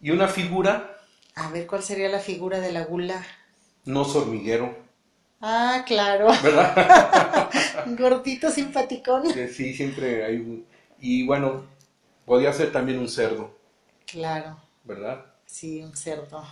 Y 0.00 0.10
una 0.10 0.28
figura, 0.28 0.96
A 1.34 1.50
ver, 1.50 1.66
¿cuál 1.66 1.82
sería 1.82 2.08
la 2.08 2.20
figura 2.20 2.60
de 2.60 2.72
la 2.72 2.84
gula? 2.84 3.22
No 3.84 4.02
hormiguero. 4.02 4.76
Ah, 5.40 5.84
claro. 5.86 6.28
¿verdad? 6.42 7.50
Gordito 7.98 8.50
simpaticón. 8.50 9.24
Sí, 9.48 9.74
siempre 9.74 10.24
hay 10.24 10.36
un... 10.36 10.66
Y 11.00 11.26
bueno, 11.26 11.64
podía 12.24 12.52
ser 12.52 12.72
también 12.72 12.98
un 12.98 13.08
cerdo, 13.08 13.56
Claro, 14.06 14.60
¿verdad? 14.84 15.24
sí, 15.46 15.82
un 15.82 15.96
cerdo. 15.96 16.44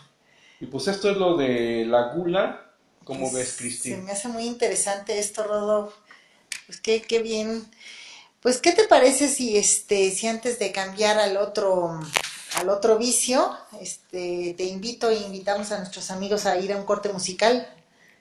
Y 0.61 0.67
pues 0.67 0.89
esto 0.89 1.11
es 1.11 1.17
lo 1.17 1.37
de 1.37 1.85
la 1.87 2.13
gula. 2.15 2.73
¿Cómo 3.05 3.31
Pues, 3.31 3.33
ves, 3.33 3.49
Se 3.51 3.57
Cristina? 3.57 3.97
me 3.99 4.13
hace 4.13 4.29
muy 4.29 4.45
interesante 4.47 5.19
esto, 5.19 5.43
Rodolfo. 5.45 5.97
Pues 6.67 6.81
qué, 6.81 7.03
qué 7.03 7.21
bien. 7.21 7.65
Pues, 8.41 8.61
¿qué 8.61 8.73
te 8.73 8.85
parece 8.85 9.29
si 9.29 9.57
este, 9.57 10.11
si 10.11 10.27
antes 10.29 10.59
de 10.59 10.73
cambiar 10.73 11.19
al 11.19 11.37
otro, 11.37 12.01
al 12.61 12.69
otro 12.69 12.99
vicio, 12.99 13.51
este, 13.81 14.55
te 14.57 14.65
invito 14.65 15.09
e 15.09 15.17
invitamos 15.17 15.73
a 15.73 15.79
nuestros 15.79 16.11
amigos 16.11 16.45
a 16.47 16.59
ir 16.59 16.73
a 16.73 16.77
un 16.77 16.85
corte 16.85 17.13
musical? 17.13 17.67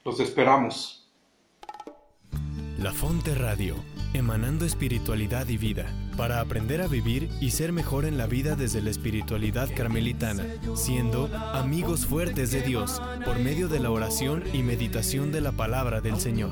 Los 0.06 0.20
esperamos. 0.20 1.08
La 2.78 2.94
Fonte 2.94 3.36
Radio, 3.36 3.76
emanando 4.14 4.66
espiritualidad 4.66 5.50
y 5.50 5.58
vida, 5.58 5.94
para 6.16 6.40
aprender 6.40 6.82
a 6.82 6.88
vivir 6.88 7.30
y 7.42 7.52
ser 7.52 7.74
mejor 7.74 8.06
en 8.06 8.18
la 8.18 8.28
vida 8.28 8.56
desde 8.56 8.82
la 8.82 8.90
espiritualidad 8.90 9.68
carmelitana, 9.76 10.46
siendo 10.76 11.26
amigos 11.54 12.06
fuertes 12.06 12.52
de 12.52 12.62
Dios 12.62 13.02
por 13.26 13.38
medio 13.40 13.68
de 13.68 13.80
la 13.80 13.92
oración 13.92 14.44
y 14.54 14.64
meditación 14.64 15.34
de 15.34 15.42
la 15.42 15.52
palabra 15.52 16.00
del 16.00 16.20
Señor. 16.22 16.52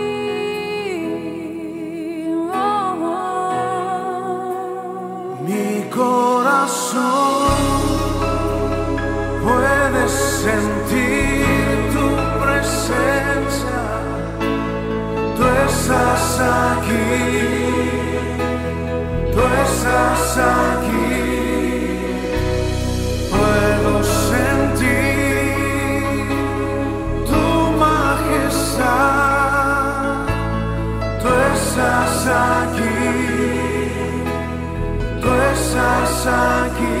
Corazón 5.91 7.01
puede 9.43 10.07
sentir 10.07 11.45
tu 11.93 12.07
presencia. 12.41 13.81
Tú 15.35 15.43
estás 15.67 16.39
aquí. 16.39 17.09
Tú 19.33 19.41
estás 19.65 20.37
aquí. 20.37 21.09
Puedo 23.31 23.93
sentir 24.29 25.55
tu 27.29 27.43
majestad. 27.83 28.85
Tú 31.21 31.29
estás 31.53 32.17
aquí. 32.27 32.90
Tú 35.71 35.77
estás 35.77 36.27
aquí. 36.27 37.00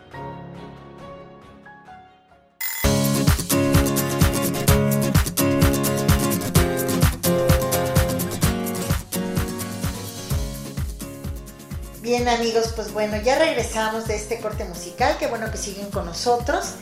Amigos, 12.41 12.73
pues 12.75 12.91
bueno, 12.91 13.21
ya 13.21 13.37
regresamos 13.37 14.07
de 14.07 14.15
este 14.15 14.39
corte 14.39 14.65
musical, 14.65 15.15
qué 15.19 15.27
bueno 15.27 15.51
que 15.51 15.57
siguen 15.57 15.91
con 15.91 16.07
nosotros. 16.07 16.73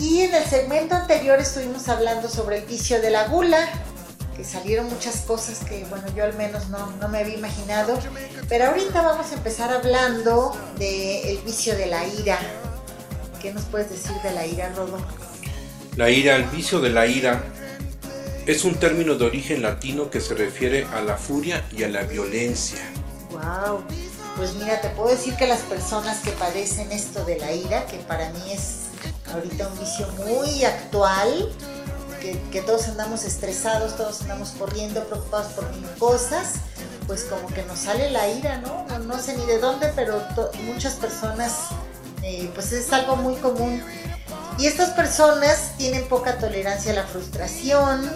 Y 0.00 0.22
en 0.22 0.34
el 0.34 0.44
segmento 0.44 0.96
anterior 0.96 1.38
estuvimos 1.38 1.88
hablando 1.88 2.28
sobre 2.28 2.58
el 2.58 2.64
vicio 2.64 3.00
de 3.00 3.10
la 3.10 3.28
gula, 3.28 3.68
que 4.36 4.42
salieron 4.42 4.86
muchas 4.88 5.18
cosas 5.18 5.60
que, 5.60 5.84
bueno, 5.84 6.04
yo 6.16 6.24
al 6.24 6.34
menos 6.34 6.70
no, 6.70 6.90
no 7.00 7.06
me 7.06 7.18
había 7.18 7.36
imaginado. 7.36 7.96
Pero 8.48 8.66
ahorita 8.66 9.00
vamos 9.00 9.30
a 9.30 9.34
empezar 9.34 9.72
hablando 9.72 10.56
del 10.76 11.38
vicio 11.38 11.76
de 11.76 11.86
la 11.86 12.04
ira. 12.04 12.40
¿Qué 13.40 13.54
nos 13.54 13.62
puedes 13.66 13.88
decir 13.88 14.16
de 14.24 14.32
la 14.32 14.44
ira, 14.44 14.72
Rodo? 14.74 14.98
La 15.94 16.10
ira, 16.10 16.34
el 16.34 16.44
vicio 16.46 16.80
de 16.80 16.90
la 16.90 17.06
ira, 17.06 17.44
es 18.44 18.64
un 18.64 18.74
término 18.74 19.14
de 19.14 19.24
origen 19.24 19.62
latino 19.62 20.10
que 20.10 20.20
se 20.20 20.34
refiere 20.34 20.84
a 20.92 21.00
la 21.00 21.16
furia 21.16 21.64
y 21.70 21.84
a 21.84 21.88
la 21.88 22.02
violencia. 22.02 22.80
Wow. 23.30 23.84
Pues 24.36 24.54
mira, 24.54 24.80
te 24.82 24.90
puedo 24.90 25.08
decir 25.08 25.34
que 25.36 25.46
las 25.46 25.60
personas 25.60 26.18
que 26.20 26.30
padecen 26.32 26.92
esto 26.92 27.24
de 27.24 27.38
la 27.38 27.52
ira, 27.52 27.86
que 27.86 27.96
para 27.98 28.28
mí 28.30 28.52
es 28.52 28.88
ahorita 29.32 29.66
un 29.68 29.78
vicio 29.78 30.06
muy 30.18 30.62
actual, 30.64 31.52
que, 32.20 32.38
que 32.52 32.60
todos 32.60 32.86
andamos 32.88 33.24
estresados, 33.24 33.96
todos 33.96 34.20
andamos 34.22 34.50
corriendo, 34.50 35.04
preocupados 35.04 35.52
por 35.52 35.70
mil 35.74 35.88
cosas, 35.98 36.54
pues 37.06 37.24
como 37.24 37.48
que 37.48 37.62
nos 37.62 37.78
sale 37.78 38.10
la 38.10 38.28
ira, 38.28 38.58
¿no? 38.58 38.84
No, 38.88 38.98
no 38.98 39.18
sé 39.22 39.36
ni 39.38 39.46
de 39.46 39.58
dónde, 39.58 39.90
pero 39.96 40.22
muchas 40.64 40.94
personas, 40.94 41.68
eh, 42.22 42.50
pues 42.54 42.72
es 42.72 42.92
algo 42.92 43.16
muy 43.16 43.36
común. 43.36 43.82
Y 44.58 44.66
estas 44.66 44.90
personas 44.90 45.72
tienen 45.78 46.06
poca 46.08 46.38
tolerancia 46.38 46.92
a 46.92 46.96
la 46.96 47.04
frustración, 47.04 48.10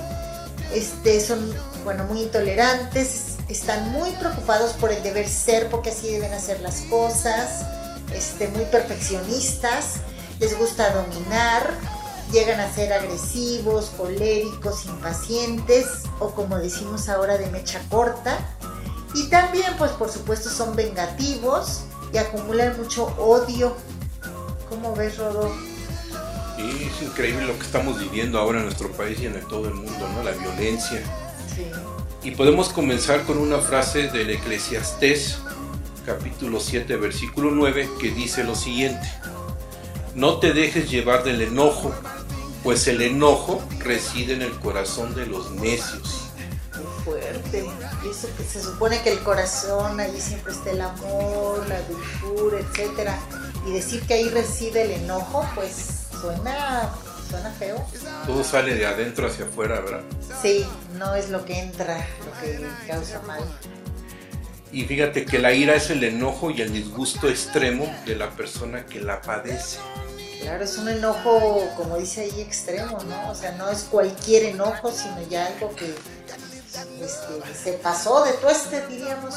este, 0.75 1.21
son, 1.21 1.55
bueno, 1.85 2.05
muy 2.05 2.23
intolerantes, 2.23 3.30
están 3.53 3.91
muy 3.93 4.11
preocupados 4.13 4.73
por 4.75 4.93
el 4.93 5.03
deber 5.03 5.29
ser, 5.29 5.69
porque 5.69 5.91
así 5.91 6.09
deben 6.09 6.33
hacer 6.33 6.61
las 6.61 6.83
cosas, 6.83 7.67
este, 8.15 8.49
muy 8.49 8.65
perfeccionistas, 8.67 9.97
les 10.39 10.57
gusta 10.59 10.91
dominar, 10.93 11.75
llegan 12.33 12.61
a 12.61 12.73
ser 12.73 12.93
agresivos, 12.93 13.91
coléricos, 13.97 14.87
impacientes, 14.87 15.87
o 16.19 16.31
como 16.31 16.59
decimos 16.59 17.09
ahora 17.09 17.39
de 17.39 17.47
mecha 17.51 17.81
corta, 17.89 18.39
y 19.15 19.29
también, 19.29 19.75
pues 19.77 19.91
por 19.93 20.11
supuesto, 20.11 20.49
son 20.49 20.77
vengativos 20.77 21.83
y 22.13 22.19
acumulan 22.19 22.77
mucho 22.79 23.07
odio. 23.19 23.77
¿Cómo 24.69 24.95
ves, 24.95 25.19
Rodo? 25.19 25.53
Y 26.57 26.85
es 26.85 27.03
increíble 27.03 27.47
lo 27.47 27.59
que 27.59 27.65
estamos 27.65 27.99
viviendo 27.99 28.39
ahora 28.39 28.59
en 28.59 28.67
nuestro 28.67 28.91
país 28.93 29.19
y 29.21 29.27
en 29.27 29.41
todo 29.49 29.67
el 29.67 29.75
mundo, 29.75 30.09
¿no? 30.15 30.23
La 30.23 30.31
violencia. 30.33 31.03
Sí. 31.55 31.67
Y 32.23 32.33
podemos 32.33 32.69
comenzar 32.69 33.25
con 33.25 33.39
una 33.39 33.59
frase 33.59 34.09
del 34.09 34.29
Eclesiastés, 34.29 35.39
capítulo 36.05 36.61
7, 36.61 36.97
versículo 36.97 37.51
9, 37.51 37.89
que 37.99 38.11
dice 38.11 38.45
lo 38.45 38.55
siguiente. 38.55 39.11
No 40.15 40.39
te 40.39 40.53
dejes 40.53 40.91
llevar 40.91 41.25
del 41.25 41.41
enojo, 41.41 41.95
pues 42.63 42.87
el 42.89 43.01
enojo 43.01 43.63
reside 43.79 44.35
en 44.35 44.43
el 44.43 44.53
corazón 44.59 45.15
de 45.15 45.25
los 45.25 45.51
necios. 45.53 46.31
Qué 46.73 47.05
fuerte. 47.05 47.67
Y 48.05 48.11
eso 48.11 48.29
que 48.37 48.45
se 48.45 48.63
supone 48.63 49.01
que 49.01 49.13
el 49.13 49.21
corazón, 49.21 49.99
allí 49.99 50.21
siempre 50.21 50.53
está 50.53 50.73
el 50.73 50.83
amor, 50.83 51.67
la 51.69 51.81
dulzura, 51.83 52.59
etcétera. 52.59 53.19
Y 53.67 53.73
decir 53.73 54.03
que 54.03 54.15
ahí 54.15 54.29
reside 54.29 54.83
el 54.83 54.91
enojo, 55.05 55.49
pues 55.55 56.09
suena, 56.21 56.93
suena 57.31 57.51
feo. 57.53 57.87
Todo 58.27 58.45
sale 58.45 58.75
de 58.75 58.87
adentro 58.87 59.27
hacia 59.29 59.45
afuera, 59.47 59.81
¿verdad? 59.81 60.03
Sí, 60.43 60.67
no 60.99 61.15
es 61.15 61.31
lo 61.31 61.45
que 61.45 61.59
entra, 61.61 62.07
lo 62.25 62.41
que 62.41 62.61
causa 62.87 63.21
mal. 63.23 63.41
Y 64.73 64.85
fíjate 64.85 65.25
que 65.25 65.39
la 65.39 65.53
ira 65.53 65.75
es 65.75 65.91
el 65.91 66.05
enojo 66.05 66.51
y 66.51 66.61
el 66.61 66.73
disgusto 66.73 67.29
extremo 67.29 67.93
de 68.07 68.15
la 68.17 68.31
persona 68.31 68.87
que 68.87 69.01
la 69.01 69.21
padece. 69.21 69.79
Claro, 70.43 70.65
es 70.65 70.79
un 70.79 70.89
enojo, 70.89 71.69
como 71.77 71.99
dice 71.99 72.23
ahí, 72.23 72.41
extremo, 72.41 72.99
¿no? 73.09 73.31
O 73.31 73.35
sea, 73.35 73.53
no 73.53 73.69
es 73.69 73.81
cualquier 73.91 74.45
enojo, 74.45 74.91
sino 74.93 75.21
ya 75.29 75.47
algo 75.47 75.75
que 75.75 75.87
este, 77.05 77.55
se 77.63 77.73
pasó 77.75 78.25
de 78.25 78.33
tueste, 78.35 78.87
diríamos. 78.87 79.35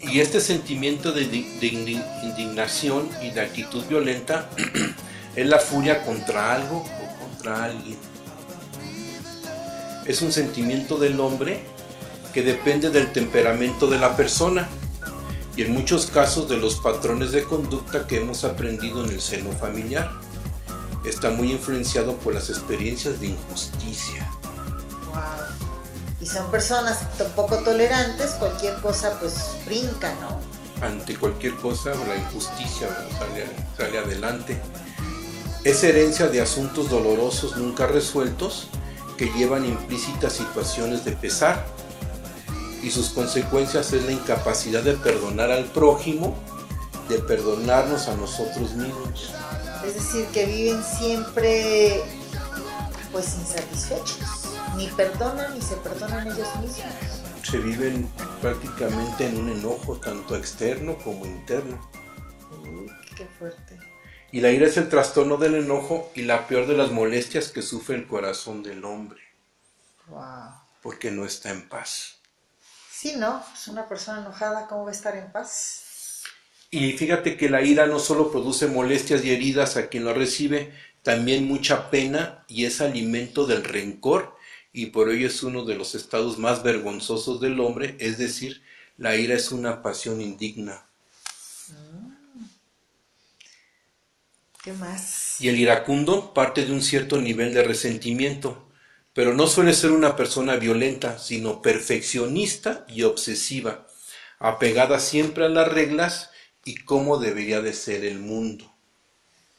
Y 0.00 0.20
este 0.20 0.40
sentimiento 0.40 1.12
de, 1.12 1.22
de 1.22 1.28
indi- 1.30 2.22
indignación 2.22 3.08
y 3.22 3.30
de 3.30 3.40
actitud 3.40 3.84
violenta 3.86 4.48
es 5.36 5.46
la 5.46 5.58
furia 5.58 6.02
contra 6.04 6.54
algo 6.54 6.78
o 6.78 7.20
contra 7.20 7.64
alguien. 7.64 7.98
Es 10.04 10.22
un 10.22 10.32
sentimiento 10.32 10.98
del 10.98 11.20
hombre 11.20 11.62
que 12.32 12.42
depende 12.42 12.90
del 12.90 13.12
temperamento 13.12 13.86
de 13.86 13.98
la 13.98 14.16
persona 14.16 14.68
y 15.56 15.62
en 15.62 15.72
muchos 15.72 16.06
casos 16.06 16.48
de 16.48 16.56
los 16.56 16.76
patrones 16.76 17.32
de 17.32 17.44
conducta 17.44 18.06
que 18.06 18.20
hemos 18.20 18.44
aprendido 18.44 19.04
en 19.04 19.10
el 19.10 19.20
seno 19.20 19.52
familiar. 19.52 20.10
Está 21.04 21.30
muy 21.30 21.52
influenciado 21.52 22.16
por 22.16 22.34
las 22.34 22.50
experiencias 22.50 23.20
de 23.20 23.28
injusticia. 23.28 24.28
Wow. 25.06 25.22
Y 26.20 26.26
son 26.26 26.50
personas 26.50 26.98
poco 27.36 27.58
tolerantes, 27.58 28.32
cualquier 28.32 28.74
cosa 28.80 29.18
pues 29.20 29.34
brinca, 29.66 30.14
¿no? 30.20 30.56
ante 30.80 31.16
cualquier 31.16 31.54
cosa 31.56 31.92
la 32.06 32.16
injusticia 32.16 32.88
sale, 33.18 33.46
sale 33.76 33.98
adelante. 33.98 34.60
Es 35.66 35.82
herencia 35.82 36.28
de 36.28 36.40
asuntos 36.40 36.88
dolorosos 36.88 37.56
nunca 37.56 37.88
resueltos 37.88 38.68
que 39.18 39.26
llevan 39.32 39.64
implícitas 39.64 40.34
situaciones 40.34 41.04
de 41.04 41.10
pesar 41.10 41.66
y 42.84 42.92
sus 42.92 43.08
consecuencias 43.08 43.92
es 43.92 44.04
la 44.04 44.12
incapacidad 44.12 44.84
de 44.84 44.92
perdonar 44.92 45.50
al 45.50 45.64
prójimo, 45.64 46.36
de 47.08 47.18
perdonarnos 47.18 48.06
a 48.06 48.14
nosotros 48.14 48.74
mismos. 48.74 49.34
Es 49.84 49.94
decir, 49.94 50.26
que 50.26 50.46
viven 50.46 50.84
siempre 50.84 52.00
pues 53.10 53.34
insatisfechos. 53.36 54.20
Ni 54.76 54.86
perdonan 54.86 55.52
ni 55.52 55.60
se 55.60 55.74
perdonan 55.78 56.28
ellos 56.28 56.46
mismos. 56.60 56.84
Se 57.42 57.58
viven 57.58 58.08
prácticamente 58.40 59.26
en 59.26 59.36
un 59.36 59.48
enojo 59.48 59.96
tanto 59.96 60.36
externo 60.36 60.96
como 61.02 61.26
interno. 61.26 61.76
Y 64.30 64.40
la 64.40 64.52
ira 64.52 64.66
es 64.68 64.76
el 64.76 64.88
trastorno 64.88 65.36
del 65.36 65.56
enojo 65.56 66.12
y 66.14 66.22
la 66.22 66.46
peor 66.46 66.68
de 66.68 66.76
las 66.76 66.92
molestias 66.92 67.48
que 67.50 67.60
sufre 67.60 67.96
el 67.96 68.06
corazón 68.06 68.62
del 68.62 68.84
hombre, 68.84 69.20
Wow. 70.06 70.52
porque 70.80 71.10
no 71.10 71.26
está 71.26 71.50
en 71.50 71.68
paz. 71.68 72.18
Sí, 72.90 73.14
¿no? 73.16 73.44
Pues 73.50 73.68
una 73.68 73.88
persona 73.88 74.20
enojada, 74.20 74.66
¿cómo 74.66 74.84
va 74.84 74.90
a 74.90 74.92
estar 74.94 75.16
en 75.16 75.30
paz? 75.30 75.84
Y 76.70 76.92
fíjate 76.92 77.36
que 77.36 77.48
la 77.50 77.62
ira 77.62 77.86
no 77.86 77.98
solo 77.98 78.30
produce 78.30 78.66
molestias 78.68 79.24
y 79.24 79.30
heridas 79.32 79.76
a 79.76 79.88
quien 79.88 80.04
lo 80.04 80.14
recibe, 80.14 80.72
también 81.02 81.46
mucha 81.46 81.90
pena 81.90 82.44
y 82.48 82.64
es 82.66 82.80
alimento 82.80 83.46
del 83.46 83.64
rencor 83.64 84.36
y 84.72 84.86
por 84.86 85.10
ello 85.10 85.26
es 85.28 85.42
uno 85.42 85.64
de 85.64 85.74
los 85.76 85.94
estados 85.94 86.38
más 86.38 86.62
vergonzosos 86.62 87.40
del 87.40 87.60
hombre, 87.60 87.96
es 88.00 88.18
decir, 88.18 88.62
la 88.98 89.16
ira 89.16 89.34
es 89.34 89.52
una 89.52 89.82
pasión 89.82 90.20
indigna. 90.20 90.85
¿Qué 94.66 94.72
más? 94.74 95.38
Y 95.38 95.48
el 95.48 95.58
iracundo 95.58 96.34
parte 96.34 96.66
de 96.66 96.72
un 96.72 96.82
cierto 96.82 97.18
nivel 97.22 97.54
de 97.54 97.62
resentimiento, 97.62 98.68
pero 99.14 99.32
no 99.32 99.46
suele 99.46 99.72
ser 99.72 99.92
una 99.92 100.14
persona 100.14 100.56
violenta, 100.56 101.18
sino 101.18 101.62
perfeccionista 101.62 102.84
y 102.86 103.02
obsesiva, 103.04 103.86
apegada 104.38 105.00
siempre 105.00 105.46
a 105.46 105.48
las 105.48 105.68
reglas 105.72 106.30
y 106.66 106.76
cómo 106.84 107.16
debería 107.16 107.62
de 107.62 107.72
ser 107.72 108.04
el 108.04 108.18
mundo. 108.18 108.70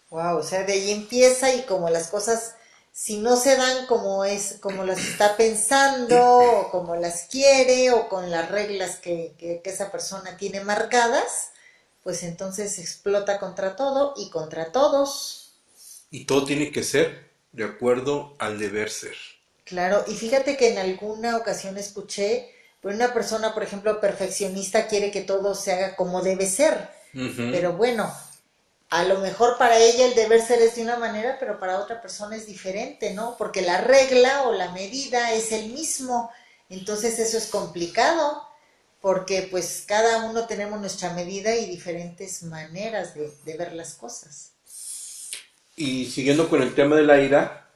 Wow, 0.10 0.38
o 0.40 0.44
sea, 0.44 0.64
de 0.64 0.74
ahí 0.74 0.92
empieza 0.92 1.54
y 1.54 1.64
como 1.66 1.90
las 1.90 2.08
cosas, 2.10 2.56
si 2.92 3.18
no 3.20 3.36
se 3.36 3.58
dan 3.58 3.86
como 3.88 4.24
es, 4.26 4.58
como 4.62 4.84
las 4.84 5.00
está 5.06 5.36
pensando, 5.38 6.18
o 6.22 6.72
como 6.72 6.96
las 6.96 7.24
quiere, 7.24 7.92
o 7.92 8.08
con 8.08 8.32
las 8.32 8.50
reglas 8.50 8.98
que, 8.98 9.36
que- 9.38 9.62
que 9.62 9.70
esa 9.70 9.92
persona 9.92 10.38
tiene 10.38 10.62
marcadas, 10.62 11.52
pues 12.08 12.24
entonces 12.24 12.80
explota 12.80 13.38
contra 13.38 13.76
todo 13.76 14.14
y 14.16 14.30
contra 14.30 14.72
todos. 14.72 15.52
Y 16.10 16.24
todo 16.24 16.46
tiene 16.46 16.72
que 16.72 16.82
ser 16.82 17.32
de 17.52 17.66
acuerdo 17.66 18.34
al 18.40 18.58
deber 18.60 18.90
ser. 18.90 19.18
Claro, 19.66 20.06
y 20.08 20.14
fíjate 20.14 20.56
que 20.56 20.72
en 20.72 20.78
alguna 20.78 21.36
ocasión 21.36 21.78
escuché, 21.78 22.50
pues 22.80 22.96
una 22.96 23.14
persona, 23.14 23.54
por 23.54 23.64
ejemplo, 23.64 24.00
perfeccionista 24.00 24.88
quiere 24.88 25.12
que 25.12 25.20
todo 25.20 25.54
se 25.54 25.74
haga 25.74 25.98
como 25.98 26.22
debe 26.22 26.46
ser. 26.46 26.88
Pero 27.12 27.74
bueno, 27.74 28.10
a 28.90 29.04
lo 29.04 29.20
mejor 29.20 29.58
para 29.58 29.78
ella 29.78 30.06
el 30.06 30.16
deber 30.16 30.42
ser 30.42 30.62
es 30.62 30.78
de 30.78 30.84
una 30.84 30.96
manera, 30.96 31.36
pero 31.42 31.60
para 31.60 31.78
otra 31.78 32.02
persona 32.02 32.38
es 32.38 32.46
diferente, 32.46 33.14
¿no? 33.16 33.36
Porque 33.38 33.62
la 33.62 33.82
regla 33.82 34.44
o 34.44 34.54
la 34.54 34.72
medida 34.72 35.34
es 35.34 35.52
el 35.52 35.74
mismo. 35.74 36.32
Entonces 36.70 37.20
eso 37.20 37.38
es 37.38 37.48
complicado, 37.48 38.47
porque 39.08 39.48
pues 39.50 39.86
cada 39.88 40.26
uno 40.26 40.48
tenemos 40.48 40.82
nuestra 40.82 41.14
medida 41.14 41.56
y 41.56 41.66
diferentes 41.66 42.44
maneras 42.44 43.16
de, 43.16 43.32
de 43.46 43.58
ver 43.58 43.72
las 43.72 43.94
cosas. 43.94 44.52
Y 45.78 46.08
siguiendo 46.08 46.50
con 46.50 46.62
el 46.62 46.76
tema 46.76 46.98
de 46.98 47.04
la 47.04 47.22
ira, 47.22 47.70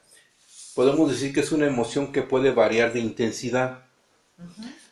podemos 0.74 1.10
decir 1.10 1.32
que 1.32 1.40
es 1.40 1.50
una 1.50 1.66
emoción 1.66 2.12
que 2.12 2.20
puede 2.20 2.50
variar 2.50 2.92
de 2.92 3.00
intensidad. 3.00 3.78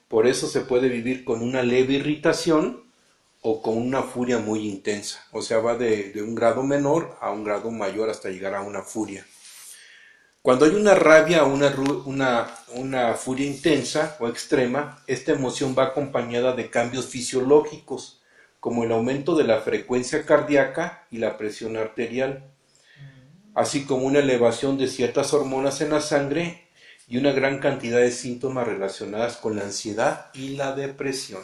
Por 0.08 0.26
eso 0.26 0.48
se 0.48 0.62
puede 0.62 0.88
vivir 0.88 1.26
con 1.26 1.42
una 1.42 1.62
leve 1.62 1.92
irritación 1.92 2.84
o 3.42 3.60
con 3.60 3.76
una 3.76 4.02
furia 4.02 4.38
muy 4.38 4.66
intensa. 4.66 5.22
O 5.32 5.42
sea, 5.42 5.58
va 5.58 5.76
de, 5.76 6.10
de 6.10 6.22
un 6.22 6.34
grado 6.34 6.62
menor 6.62 7.18
a 7.20 7.32
un 7.32 7.44
grado 7.44 7.70
mayor 7.70 8.08
hasta 8.08 8.30
llegar 8.30 8.54
a 8.54 8.62
una 8.62 8.80
furia. 8.80 9.26
Cuando 10.42 10.64
hay 10.64 10.74
una 10.74 10.94
rabia 10.94 11.44
o 11.44 11.52
una, 11.52 11.74
una, 12.06 12.50
una 12.74 13.14
furia 13.14 13.46
intensa 13.46 14.16
o 14.20 14.28
extrema, 14.28 15.02
esta 15.06 15.32
emoción 15.32 15.74
va 15.78 15.86
acompañada 15.86 16.54
de 16.54 16.70
cambios 16.70 17.06
fisiológicos, 17.06 18.22
como 18.58 18.84
el 18.84 18.92
aumento 18.92 19.36
de 19.36 19.44
la 19.44 19.60
frecuencia 19.60 20.24
cardíaca 20.24 21.06
y 21.10 21.18
la 21.18 21.36
presión 21.36 21.76
arterial 21.76 22.50
así 23.54 23.84
como 23.84 24.06
una 24.06 24.20
elevación 24.20 24.78
de 24.78 24.88
ciertas 24.88 25.32
hormonas 25.32 25.80
en 25.80 25.90
la 25.90 26.00
sangre 26.00 26.68
y 27.08 27.18
una 27.18 27.32
gran 27.32 27.58
cantidad 27.58 27.98
de 27.98 28.12
síntomas 28.12 28.66
relacionadas 28.66 29.36
con 29.36 29.56
la 29.56 29.64
ansiedad 29.64 30.30
y 30.32 30.50
la 30.50 30.74
depresión. 30.74 31.42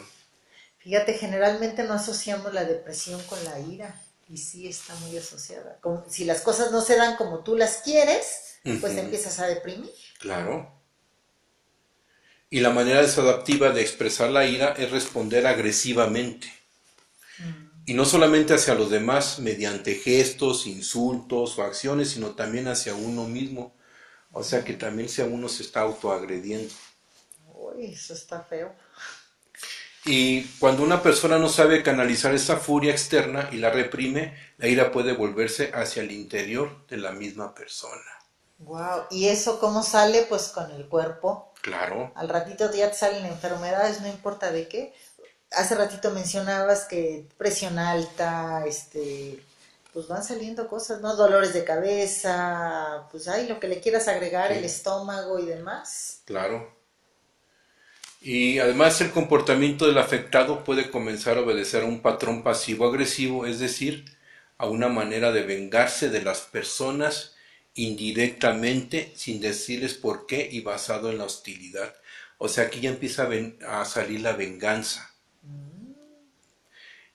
Fíjate, 0.77 1.13
generalmente 1.13 1.83
no 1.83 1.93
asociamos 1.93 2.53
la 2.53 2.63
depresión 2.63 3.21
con 3.23 3.43
la 3.43 3.59
ira 3.59 4.01
y 4.29 4.37
sí 4.37 4.67
está 4.67 4.95
muy 4.95 5.17
asociada. 5.17 5.77
Como 5.81 6.05
si 6.09 6.23
las 6.23 6.41
cosas 6.41 6.71
no 6.71 6.81
se 6.81 6.95
dan 6.95 7.17
como 7.17 7.39
tú 7.39 7.57
las 7.57 7.77
quieres, 7.77 8.46
pues 8.75 8.95
te 8.95 9.01
empiezas 9.01 9.39
a 9.39 9.47
deprimir. 9.47 9.91
Claro. 10.19 10.71
Y 12.49 12.61
la 12.61 12.69
manera 12.69 13.01
desadaptiva 13.01 13.71
de 13.71 13.81
expresar 13.81 14.29
la 14.29 14.45
ira 14.45 14.73
es 14.77 14.91
responder 14.91 15.47
agresivamente. 15.47 16.51
Y 17.85 17.93
no 17.93 18.05
solamente 18.05 18.53
hacia 18.53 18.75
los 18.75 18.89
demás 18.89 19.39
mediante 19.39 19.95
gestos, 19.95 20.67
insultos 20.67 21.57
o 21.57 21.63
acciones, 21.63 22.09
sino 22.11 22.31
también 22.31 22.67
hacia 22.67 22.95
uno 22.95 23.25
mismo. 23.25 23.75
O 24.31 24.43
sea 24.43 24.63
que 24.63 24.73
también 24.73 25.07
si 25.07 25.21
a 25.21 25.25
uno 25.25 25.47
se 25.47 25.63
está 25.63 25.81
autoagrediendo. 25.81 26.73
Uy, 27.53 27.85
eso 27.93 28.13
está 28.13 28.41
feo. 28.41 28.75
Y 30.05 30.43
cuando 30.59 30.83
una 30.83 31.01
persona 31.01 31.37
no 31.37 31.49
sabe 31.49 31.83
canalizar 31.83 32.33
esa 32.33 32.57
furia 32.57 32.91
externa 32.91 33.49
y 33.51 33.57
la 33.57 33.71
reprime, 33.71 34.37
la 34.57 34.67
ira 34.67 34.91
puede 34.91 35.11
volverse 35.11 35.71
hacia 35.73 36.01
el 36.01 36.11
interior 36.11 36.87
de 36.87 36.97
la 36.97 37.11
misma 37.11 37.53
persona. 37.53 38.16
Wow. 38.59 39.03
¿Y 39.11 39.27
eso 39.27 39.59
cómo 39.59 39.83
sale? 39.83 40.23
Pues 40.23 40.49
con 40.49 40.69
el 40.71 40.87
cuerpo. 40.87 41.53
Claro, 41.61 42.11
Al 42.15 42.29
ratito 42.29 42.71
ya 42.73 42.89
te 42.89 42.95
salen 42.97 43.25
enfermedades, 43.25 43.99
no 44.01 44.07
importa 44.07 44.51
de 44.51 44.67
qué. 44.67 44.93
Hace 45.51 45.75
ratito 45.75 46.11
mencionabas 46.11 46.85
que 46.85 47.27
presión 47.37 47.77
alta, 47.77 48.65
este, 48.65 49.43
pues 49.93 50.07
van 50.07 50.23
saliendo 50.23 50.67
cosas, 50.69 51.01
¿no? 51.01 51.15
Dolores 51.15 51.53
de 51.53 51.65
cabeza, 51.65 53.07
pues 53.11 53.27
hay 53.27 53.47
lo 53.47 53.59
que 53.59 53.67
le 53.67 53.81
quieras 53.81 54.07
agregar, 54.07 54.51
Sí. 54.51 54.59
el 54.59 54.63
estómago 54.65 55.39
y 55.39 55.45
demás. 55.45 56.21
claro. 56.25 56.75
Y 58.19 58.59
además 58.59 58.99
el 59.01 59.11
comportamiento 59.11 59.85
del 59.85 59.97
afectado 59.99 60.63
puede 60.63 60.89
comenzar 60.89 61.37
a 61.37 61.41
obedecer 61.41 61.83
a 61.83 61.85
un 61.85 62.01
patrón 62.01 62.43
pasivo-agresivo, 62.43 63.45
es 63.45 63.59
decir, 63.59 64.05
a 64.57 64.65
una 64.65 64.87
manera 64.89 65.31
de 65.31 65.43
vengarse 65.43 66.09
de 66.09 66.23
las 66.23 66.41
personas 66.41 67.35
indirectamente, 67.77 69.13
sin 69.15 69.41
decirles 69.41 69.95
por 69.95 70.27
qué 70.27 70.49
y 70.51 70.61
basado 70.61 71.11
en 71.11 71.19
la 71.19 71.25
hostilidad. 71.25 71.95
O 72.37 72.49
sea, 72.49 72.65
aquí 72.65 72.81
ya 72.81 72.91
empieza 72.91 73.23
a, 73.23 73.27
ven- 73.27 73.57
a 73.67 73.85
salir 73.85 74.21
la 74.21 74.33
venganza. 74.33 75.11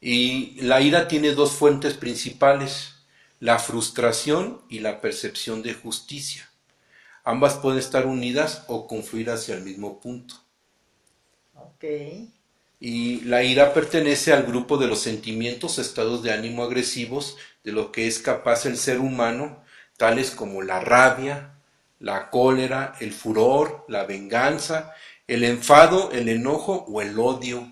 Y 0.02 0.60
la 0.60 0.82
ira 0.82 1.08
tiene 1.08 1.30
dos 1.32 1.52
fuentes 1.52 1.94
principales, 1.94 2.92
la 3.40 3.58
frustración 3.58 4.60
y 4.68 4.80
la 4.80 5.00
percepción 5.00 5.62
de 5.62 5.72
justicia. 5.72 6.50
Ambas 7.24 7.56
pueden 7.56 7.78
estar 7.80 8.06
unidas 8.06 8.64
o 8.68 8.86
confluir 8.88 9.30
hacia 9.30 9.54
el 9.56 9.62
mismo 9.62 10.00
punto. 10.00 10.36
Ok. 11.54 11.84
Y 12.80 13.20
la 13.22 13.42
ira 13.44 13.72
pertenece 13.72 14.32
al 14.32 14.42
grupo 14.42 14.76
de 14.76 14.86
los 14.86 14.98
sentimientos, 15.00 15.78
estados 15.78 16.22
de 16.22 16.32
ánimo 16.32 16.64
agresivos, 16.64 17.36
de 17.64 17.72
lo 17.72 17.92
que 17.92 18.06
es 18.06 18.18
capaz 18.18 18.66
el 18.66 18.76
ser 18.76 18.98
humano, 18.98 19.61
tales 20.02 20.32
como 20.32 20.62
la 20.62 20.80
rabia, 20.80 21.54
la 22.00 22.28
cólera, 22.28 22.96
el 22.98 23.12
furor, 23.12 23.84
la 23.86 24.02
venganza, 24.02 24.92
el 25.28 25.44
enfado, 25.44 26.10
el 26.10 26.28
enojo 26.28 26.84
o 26.88 27.00
el 27.00 27.16
odio. 27.20 27.70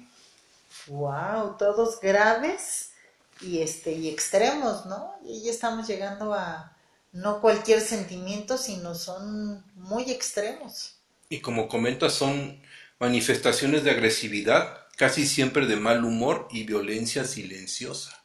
Wow, 0.87 1.57
todos 1.57 1.99
graves 1.99 2.93
y 3.41 3.63
este 3.63 3.91
y 3.91 4.09
extremos, 4.09 4.87
¿no? 4.87 5.17
Y 5.25 5.43
ya 5.43 5.51
estamos 5.51 5.89
llegando 5.89 6.33
a 6.33 6.77
no 7.11 7.41
cualquier 7.41 7.81
sentimiento, 7.81 8.57
sino 8.59 8.95
son 8.95 9.65
muy 9.75 10.13
extremos. 10.13 11.01
Y 11.31 11.41
como 11.41 11.67
comentas, 11.67 12.13
son 12.13 12.63
manifestaciones 13.01 13.83
de 13.83 13.91
agresividad, 13.91 14.87
casi 14.97 15.27
siempre 15.27 15.67
de 15.67 15.75
mal 15.75 16.05
humor 16.05 16.47
y 16.53 16.63
violencia 16.63 17.25
silenciosa. 17.25 18.23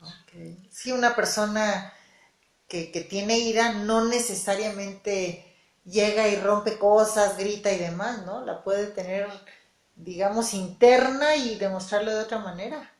Ok. 0.00 0.60
Sí, 0.70 0.92
una 0.92 1.16
persona 1.16 1.92
que, 2.74 2.90
que 2.90 3.02
tiene 3.02 3.38
ira 3.38 3.72
no 3.72 4.04
necesariamente 4.04 5.44
llega 5.84 6.26
y 6.26 6.34
rompe 6.34 6.76
cosas, 6.76 7.38
grita 7.38 7.70
y 7.70 7.78
demás, 7.78 8.26
¿no? 8.26 8.44
La 8.44 8.64
puede 8.64 8.88
tener, 8.88 9.28
digamos, 9.94 10.54
interna 10.54 11.36
y 11.36 11.54
demostrarlo 11.54 12.10
de 12.10 12.24
otra 12.24 12.40
manera. 12.40 12.92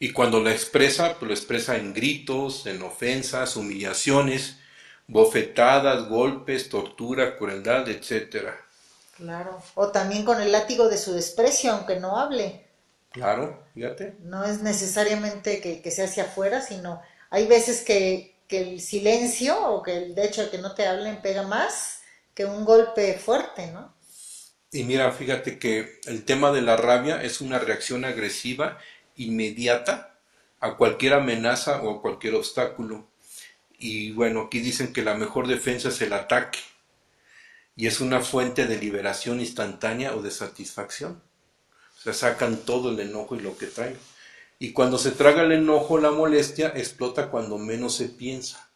Y 0.00 0.12
cuando 0.12 0.40
la 0.40 0.50
expresa, 0.50 1.14
pues 1.16 1.28
lo 1.28 1.34
expresa 1.34 1.76
en 1.76 1.94
gritos, 1.94 2.66
en 2.66 2.82
ofensas, 2.82 3.54
humillaciones, 3.54 4.56
bofetadas, 5.06 6.08
golpes, 6.08 6.68
tortura, 6.68 7.36
crueldad, 7.36 7.88
etcétera. 7.88 8.56
Claro. 9.16 9.62
O 9.76 9.92
también 9.92 10.24
con 10.24 10.40
el 10.40 10.50
látigo 10.50 10.88
de 10.88 10.98
su 10.98 11.12
desprecio, 11.12 11.70
aunque 11.70 12.00
no 12.00 12.18
hable. 12.18 12.66
Claro, 13.12 13.62
fíjate. 13.74 14.16
No 14.24 14.42
es 14.42 14.60
necesariamente 14.62 15.60
que, 15.60 15.82
que 15.82 15.92
sea 15.92 16.06
hacia 16.06 16.24
afuera, 16.24 16.62
sino 16.62 17.00
hay 17.30 17.46
veces 17.46 17.82
que, 17.82 18.37
que 18.48 18.60
el 18.62 18.80
silencio 18.80 19.56
o 19.68 19.82
que 19.82 19.96
el 19.96 20.18
hecho 20.18 20.42
de 20.42 20.50
que 20.50 20.58
no 20.58 20.74
te 20.74 20.86
hablen 20.86 21.20
pega 21.22 21.42
más 21.42 22.00
que 22.34 22.46
un 22.46 22.64
golpe 22.64 23.14
fuerte, 23.18 23.70
¿no? 23.72 23.94
Y 24.70 24.84
mira, 24.84 25.10
fíjate 25.12 25.58
que 25.58 26.00
el 26.06 26.24
tema 26.24 26.52
de 26.52 26.62
la 26.62 26.76
rabia 26.76 27.22
es 27.22 27.40
una 27.40 27.58
reacción 27.58 28.04
agresiva 28.04 28.78
inmediata 29.16 30.18
a 30.60 30.76
cualquier 30.76 31.14
amenaza 31.14 31.82
o 31.82 31.96
a 31.96 32.02
cualquier 32.02 32.34
obstáculo. 32.34 33.08
Y 33.78 34.12
bueno, 34.12 34.42
aquí 34.42 34.60
dicen 34.60 34.92
que 34.92 35.02
la 35.02 35.14
mejor 35.14 35.46
defensa 35.46 35.88
es 35.88 36.00
el 36.02 36.12
ataque. 36.12 36.58
Y 37.76 37.86
es 37.86 38.00
una 38.00 38.20
fuente 38.20 38.66
de 38.66 38.76
liberación 38.76 39.40
instantánea 39.40 40.14
o 40.14 40.22
de 40.22 40.30
satisfacción. 40.30 41.22
O 41.98 42.00
sea, 42.00 42.12
sacan 42.12 42.58
todo 42.58 42.90
el 42.90 43.00
enojo 43.00 43.36
y 43.36 43.40
lo 43.40 43.56
que 43.56 43.66
traen. 43.66 43.98
Y 44.58 44.72
cuando 44.72 44.98
se 44.98 45.12
traga 45.12 45.42
el 45.42 45.52
enojo, 45.52 45.98
la 45.98 46.10
molestia 46.10 46.72
explota 46.74 47.30
cuando 47.30 47.58
menos 47.58 47.94
se 47.94 48.08
piensa. 48.08 48.70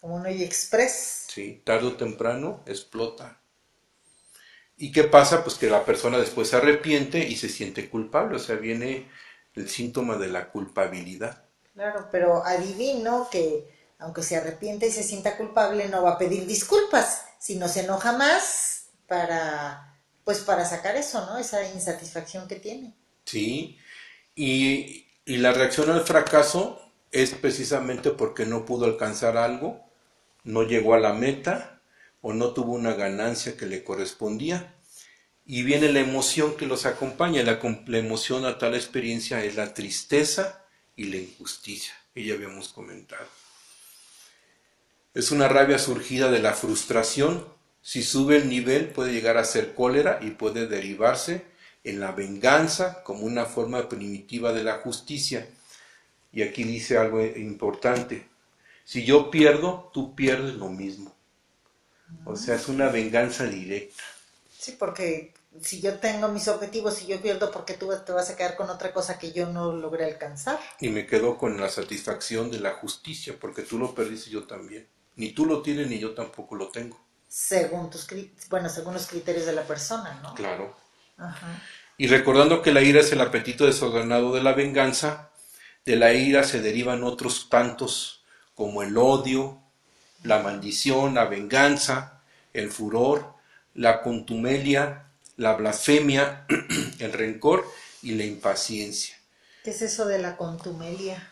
Como 0.00 0.16
un 0.16 0.26
Oye 0.26 0.44
Express. 0.44 1.26
¿sí? 1.28 1.60
Tarde 1.64 1.88
o 1.88 1.96
temprano 1.96 2.62
explota. 2.66 3.38
¿Y 4.78 4.92
qué 4.92 5.04
pasa? 5.04 5.42
Pues 5.42 5.56
que 5.56 5.70
la 5.70 5.84
persona 5.84 6.18
después 6.18 6.48
se 6.48 6.56
arrepiente 6.56 7.18
y 7.26 7.36
se 7.36 7.48
siente 7.48 7.88
culpable, 7.88 8.36
o 8.36 8.38
sea, 8.38 8.56
viene 8.56 9.08
el 9.54 9.68
síntoma 9.68 10.16
de 10.16 10.28
la 10.28 10.50
culpabilidad. 10.50 11.44
Claro, 11.74 12.08
pero 12.10 12.44
adivino 12.44 13.28
que 13.30 13.74
aunque 13.98 14.22
se 14.22 14.36
arrepiente 14.36 14.86
y 14.86 14.92
se 14.92 15.02
sienta 15.02 15.36
culpable, 15.36 15.88
no 15.88 16.02
va 16.02 16.12
a 16.12 16.18
pedir 16.18 16.46
disculpas, 16.46 17.24
sino 17.38 17.68
se 17.68 17.80
enoja 17.80 18.12
más 18.12 18.88
para, 19.06 19.98
pues 20.24 20.40
para 20.40 20.64
sacar 20.64 20.96
eso, 20.96 21.24
¿no? 21.26 21.38
Esa 21.38 21.66
insatisfacción 21.72 22.46
que 22.46 22.56
tiene. 22.56 22.94
¿Sí? 23.24 23.78
Y, 24.34 25.05
y 25.26 25.38
la 25.38 25.52
reacción 25.52 25.90
al 25.90 26.04
fracaso 26.04 26.80
es 27.10 27.32
precisamente 27.32 28.10
porque 28.10 28.46
no 28.46 28.64
pudo 28.64 28.86
alcanzar 28.86 29.36
algo, 29.36 29.84
no 30.44 30.62
llegó 30.62 30.94
a 30.94 31.00
la 31.00 31.12
meta 31.12 31.80
o 32.20 32.32
no 32.32 32.52
tuvo 32.52 32.72
una 32.72 32.94
ganancia 32.94 33.56
que 33.56 33.66
le 33.66 33.82
correspondía. 33.82 34.74
Y 35.44 35.64
viene 35.64 35.92
la 35.92 36.00
emoción 36.00 36.56
que 36.56 36.66
los 36.66 36.86
acompaña. 36.86 37.42
La, 37.42 37.58
la 37.86 37.98
emoción 37.98 38.46
a 38.46 38.58
tal 38.58 38.74
experiencia 38.76 39.44
es 39.44 39.56
la 39.56 39.74
tristeza 39.74 40.64
y 40.94 41.06
la 41.06 41.16
injusticia, 41.16 41.94
que 42.14 42.24
ya 42.24 42.34
habíamos 42.34 42.68
comentado. 42.68 43.26
Es 45.12 45.32
una 45.32 45.48
rabia 45.48 45.78
surgida 45.78 46.30
de 46.30 46.38
la 46.38 46.52
frustración. 46.52 47.46
Si 47.82 48.04
sube 48.04 48.36
el 48.36 48.48
nivel 48.48 48.88
puede 48.88 49.12
llegar 49.12 49.38
a 49.38 49.44
ser 49.44 49.74
cólera 49.74 50.20
y 50.22 50.30
puede 50.30 50.66
derivarse 50.68 51.44
en 51.86 52.00
la 52.00 52.10
venganza 52.10 53.02
como 53.04 53.20
una 53.20 53.44
forma 53.44 53.88
primitiva 53.88 54.52
de 54.52 54.64
la 54.64 54.78
justicia. 54.78 55.46
Y 56.32 56.42
aquí 56.42 56.64
dice 56.64 56.98
algo 56.98 57.24
importante. 57.24 58.28
Si 58.84 59.04
yo 59.04 59.30
pierdo, 59.30 59.90
tú 59.94 60.14
pierdes 60.14 60.54
lo 60.54 60.68
mismo. 60.68 61.14
O 62.24 62.36
sea, 62.36 62.56
es 62.56 62.68
una 62.68 62.88
venganza 62.88 63.44
directa. 63.44 64.02
Sí, 64.50 64.76
porque 64.78 65.32
si 65.62 65.80
yo 65.80 65.98
tengo 65.98 66.28
mis 66.28 66.48
objetivos, 66.48 66.94
si 66.94 67.06
yo 67.06 67.20
pierdo, 67.20 67.52
porque 67.52 67.74
tú 67.74 67.88
te 68.04 68.12
vas 68.12 68.30
a 68.30 68.36
quedar 68.36 68.56
con 68.56 68.68
otra 68.68 68.92
cosa 68.92 69.18
que 69.18 69.32
yo 69.32 69.46
no 69.46 69.72
logré 69.72 70.04
alcanzar. 70.04 70.58
Y 70.80 70.88
me 70.88 71.06
quedo 71.06 71.38
con 71.38 71.60
la 71.60 71.68
satisfacción 71.68 72.50
de 72.50 72.58
la 72.60 72.74
justicia, 72.74 73.36
porque 73.40 73.62
tú 73.62 73.78
lo 73.78 73.94
perdiste 73.94 74.30
y 74.30 74.32
yo 74.32 74.44
también. 74.44 74.88
Ni 75.14 75.32
tú 75.32 75.46
lo 75.46 75.62
tienes 75.62 75.88
ni 75.88 75.98
yo 75.98 76.14
tampoco 76.14 76.56
lo 76.56 76.68
tengo. 76.68 77.00
Según 77.28 77.90
tus 77.90 78.06
bueno, 78.50 78.68
según 78.68 78.94
los 78.94 79.06
criterios 79.06 79.46
de 79.46 79.52
la 79.52 79.62
persona, 79.62 80.20
¿no? 80.22 80.34
Claro. 80.34 80.85
Ajá. 81.16 81.62
Y 81.98 82.08
recordando 82.08 82.62
que 82.62 82.72
la 82.72 82.82
ira 82.82 83.00
es 83.00 83.12
el 83.12 83.20
apetito 83.20 83.66
desordenado 83.66 84.34
de 84.34 84.42
la 84.42 84.52
venganza, 84.52 85.30
de 85.86 85.96
la 85.96 86.12
ira 86.12 86.42
se 86.42 86.60
derivan 86.60 87.04
otros 87.04 87.48
tantos 87.48 88.24
como 88.54 88.82
el 88.82 88.98
odio, 88.98 89.60
la 90.22 90.40
maldición, 90.40 91.14
la 91.14 91.26
venganza, 91.26 92.20
el 92.52 92.70
furor, 92.70 93.34
la 93.74 94.02
contumelia, 94.02 95.06
la 95.36 95.54
blasfemia, 95.54 96.46
el 96.98 97.12
rencor 97.12 97.64
y 98.02 98.12
la 98.12 98.24
impaciencia. 98.24 99.16
¿Qué 99.62 99.70
es 99.70 99.82
eso 99.82 100.06
de 100.06 100.18
la 100.18 100.36
contumelia? 100.36 101.30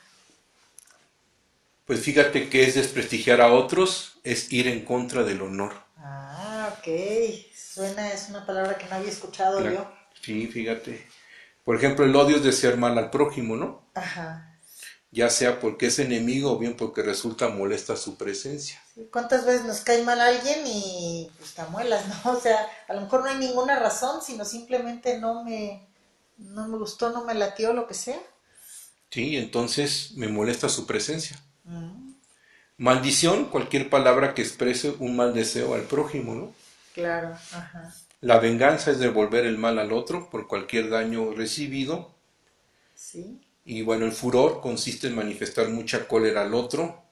Pues 1.87 2.01
fíjate 2.01 2.49
que 2.49 2.65
es 2.65 2.75
desprestigiar 2.75 3.41
a 3.41 3.53
otros, 3.53 4.19
es 4.25 4.53
ir 4.53 4.69
en 4.69 4.85
contra 4.85 5.23
del 5.23 5.43
honor. 5.43 5.75
Ah, 5.99 6.75
ok. 6.79 6.89
Suena, 7.75 8.13
es 8.13 8.29
una 8.29 8.47
palabra 8.47 8.79
que 8.79 8.87
no 8.87 8.95
había 8.97 9.11
escuchado 9.11 9.61
La- 9.61 9.73
yo. 9.73 9.91
Sí, 10.23 10.47
fíjate. 10.47 11.07
Por 11.65 11.77
ejemplo, 11.77 12.05
el 12.05 12.15
odio 12.15 12.37
es 12.37 12.45
desear 12.45 12.77
mal 12.77 12.97
al 12.99 13.11
prójimo, 13.11 13.57
¿no? 13.57 13.83
Ajá. 13.95 14.51
Ya 15.11 15.31
sea 15.31 15.61
porque 15.61 15.87
es 15.87 15.99
enemigo 15.99 16.53
o 16.53 16.59
bien 16.59 16.77
porque 16.77 17.03
resulta 17.03 17.49
molesta 17.49 17.97
su 17.97 18.17
presencia. 18.17 18.81
¿Cuántas 19.13 19.45
veces 19.45 19.65
nos 19.65 19.81
cae 19.81 20.03
mal 20.05 20.21
alguien 20.21 20.61
y 20.67 21.31
pues 21.39 21.55
te 21.55 21.63
amuelas, 21.63 22.05
¿no? 22.25 22.33
O 22.33 22.41
sea, 22.41 22.69
a 22.89 22.95
lo 22.95 23.01
mejor 23.03 23.23
no 23.23 23.31
hay 23.31 23.39
ninguna 23.39 23.79
razón, 23.79 24.23
sino 24.23 24.45
simplemente 24.45 25.19
no 25.19 25.43
me, 25.45 25.89
no 26.39 26.69
me 26.69 26.79
gustó, 26.79 27.11
no 27.11 27.25
me 27.25 27.35
latió, 27.35 27.73
lo 27.73 27.87
que 27.87 27.95
sea. 27.95 28.21
Sí, 29.11 29.37
entonces 29.37 30.13
me 30.17 30.29
molesta 30.29 30.69
su 30.69 30.87
presencia. 30.87 31.41
Mm, 31.65 32.13
Maldición, 32.77 33.47
cualquier 33.47 33.89
palabra 33.91 34.35
que 34.35 34.43
exprese 34.43 34.95
un 34.99 35.17
mal 35.17 35.33
deseo 35.35 35.75
al 35.75 35.83
prójimo, 35.83 36.35
¿no? 36.35 36.53
Claro, 36.95 37.33
ajá. 37.53 37.95
La 38.21 38.39
venganza 38.39 38.91
es 38.91 38.99
devolver 38.99 39.45
el 39.45 39.59
mal 39.59 39.79
al 39.79 39.93
otro 39.93 40.31
por 40.31 40.49
cualquier 40.49 40.89
daño 40.89 41.33
recibido. 41.33 42.15
Sí. 42.95 43.39
Y 43.67 43.83
bueno, 43.83 44.07
el 44.07 44.13
furor 44.13 44.63
consiste 44.63 45.09
en 45.09 45.15
manifestar 45.15 45.69
mucha 45.69 46.09
cólera 46.09 46.43
al 46.43 46.55
otro. 46.55 47.05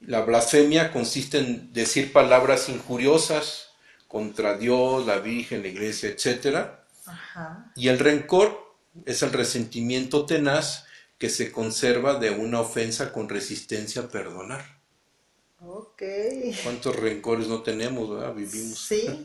La 0.00 0.22
blasfemia 0.22 0.92
consiste 0.92 1.38
en 1.38 1.72
decir 1.72 2.12
palabras 2.12 2.68
injuriosas 2.68 3.68
contra 4.08 4.58
Dios, 4.58 5.06
la 5.06 5.18
Virgen, 5.18 5.62
la 5.62 5.68
Iglesia, 5.68 6.08
etc. 6.08 6.70
Ajá. 7.06 7.72
Y 7.76 7.86
el 7.86 8.00
rencor 8.00 8.76
es 9.04 9.22
el 9.22 9.32
resentimiento 9.32 10.26
tenaz 10.26 10.86
que 11.18 11.30
se 11.30 11.52
conserva 11.52 12.18
de 12.18 12.30
una 12.30 12.60
ofensa 12.60 13.12
con 13.12 13.28
resistencia 13.28 14.02
a 14.02 14.08
perdonar. 14.08 14.80
Ok. 15.66 16.02
¿Cuántos 16.62 16.96
rencores 16.96 17.48
no 17.48 17.62
tenemos, 17.62 18.10
verdad? 18.10 18.34
Vivimos. 18.34 18.78
Sí, 18.78 19.24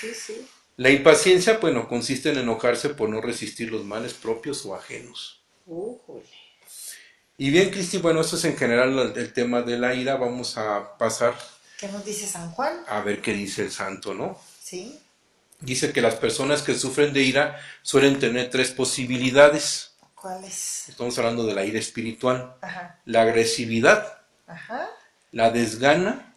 sí, 0.00 0.14
sí. 0.14 0.46
La 0.76 0.90
impaciencia, 0.90 1.58
bueno, 1.58 1.88
consiste 1.88 2.30
en 2.30 2.38
enojarse 2.38 2.90
por 2.90 3.08
no 3.08 3.20
resistir 3.20 3.70
los 3.70 3.84
males 3.84 4.14
propios 4.14 4.64
o 4.66 4.74
ajenos. 4.74 5.42
Újule. 5.66 6.24
Y 7.36 7.50
bien, 7.50 7.70
Cristi, 7.70 7.98
bueno, 7.98 8.20
esto 8.20 8.36
es 8.36 8.44
en 8.44 8.56
general 8.56 9.12
el, 9.16 9.32
tema 9.32 9.62
de 9.62 9.78
la 9.78 9.94
ira. 9.94 10.16
Vamos 10.16 10.56
a 10.56 10.96
pasar 10.98 11.34
¿Qué 11.78 11.88
nos 11.88 12.04
dice 12.04 12.26
San 12.26 12.50
Juan? 12.52 12.84
a 12.88 13.00
ver 13.02 13.20
qué 13.20 13.32
dice 13.32 13.62
el 13.62 13.70
santo, 13.70 14.14
¿no? 14.14 14.40
Sí. 14.60 14.98
Dice 15.60 15.92
que 15.92 16.00
las 16.00 16.14
personas 16.14 16.62
que 16.62 16.74
sufren 16.74 17.12
de 17.12 17.22
ira 17.22 17.60
suelen 17.82 18.18
tener 18.18 18.50
tres 18.50 18.70
posibilidades. 18.70 19.94
¿Cuál 20.14 20.44
es? 20.44 20.88
Estamos 20.88 21.18
hablando 21.18 21.44
de 21.44 21.54
la 21.54 21.64
ira 21.64 21.78
espiritual. 21.78 22.56
Ajá. 22.62 23.00
La 23.04 23.22
agresividad, 23.22 24.18
Ajá. 24.46 24.88
La 25.34 25.50
desgana 25.50 26.36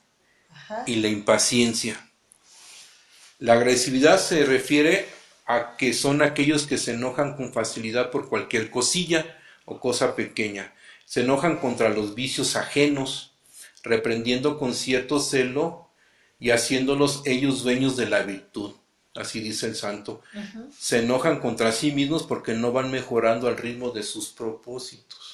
Ajá. 0.51 0.83
y 0.87 0.95
la 0.95 1.07
impaciencia. 1.07 2.03
La 3.37 3.53
agresividad 3.53 4.19
se 4.19 4.43
refiere 4.43 5.07
a 5.45 5.77
que 5.77 5.93
son 5.93 6.23
aquellos 6.23 6.65
que 6.65 6.79
se 6.79 6.93
enojan 6.93 7.37
con 7.37 7.53
facilidad 7.53 8.09
por 8.09 8.27
cualquier 8.27 8.71
cosilla 8.71 9.37
o 9.65 9.79
cosa 9.79 10.15
pequeña. 10.15 10.73
Se 11.05 11.21
enojan 11.21 11.57
contra 11.57 11.89
los 11.89 12.15
vicios 12.15 12.55
ajenos, 12.55 13.33
reprendiendo 13.83 14.57
con 14.57 14.73
cierto 14.73 15.19
celo 15.19 15.91
y 16.39 16.49
haciéndolos 16.49 17.21
ellos 17.25 17.61
dueños 17.61 17.97
de 17.97 18.09
la 18.09 18.23
virtud. 18.23 18.73
Así 19.13 19.41
dice 19.41 19.67
el 19.67 19.75
santo. 19.75 20.21
Se 20.75 20.99
enojan 20.99 21.39
contra 21.39 21.71
sí 21.71 21.91
mismos 21.91 22.23
porque 22.23 22.53
no 22.53 22.71
van 22.71 22.89
mejorando 22.89 23.47
al 23.47 23.57
ritmo 23.57 23.91
de 23.91 24.01
sus 24.01 24.29
propósitos. 24.29 25.26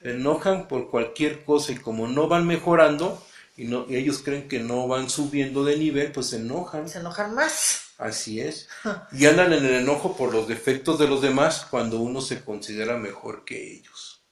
Enojan 0.00 0.66
por 0.68 0.90
cualquier 0.90 1.44
cosa 1.44 1.72
y 1.72 1.76
como 1.76 2.08
no 2.08 2.28
van 2.28 2.46
mejorando 2.46 3.22
y, 3.56 3.64
no, 3.64 3.84
y 3.88 3.96
ellos 3.96 4.22
creen 4.24 4.48
que 4.48 4.58
no 4.58 4.88
van 4.88 5.10
subiendo 5.10 5.64
de 5.64 5.76
nivel, 5.76 6.12
pues 6.12 6.28
se 6.28 6.36
enojan. 6.36 6.88
Se 6.88 6.98
enojan 6.98 7.34
más. 7.34 7.90
Así 7.98 8.40
es. 8.40 8.68
Y 9.12 9.26
andan 9.26 9.52
en 9.52 9.64
el 9.64 9.74
enojo 9.74 10.16
por 10.16 10.32
los 10.32 10.48
defectos 10.48 10.98
de 10.98 11.06
los 11.06 11.20
demás 11.20 11.66
cuando 11.68 12.00
uno 12.00 12.22
se 12.22 12.42
considera 12.42 12.96
mejor 12.96 13.44
que 13.44 13.74
ellos. 13.74 14.22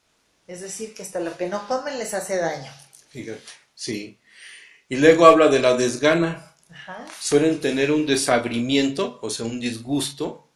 Es 0.46 0.62
decir, 0.62 0.94
que 0.94 1.02
hasta 1.02 1.20
lo 1.20 1.36
que 1.36 1.48
no 1.48 1.68
comen 1.68 1.98
les 1.98 2.14
hace 2.14 2.38
daño. 2.38 2.72
Fíjate, 3.10 3.42
sí. 3.74 4.18
Y 4.88 4.96
luego 4.96 5.26
habla 5.26 5.48
de 5.48 5.60
la 5.60 5.76
desgana. 5.76 6.54
Ajá. 6.70 7.04
Suelen 7.20 7.60
tener 7.60 7.92
un 7.92 8.06
desabrimiento, 8.06 9.18
o 9.20 9.28
sea, 9.28 9.44
un 9.44 9.60
disgusto 9.60 10.48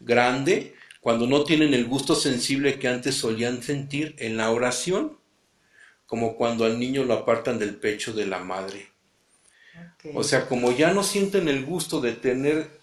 grande 0.00 0.75
cuando 1.06 1.28
no 1.28 1.44
tienen 1.44 1.72
el 1.72 1.86
gusto 1.86 2.16
sensible 2.16 2.80
que 2.80 2.88
antes 2.88 3.14
solían 3.14 3.62
sentir 3.62 4.16
en 4.18 4.36
la 4.36 4.50
oración, 4.50 5.16
como 6.04 6.36
cuando 6.36 6.64
al 6.64 6.80
niño 6.80 7.04
lo 7.04 7.14
apartan 7.14 7.60
del 7.60 7.76
pecho 7.76 8.12
de 8.12 8.26
la 8.26 8.40
madre. 8.40 8.88
O 10.14 10.24
sea, 10.24 10.48
como 10.48 10.72
ya 10.72 10.92
no 10.92 11.04
sienten 11.04 11.46
el 11.46 11.64
gusto 11.64 12.00
de 12.00 12.10
tener, 12.10 12.80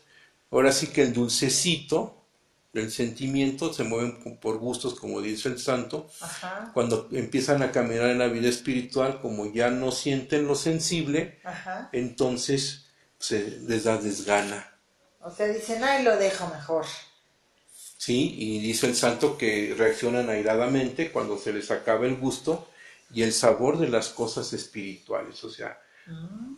ahora 0.51 0.71
sí 0.71 0.87
que 0.87 1.01
el 1.01 1.11
dulcecito 1.11 2.25
del 2.71 2.91
sentimiento, 2.91 3.73
se 3.73 3.83
mueven 3.83 4.37
por 4.39 4.57
gustos, 4.57 4.97
como 4.97 5.19
dice 5.19 5.49
el 5.49 5.59
santo, 5.59 6.09
Ajá. 6.21 6.71
cuando 6.73 7.09
empiezan 7.11 7.61
a 7.61 7.73
caminar 7.73 8.09
en 8.09 8.19
la 8.19 8.27
vida 8.27 8.47
espiritual, 8.47 9.19
como 9.19 9.51
ya 9.51 9.69
no 9.69 9.91
sienten 9.91 10.47
lo 10.47 10.55
sensible, 10.55 11.41
Ajá. 11.43 11.89
entonces 11.91 12.85
se 13.19 13.59
les 13.67 13.83
da 13.83 13.97
desgana. 13.97 14.79
O 15.19 15.29
sea, 15.29 15.47
dicen, 15.47 15.83
ay, 15.83 16.03
lo 16.03 16.15
dejo 16.15 16.47
mejor. 16.47 16.85
¿Sí? 18.03 18.35
Y 18.37 18.59
dice 18.59 18.87
el 18.87 18.97
santo 18.97 19.37
que 19.37 19.73
reaccionan 19.77 20.29
airadamente 20.29 21.09
cuando 21.09 21.37
se 21.37 21.53
les 21.53 21.71
acaba 21.71 22.05
el 22.05 22.17
gusto 22.17 22.67
y 23.13 23.23
el 23.23 23.31
sabor 23.31 23.77
de 23.77 23.87
las 23.87 24.09
cosas 24.09 24.51
espirituales. 24.51 25.41
O 25.45 25.49
sea, 25.49 25.81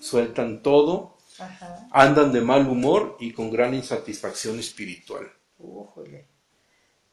sueltan 0.02 0.64
todo, 0.64 1.20
Ajá. 1.38 1.88
andan 1.92 2.32
de 2.32 2.42
mal 2.42 2.68
humor 2.68 3.16
y 3.20 3.32
con 3.32 3.52
gran 3.52 3.76
insatisfacción 3.76 4.58
espiritual. 4.58 5.32
Újule. 5.60 6.26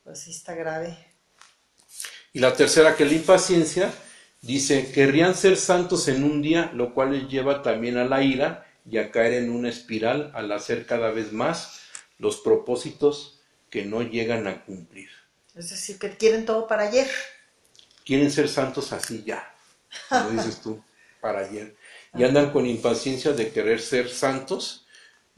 Pues 0.03 0.21
sí 0.21 0.31
está 0.31 0.55
grave. 0.55 0.97
Y 2.33 2.39
la 2.39 2.55
tercera, 2.55 2.97
que 2.97 3.05
la 3.05 3.13
impaciencia, 3.13 3.93
dice, 4.41 4.93
querrían 4.93 5.35
ser 5.35 5.59
santos 5.59 6.09
en 6.09 6.25
un 6.25 6.41
día, 6.41 6.71
lo 6.73 6.95
cual 6.95 7.13
les 7.13 7.29
lleva 7.29 7.63
también 7.63 7.99
a 7.99 8.07
la 8.07 8.23
ira 8.23 8.67
y 8.91 8.97
a 8.97 9.11
caer 9.11 9.35
en 9.35 9.51
una 9.51 9.69
espiral 9.69 10.33
al 10.35 10.51
hacer 10.53 10.87
cada 10.87 11.11
vez 11.11 11.35
más 11.35 11.83
los 12.17 12.39
propósitos 12.39 13.42
que 13.73 13.87
no 13.87 14.03
llegan 14.03 14.47
a 14.47 14.63
cumplir. 14.67 15.09
Es 15.55 15.71
decir, 15.71 15.99
que 15.99 16.15
quieren 16.19 16.45
todo 16.45 16.69
para 16.69 16.85
ayer. 16.85 17.09
Quieren 18.05 18.31
ser 18.31 18.49
santos 18.49 18.93
así 18.93 19.25
ya, 19.25 19.51
como 20.11 20.29
dices 20.31 20.61
tú, 20.61 20.85
para 21.23 21.41
ayer. 21.41 21.75
Y 22.15 22.23
andan 22.23 22.53
con 22.53 22.67
impaciencia 22.67 23.33
de 23.33 23.51
querer 23.51 23.81
ser 23.81 24.11
santos 24.11 24.87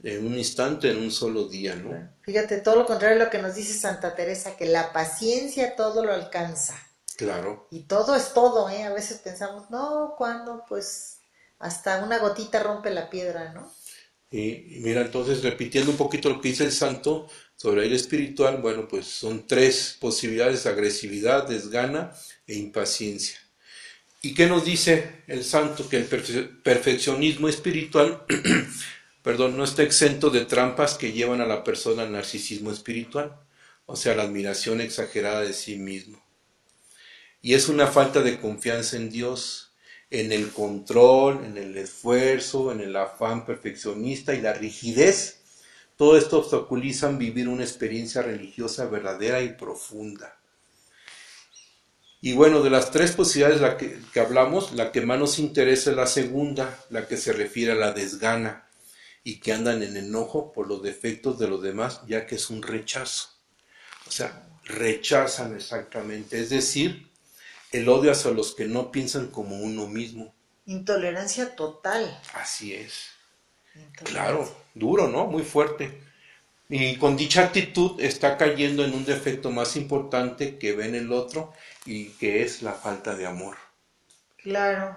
en 0.03 0.27
un 0.27 0.37
instante, 0.37 0.91
en 0.91 0.97
un 0.97 1.11
solo 1.11 1.47
día, 1.47 1.75
¿no? 1.75 2.09
Fíjate, 2.23 2.59
todo 2.59 2.75
lo 2.75 2.85
contrario 2.85 3.21
a 3.21 3.23
lo 3.25 3.31
que 3.31 3.37
nos 3.37 3.55
dice 3.55 3.73
Santa 3.73 4.15
Teresa, 4.15 4.57
que 4.57 4.65
la 4.65 4.91
paciencia 4.91 5.77
todo 5.77 6.03
lo 6.03 6.11
alcanza. 6.11 6.75
Claro, 7.15 7.69
Y 7.71 7.83
todo 7.83 8.15
es 8.15 8.33
todo, 8.33 8.69
¿eh? 8.69 8.83
A 8.83 8.93
veces 8.93 9.19
pensamos, 9.19 9.69
no, 9.69 10.15
¿cuándo? 10.17 10.65
Pues 10.67 11.19
hasta 11.57 12.03
una 12.03 12.19
gotita 12.19 12.61
rompe 12.61 12.89
la 12.89 13.09
piedra, 13.09 13.53
¿no? 13.53 13.71
Y, 14.29 14.77
y 14.77 14.79
mira, 14.81 14.99
entonces 14.99 15.41
repitiendo 15.41 15.91
un 15.91 15.97
poquito 15.97 16.29
lo 16.29 16.41
que 16.41 16.49
dice 16.49 16.65
el 16.65 16.73
santo 16.73 17.29
sobre 17.55 17.85
el 17.85 17.93
espiritual, 17.93 18.57
bueno, 18.61 18.87
pues 18.87 19.05
son 19.07 19.47
tres 19.47 19.97
posibilidades, 19.99 20.65
agresividad, 20.65 21.47
desgana 21.47 22.13
e 22.47 22.55
impaciencia. 22.55 23.37
¿Y 24.21 24.33
qué 24.33 24.47
nos 24.47 24.65
dice 24.65 25.23
el 25.27 25.43
santo? 25.43 25.87
Que 25.87 25.97
el 25.97 26.09
perfe- 26.09 26.61
perfeccionismo 26.63 27.47
espiritual, 27.47 28.25
perdón, 29.23 29.55
no 29.57 29.63
está 29.63 29.83
exento 29.83 30.29
de 30.29 30.45
trampas 30.45 30.95
que 30.95 31.11
llevan 31.13 31.41
a 31.41 31.45
la 31.45 31.63
persona 31.63 32.03
al 32.03 32.11
narcisismo 32.11 32.71
espiritual, 32.71 33.39
o 33.85 33.95
sea, 33.95 34.15
la 34.15 34.23
admiración 34.23 34.81
exagerada 34.81 35.41
de 35.41 35.53
sí 35.53 35.77
mismo. 35.77 36.23
Y 37.41 37.53
es 37.53 37.69
una 37.69 37.87
falta 37.87 38.21
de 38.21 38.39
confianza 38.39 38.97
en 38.97 39.09
Dios, 39.11 39.71
en 40.09 40.31
el 40.31 40.49
control, 40.49 41.45
en 41.45 41.57
el 41.57 41.77
esfuerzo, 41.77 42.71
en 42.71 42.81
el 42.81 42.95
afán 42.95 43.45
perfeccionista 43.45 44.33
y 44.33 44.41
la 44.41 44.53
rigidez. 44.53 45.41
Todo 45.95 46.17
esto 46.17 46.39
obstaculizan 46.39 47.17
vivir 47.17 47.47
una 47.47 47.63
experiencia 47.63 48.21
religiosa 48.21 48.85
verdadera 48.85 49.41
y 49.41 49.53
profunda. 49.53 50.37
Y 52.21 52.33
bueno, 52.33 52.61
de 52.61 52.69
las 52.69 52.91
tres 52.91 53.11
posibilidades 53.11 53.61
la 53.61 53.77
que, 53.77 53.99
que 54.11 54.19
hablamos, 54.19 54.73
la 54.73 54.91
que 54.91 55.01
más 55.01 55.19
nos 55.19 55.39
interesa 55.39 55.91
es 55.91 55.95
la 55.95 56.07
segunda, 56.07 56.83
la 56.89 57.07
que 57.07 57.17
se 57.17 57.33
refiere 57.33 57.73
a 57.73 57.75
la 57.75 57.91
desgana 57.91 58.67
y 59.23 59.39
que 59.39 59.53
andan 59.53 59.83
en 59.83 59.95
enojo 59.95 60.51
por 60.51 60.67
los 60.67 60.81
defectos 60.81 61.39
de 61.39 61.47
los 61.47 61.61
demás, 61.61 62.01
ya 62.07 62.25
que 62.25 62.35
es 62.35 62.49
un 62.49 62.61
rechazo. 62.61 63.29
O 64.07 64.11
sea, 64.11 64.47
rechazan 64.65 65.55
exactamente, 65.55 66.39
es 66.39 66.49
decir, 66.49 67.09
el 67.71 67.89
odio 67.89 68.11
hacia 68.11 68.31
los 68.31 68.55
que 68.55 68.65
no 68.65 68.91
piensan 68.91 69.27
como 69.27 69.57
uno 69.57 69.87
mismo. 69.87 70.33
Intolerancia 70.65 71.55
total. 71.55 72.19
Así 72.33 72.73
es. 72.73 73.14
Claro, 74.03 74.49
duro, 74.73 75.07
¿no? 75.07 75.25
Muy 75.25 75.43
fuerte. 75.43 76.01
Y 76.67 76.97
con 76.97 77.15
dicha 77.15 77.43
actitud 77.43 77.99
está 78.01 78.37
cayendo 78.37 78.83
en 78.83 78.93
un 78.93 79.05
defecto 79.05 79.51
más 79.51 79.75
importante 79.75 80.57
que 80.57 80.73
ve 80.73 80.85
en 80.85 80.95
el 80.95 81.11
otro 81.11 81.53
y 81.85 82.09
que 82.11 82.43
es 82.43 82.61
la 82.61 82.73
falta 82.73 83.15
de 83.15 83.27
amor. 83.27 83.55
Claro. 84.37 84.95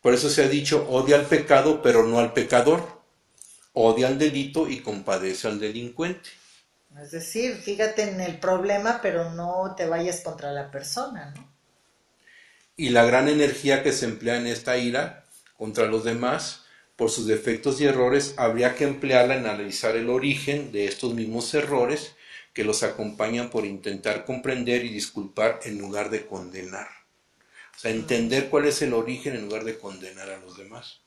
Por 0.00 0.14
eso 0.14 0.30
se 0.30 0.44
ha 0.44 0.48
dicho, 0.48 0.88
odia 0.88 1.16
al 1.16 1.26
pecado, 1.26 1.82
pero 1.82 2.04
no 2.04 2.18
al 2.18 2.32
pecador. 2.32 3.02
Odia 3.72 4.08
al 4.08 4.18
delito 4.18 4.68
y 4.68 4.80
compadece 4.80 5.48
al 5.48 5.58
delincuente. 5.58 6.30
Es 7.00 7.10
decir, 7.10 7.56
fíjate 7.56 8.02
en 8.02 8.20
el 8.20 8.38
problema, 8.38 9.00
pero 9.00 9.30
no 9.30 9.74
te 9.76 9.86
vayas 9.86 10.20
contra 10.20 10.52
la 10.52 10.70
persona, 10.70 11.32
¿no? 11.34 11.50
Y 12.76 12.90
la 12.90 13.04
gran 13.04 13.28
energía 13.28 13.82
que 13.82 13.92
se 13.92 14.06
emplea 14.06 14.36
en 14.36 14.46
esta 14.46 14.76
ira 14.76 15.24
contra 15.56 15.86
los 15.86 16.04
demás 16.04 16.61
por 16.96 17.10
sus 17.10 17.26
defectos 17.26 17.80
y 17.80 17.86
errores, 17.86 18.34
habría 18.38 18.74
que 18.74 18.84
emplearla 18.84 19.36
en 19.36 19.46
analizar 19.46 19.96
el 19.96 20.10
origen 20.10 20.72
de 20.72 20.86
estos 20.86 21.14
mismos 21.14 21.52
errores 21.54 22.14
que 22.54 22.64
los 22.64 22.82
acompañan 22.82 23.50
por 23.50 23.66
intentar 23.66 24.24
comprender 24.24 24.84
y 24.84 24.90
disculpar 24.90 25.60
en 25.64 25.78
lugar 25.78 26.10
de 26.10 26.26
condenar. 26.26 26.88
O 27.76 27.78
sea, 27.78 27.90
entender 27.90 28.48
cuál 28.50 28.66
es 28.66 28.80
el 28.82 28.94
origen 28.94 29.34
en 29.34 29.42
lugar 29.46 29.64
de 29.64 29.78
condenar 29.78 30.30
a 30.30 30.38
los 30.38 30.56
demás. 30.56 31.00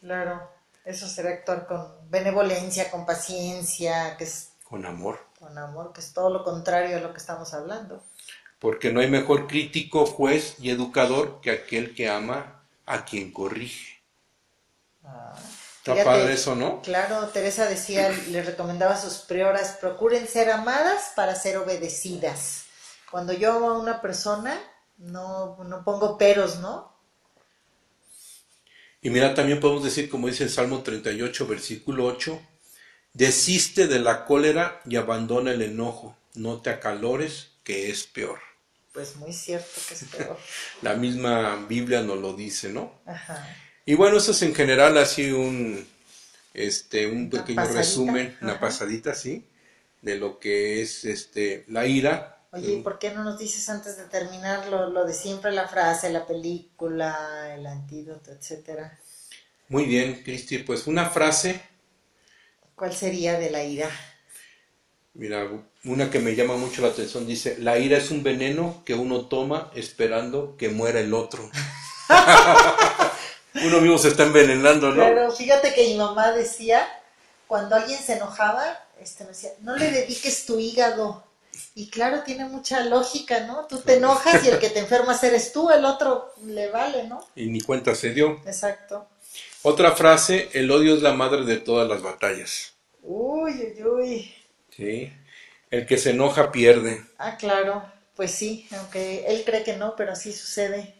Claro. 0.00 0.48
Eso 0.84 1.06
será 1.08 1.30
actuar 1.30 1.66
con 1.66 1.86
benevolencia, 2.10 2.90
con 2.90 3.04
paciencia, 3.04 4.16
que 4.16 4.24
es 4.24 4.52
Con 4.64 4.84
amor. 4.84 5.18
con 5.38 5.56
amor, 5.58 5.92
que 5.94 6.00
es 6.00 6.12
todo 6.12 6.30
lo 6.30 6.44
contrario 6.44 6.96
a 6.96 7.00
lo 7.00 7.12
que 7.12 7.18
estamos 7.18 7.54
hablando. 7.54 8.04
Porque 8.58 8.92
no 8.92 9.00
hay 9.00 9.08
mejor 9.08 9.46
crítico, 9.46 10.04
juez 10.04 10.56
y 10.58 10.68
educador 10.70 11.40
que 11.40 11.50
aquel 11.50 11.94
que 11.94 12.08
ama 12.10 12.62
a 12.84 13.04
quien 13.06 13.32
corrige. 13.32 13.95
Ah, 15.06 15.34
Está 15.78 16.04
padre 16.04 16.34
eso, 16.34 16.56
¿no? 16.56 16.82
Claro, 16.82 17.28
Teresa 17.28 17.66
decía, 17.66 18.10
le 18.28 18.42
recomendaba 18.42 18.94
a 18.94 19.00
sus 19.00 19.18
prioras, 19.18 19.76
procuren 19.80 20.26
ser 20.26 20.50
amadas 20.50 21.12
para 21.14 21.36
ser 21.36 21.58
obedecidas. 21.58 22.64
Cuando 23.10 23.32
yo 23.32 23.52
amo 23.52 23.70
a 23.70 23.78
una 23.78 24.00
persona, 24.02 24.60
no, 24.98 25.62
no 25.62 25.84
pongo 25.84 26.18
peros, 26.18 26.58
¿no? 26.58 26.92
Y 29.00 29.10
mira, 29.10 29.34
también 29.34 29.60
podemos 29.60 29.84
decir, 29.84 30.10
como 30.10 30.26
dice 30.26 30.42
el 30.42 30.50
Salmo 30.50 30.82
38, 30.82 31.46
versículo 31.46 32.06
8, 32.06 32.40
desiste 33.12 33.86
de 33.86 34.00
la 34.00 34.24
cólera 34.24 34.80
y 34.86 34.96
abandona 34.96 35.52
el 35.52 35.62
enojo, 35.62 36.16
no 36.34 36.60
te 36.60 36.70
acalores, 36.70 37.50
que 37.62 37.90
es 37.90 38.04
peor. 38.04 38.40
Pues 38.92 39.14
muy 39.16 39.32
cierto 39.32 39.80
que 39.86 39.94
es 39.94 40.04
peor. 40.04 40.36
La 40.82 40.94
misma 40.94 41.64
Biblia 41.68 42.02
nos 42.02 42.18
lo 42.18 42.32
dice, 42.32 42.70
¿no? 42.70 42.92
Ajá. 43.06 43.46
Y 43.86 43.94
bueno, 43.94 44.18
eso 44.18 44.32
es 44.32 44.42
en 44.42 44.54
general 44.54 44.98
así 44.98 45.30
un, 45.30 45.86
este, 46.52 47.06
un 47.06 47.30
pequeño 47.30 47.56
pasadita, 47.56 47.80
resumen, 47.80 48.36
una 48.42 48.58
pasadita, 48.58 49.14
sí, 49.14 49.46
de 50.02 50.16
lo 50.16 50.40
que 50.40 50.82
es 50.82 51.04
este, 51.04 51.64
la 51.68 51.86
ira. 51.86 52.40
Oye, 52.50 52.72
¿y 52.72 52.82
por 52.82 52.98
qué 52.98 53.12
no 53.12 53.22
nos 53.22 53.38
dices 53.38 53.68
antes 53.68 53.96
de 53.96 54.04
terminar 54.04 54.66
lo, 54.68 54.90
lo 54.90 55.06
de 55.06 55.14
siempre, 55.14 55.52
la 55.52 55.68
frase, 55.68 56.10
la 56.10 56.26
película, 56.26 57.54
el 57.54 57.64
antídoto, 57.64 58.32
etcétera? 58.32 58.98
Muy 59.68 59.84
bien, 59.84 60.22
Cristi, 60.24 60.58
pues 60.58 60.88
una 60.88 61.08
frase, 61.08 61.60
¿Cuál 62.74 62.92
sería 62.92 63.38
de 63.38 63.50
la 63.50 63.64
ira? 63.64 63.88
mira, 65.14 65.48
una 65.84 66.10
que 66.10 66.18
me 66.18 66.34
llama 66.34 66.56
mucho 66.56 66.82
la 66.82 66.88
atención, 66.88 67.26
dice, 67.26 67.56
la 67.58 67.78
ira 67.78 67.96
es 67.96 68.10
un 68.10 68.22
veneno 68.22 68.82
que 68.84 68.94
uno 68.94 69.26
toma 69.26 69.70
esperando 69.74 70.56
que 70.58 70.68
muera 70.68 71.00
el 71.00 71.14
otro. 71.14 71.48
uno 73.64 73.80
mismo 73.80 73.98
se 73.98 74.08
está 74.08 74.24
envenenando, 74.24 74.90
¿no? 74.90 75.02
Pero 75.02 75.32
fíjate 75.32 75.72
que 75.74 75.84
mi 75.88 75.96
mamá 75.96 76.32
decía, 76.32 76.86
cuando 77.46 77.76
alguien 77.76 77.98
se 77.98 78.14
enojaba, 78.14 78.64
este, 79.00 79.24
me 79.24 79.30
decía, 79.30 79.50
no 79.60 79.76
le 79.76 79.90
dediques 79.90 80.46
tu 80.46 80.58
hígado. 80.58 81.24
Y 81.74 81.88
claro, 81.88 82.22
tiene 82.22 82.44
mucha 82.46 82.80
lógica, 82.84 83.40
¿no? 83.40 83.66
Tú 83.66 83.78
te 83.78 83.94
enojas 83.94 84.44
y 84.44 84.48
el 84.48 84.58
que 84.58 84.70
te 84.70 84.80
enfermas 84.80 85.22
eres 85.24 85.52
tú, 85.52 85.70
el 85.70 85.84
otro 85.84 86.32
le 86.44 86.70
vale, 86.70 87.04
¿no? 87.04 87.26
Y 87.34 87.46
ni 87.46 87.60
cuenta 87.60 87.94
se 87.94 88.10
dio. 88.10 88.42
Exacto. 88.46 89.06
Otra 89.62 89.92
frase, 89.92 90.50
el 90.52 90.70
odio 90.70 90.94
es 90.94 91.02
la 91.02 91.12
madre 91.12 91.44
de 91.44 91.56
todas 91.56 91.88
las 91.88 92.02
batallas. 92.02 92.74
Uy, 93.02 93.52
uy, 93.52 93.82
uy. 93.84 94.34
¿sí? 94.76 95.12
El 95.70 95.86
que 95.86 95.98
se 95.98 96.10
enoja 96.10 96.52
pierde. 96.52 97.04
Ah, 97.18 97.36
claro, 97.36 97.82
pues 98.14 98.30
sí, 98.30 98.68
aunque 98.78 99.24
él 99.26 99.42
cree 99.44 99.62
que 99.62 99.76
no, 99.76 99.96
pero 99.96 100.12
así 100.12 100.32
sucede. 100.32 100.94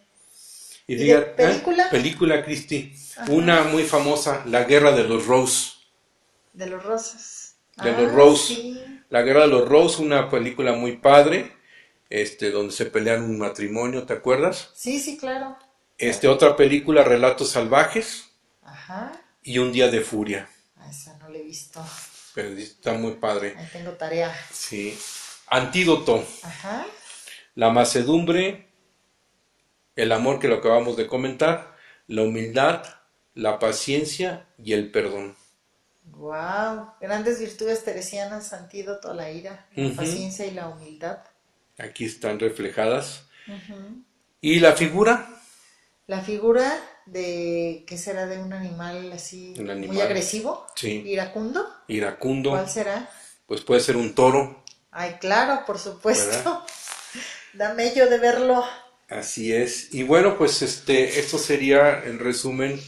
Y 0.86 0.94
¿Y 0.94 0.96
diga, 0.96 1.20
de 1.20 1.26
película? 1.26 1.84
¿eh? 1.84 1.88
Película, 1.90 2.44
Cristi. 2.44 2.94
Ajá. 3.16 3.30
Una 3.32 3.62
muy 3.64 3.84
famosa, 3.84 4.42
La 4.46 4.64
Guerra 4.64 4.92
de 4.92 5.04
los 5.04 5.26
Rose. 5.26 5.72
De 6.52 6.66
los 6.66 6.82
rosas. 6.82 7.56
De 7.82 7.90
Ah, 7.90 8.00
los 8.00 8.12
Rose. 8.12 8.54
Sí. 8.54 8.80
La 9.10 9.22
Guerra 9.22 9.42
de 9.42 9.48
los 9.48 9.68
Rose, 9.68 10.02
una 10.02 10.28
película 10.30 10.72
muy 10.72 10.96
padre, 10.96 11.52
este, 12.10 12.50
donde 12.50 12.72
se 12.72 12.86
pelean 12.86 13.22
un 13.22 13.38
matrimonio, 13.38 14.04
¿te 14.04 14.12
acuerdas? 14.14 14.70
sí, 14.74 14.98
sí, 15.00 15.16
claro. 15.16 15.56
Este, 15.98 16.28
otra 16.28 16.56
película, 16.56 17.02
Relatos 17.04 17.50
Salvajes 17.50 18.26
Ajá. 18.62 19.12
y 19.42 19.58
Un 19.58 19.72
Día 19.72 19.88
de 19.88 20.02
Furia. 20.02 20.48
Ah, 20.76 20.90
esa 20.90 21.16
no 21.18 21.28
la 21.30 21.38
he 21.38 21.42
visto. 21.42 21.82
Pero 22.34 22.50
está 22.50 22.92
muy 22.92 23.12
padre. 23.12 23.54
Ahí 23.56 23.66
tengo 23.72 23.92
tarea. 23.92 24.34
Sí. 24.52 24.96
Antídoto. 25.46 26.22
Ajá. 26.42 26.84
La 27.54 27.70
macedumbre, 27.70 28.65
el 29.96 30.12
amor 30.12 30.38
que 30.38 30.48
lo 30.48 30.56
acabamos 30.56 30.96
de 30.96 31.06
comentar, 31.06 31.76
la 32.06 32.22
humildad, 32.22 32.84
la 33.34 33.58
paciencia 33.58 34.46
y 34.62 34.72
el 34.74 34.90
perdón. 34.90 35.34
Wow, 36.04 36.92
grandes 37.00 37.40
virtudes 37.40 37.82
teresianas, 37.84 38.52
antídoto 38.52 39.10
a 39.10 39.14
la 39.14 39.30
ira, 39.30 39.66
la 39.74 39.94
paciencia 39.94 40.46
y 40.46 40.52
la 40.52 40.68
humildad. 40.68 41.18
Aquí 41.78 42.04
están 42.04 42.38
reflejadas. 42.38 43.24
¿Y 44.40 44.60
la 44.60 44.72
figura? 44.72 45.28
La 46.06 46.20
figura 46.20 46.72
de, 47.06 47.84
¿qué 47.86 47.98
será 47.98 48.26
de 48.26 48.38
un 48.38 48.52
animal 48.52 49.12
así 49.12 49.54
Un 49.58 49.64
muy 49.64 49.72
animal. 49.72 50.00
agresivo? 50.02 50.66
Sí. 50.76 51.02
¿Iracundo? 51.06 51.68
Iracundo. 51.88 52.50
¿Cuál 52.50 52.70
será? 52.70 53.10
Pues 53.46 53.62
puede 53.62 53.80
ser 53.80 53.96
un 53.96 54.14
toro. 54.14 54.62
Ay, 54.92 55.16
claro, 55.20 55.64
por 55.66 55.78
supuesto. 55.78 56.36
¿Verdad? 56.36 56.60
Dame 57.54 57.92
yo 57.94 58.08
de 58.08 58.18
verlo. 58.18 58.64
Así 59.08 59.52
es. 59.52 59.92
Y 59.94 60.02
bueno, 60.02 60.36
pues 60.38 60.62
este, 60.62 61.20
esto 61.20 61.38
sería 61.38 62.04
en 62.04 62.18
resumen 62.18 62.80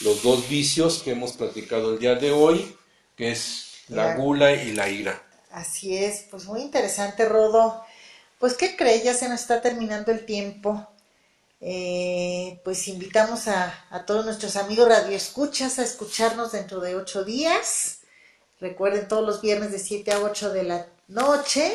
los 0.00 0.22
dos 0.22 0.48
vicios 0.48 1.02
que 1.02 1.12
hemos 1.12 1.32
platicado 1.34 1.94
el 1.94 1.98
día 2.00 2.14
de 2.16 2.32
hoy, 2.32 2.76
que 3.16 3.32
es 3.32 3.84
la 3.88 4.08
La- 4.08 4.14
gula 4.16 4.52
y 4.54 4.72
la 4.72 4.88
ira. 4.90 5.22
Así 5.50 5.96
es, 5.96 6.26
pues 6.30 6.44
muy 6.46 6.60
interesante, 6.62 7.26
Rodo. 7.28 7.84
Pues, 8.38 8.54
¿qué 8.56 8.76
crees? 8.76 9.04
Ya 9.04 9.14
se 9.14 9.28
nos 9.28 9.40
está 9.40 9.60
terminando 9.62 10.12
el 10.12 10.26
tiempo. 10.26 10.88
Eh, 11.60 12.60
pues 12.64 12.88
invitamos 12.88 13.48
a, 13.48 13.86
a 13.90 14.04
todos 14.06 14.24
nuestros 14.26 14.56
amigos 14.56 14.88
radioescuchas 14.88 15.78
a 15.78 15.84
escucharnos 15.84 16.52
dentro 16.52 16.80
de 16.80 16.96
ocho 16.96 17.24
días. 17.24 18.00
Recuerden 18.60 19.08
todos 19.08 19.26
los 19.26 19.40
viernes 19.42 19.72
de 19.72 19.78
7 19.78 20.12
a 20.12 20.20
8 20.20 20.52
de 20.52 20.64
la 20.64 20.86
noche 21.08 21.72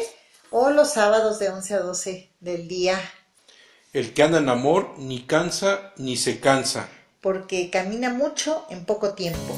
o 0.51 0.70
los 0.72 0.91
sábados 0.93 1.39
de 1.39 1.49
11 1.49 1.74
a 1.76 1.80
12 1.80 2.30
del 2.39 2.67
día, 2.67 2.99
El 3.91 4.13
que 4.13 4.21
anda 4.21 4.37
en 4.37 4.49
amor 4.49 4.93
ni 4.99 5.21
cansa 5.21 5.93
ni 5.97 6.15
se 6.15 6.39
cansa. 6.39 6.89
porque 7.21 7.71
camina 7.71 8.13
mucho 8.13 8.65
en 8.69 8.85
poco 8.85 9.13
tiempo. 9.15 9.57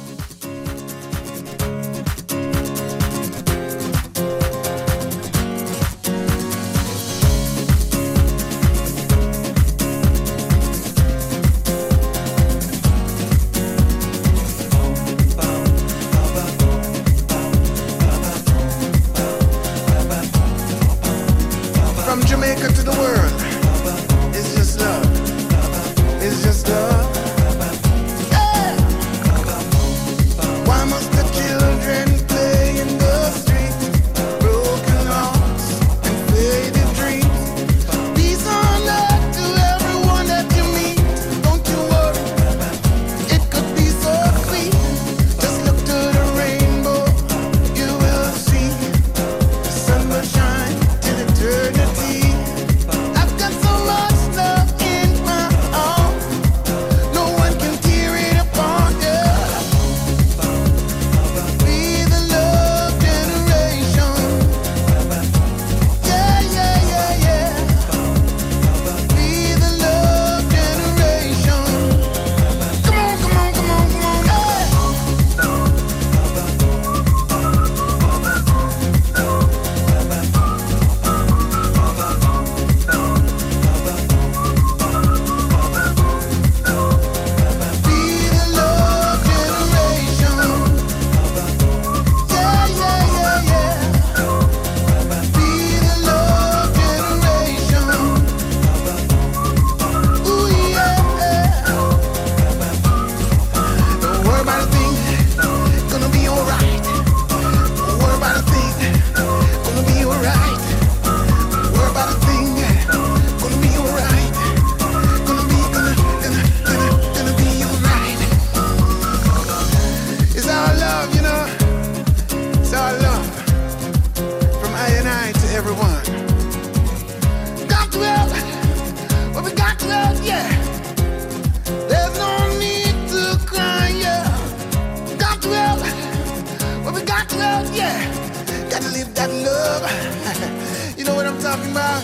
To 136.99 137.37
love, 137.37 137.75
yeah. 137.75 138.69
Gotta 138.69 138.89
live 138.89 139.13
that 139.15 139.29
love. 139.29 140.97
you 140.97 141.05
know 141.05 141.15
what 141.15 141.25
I'm 141.25 141.39
talking 141.39 141.71
about? 141.71 142.03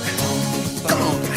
Come 0.87 1.01
on. 1.01 1.36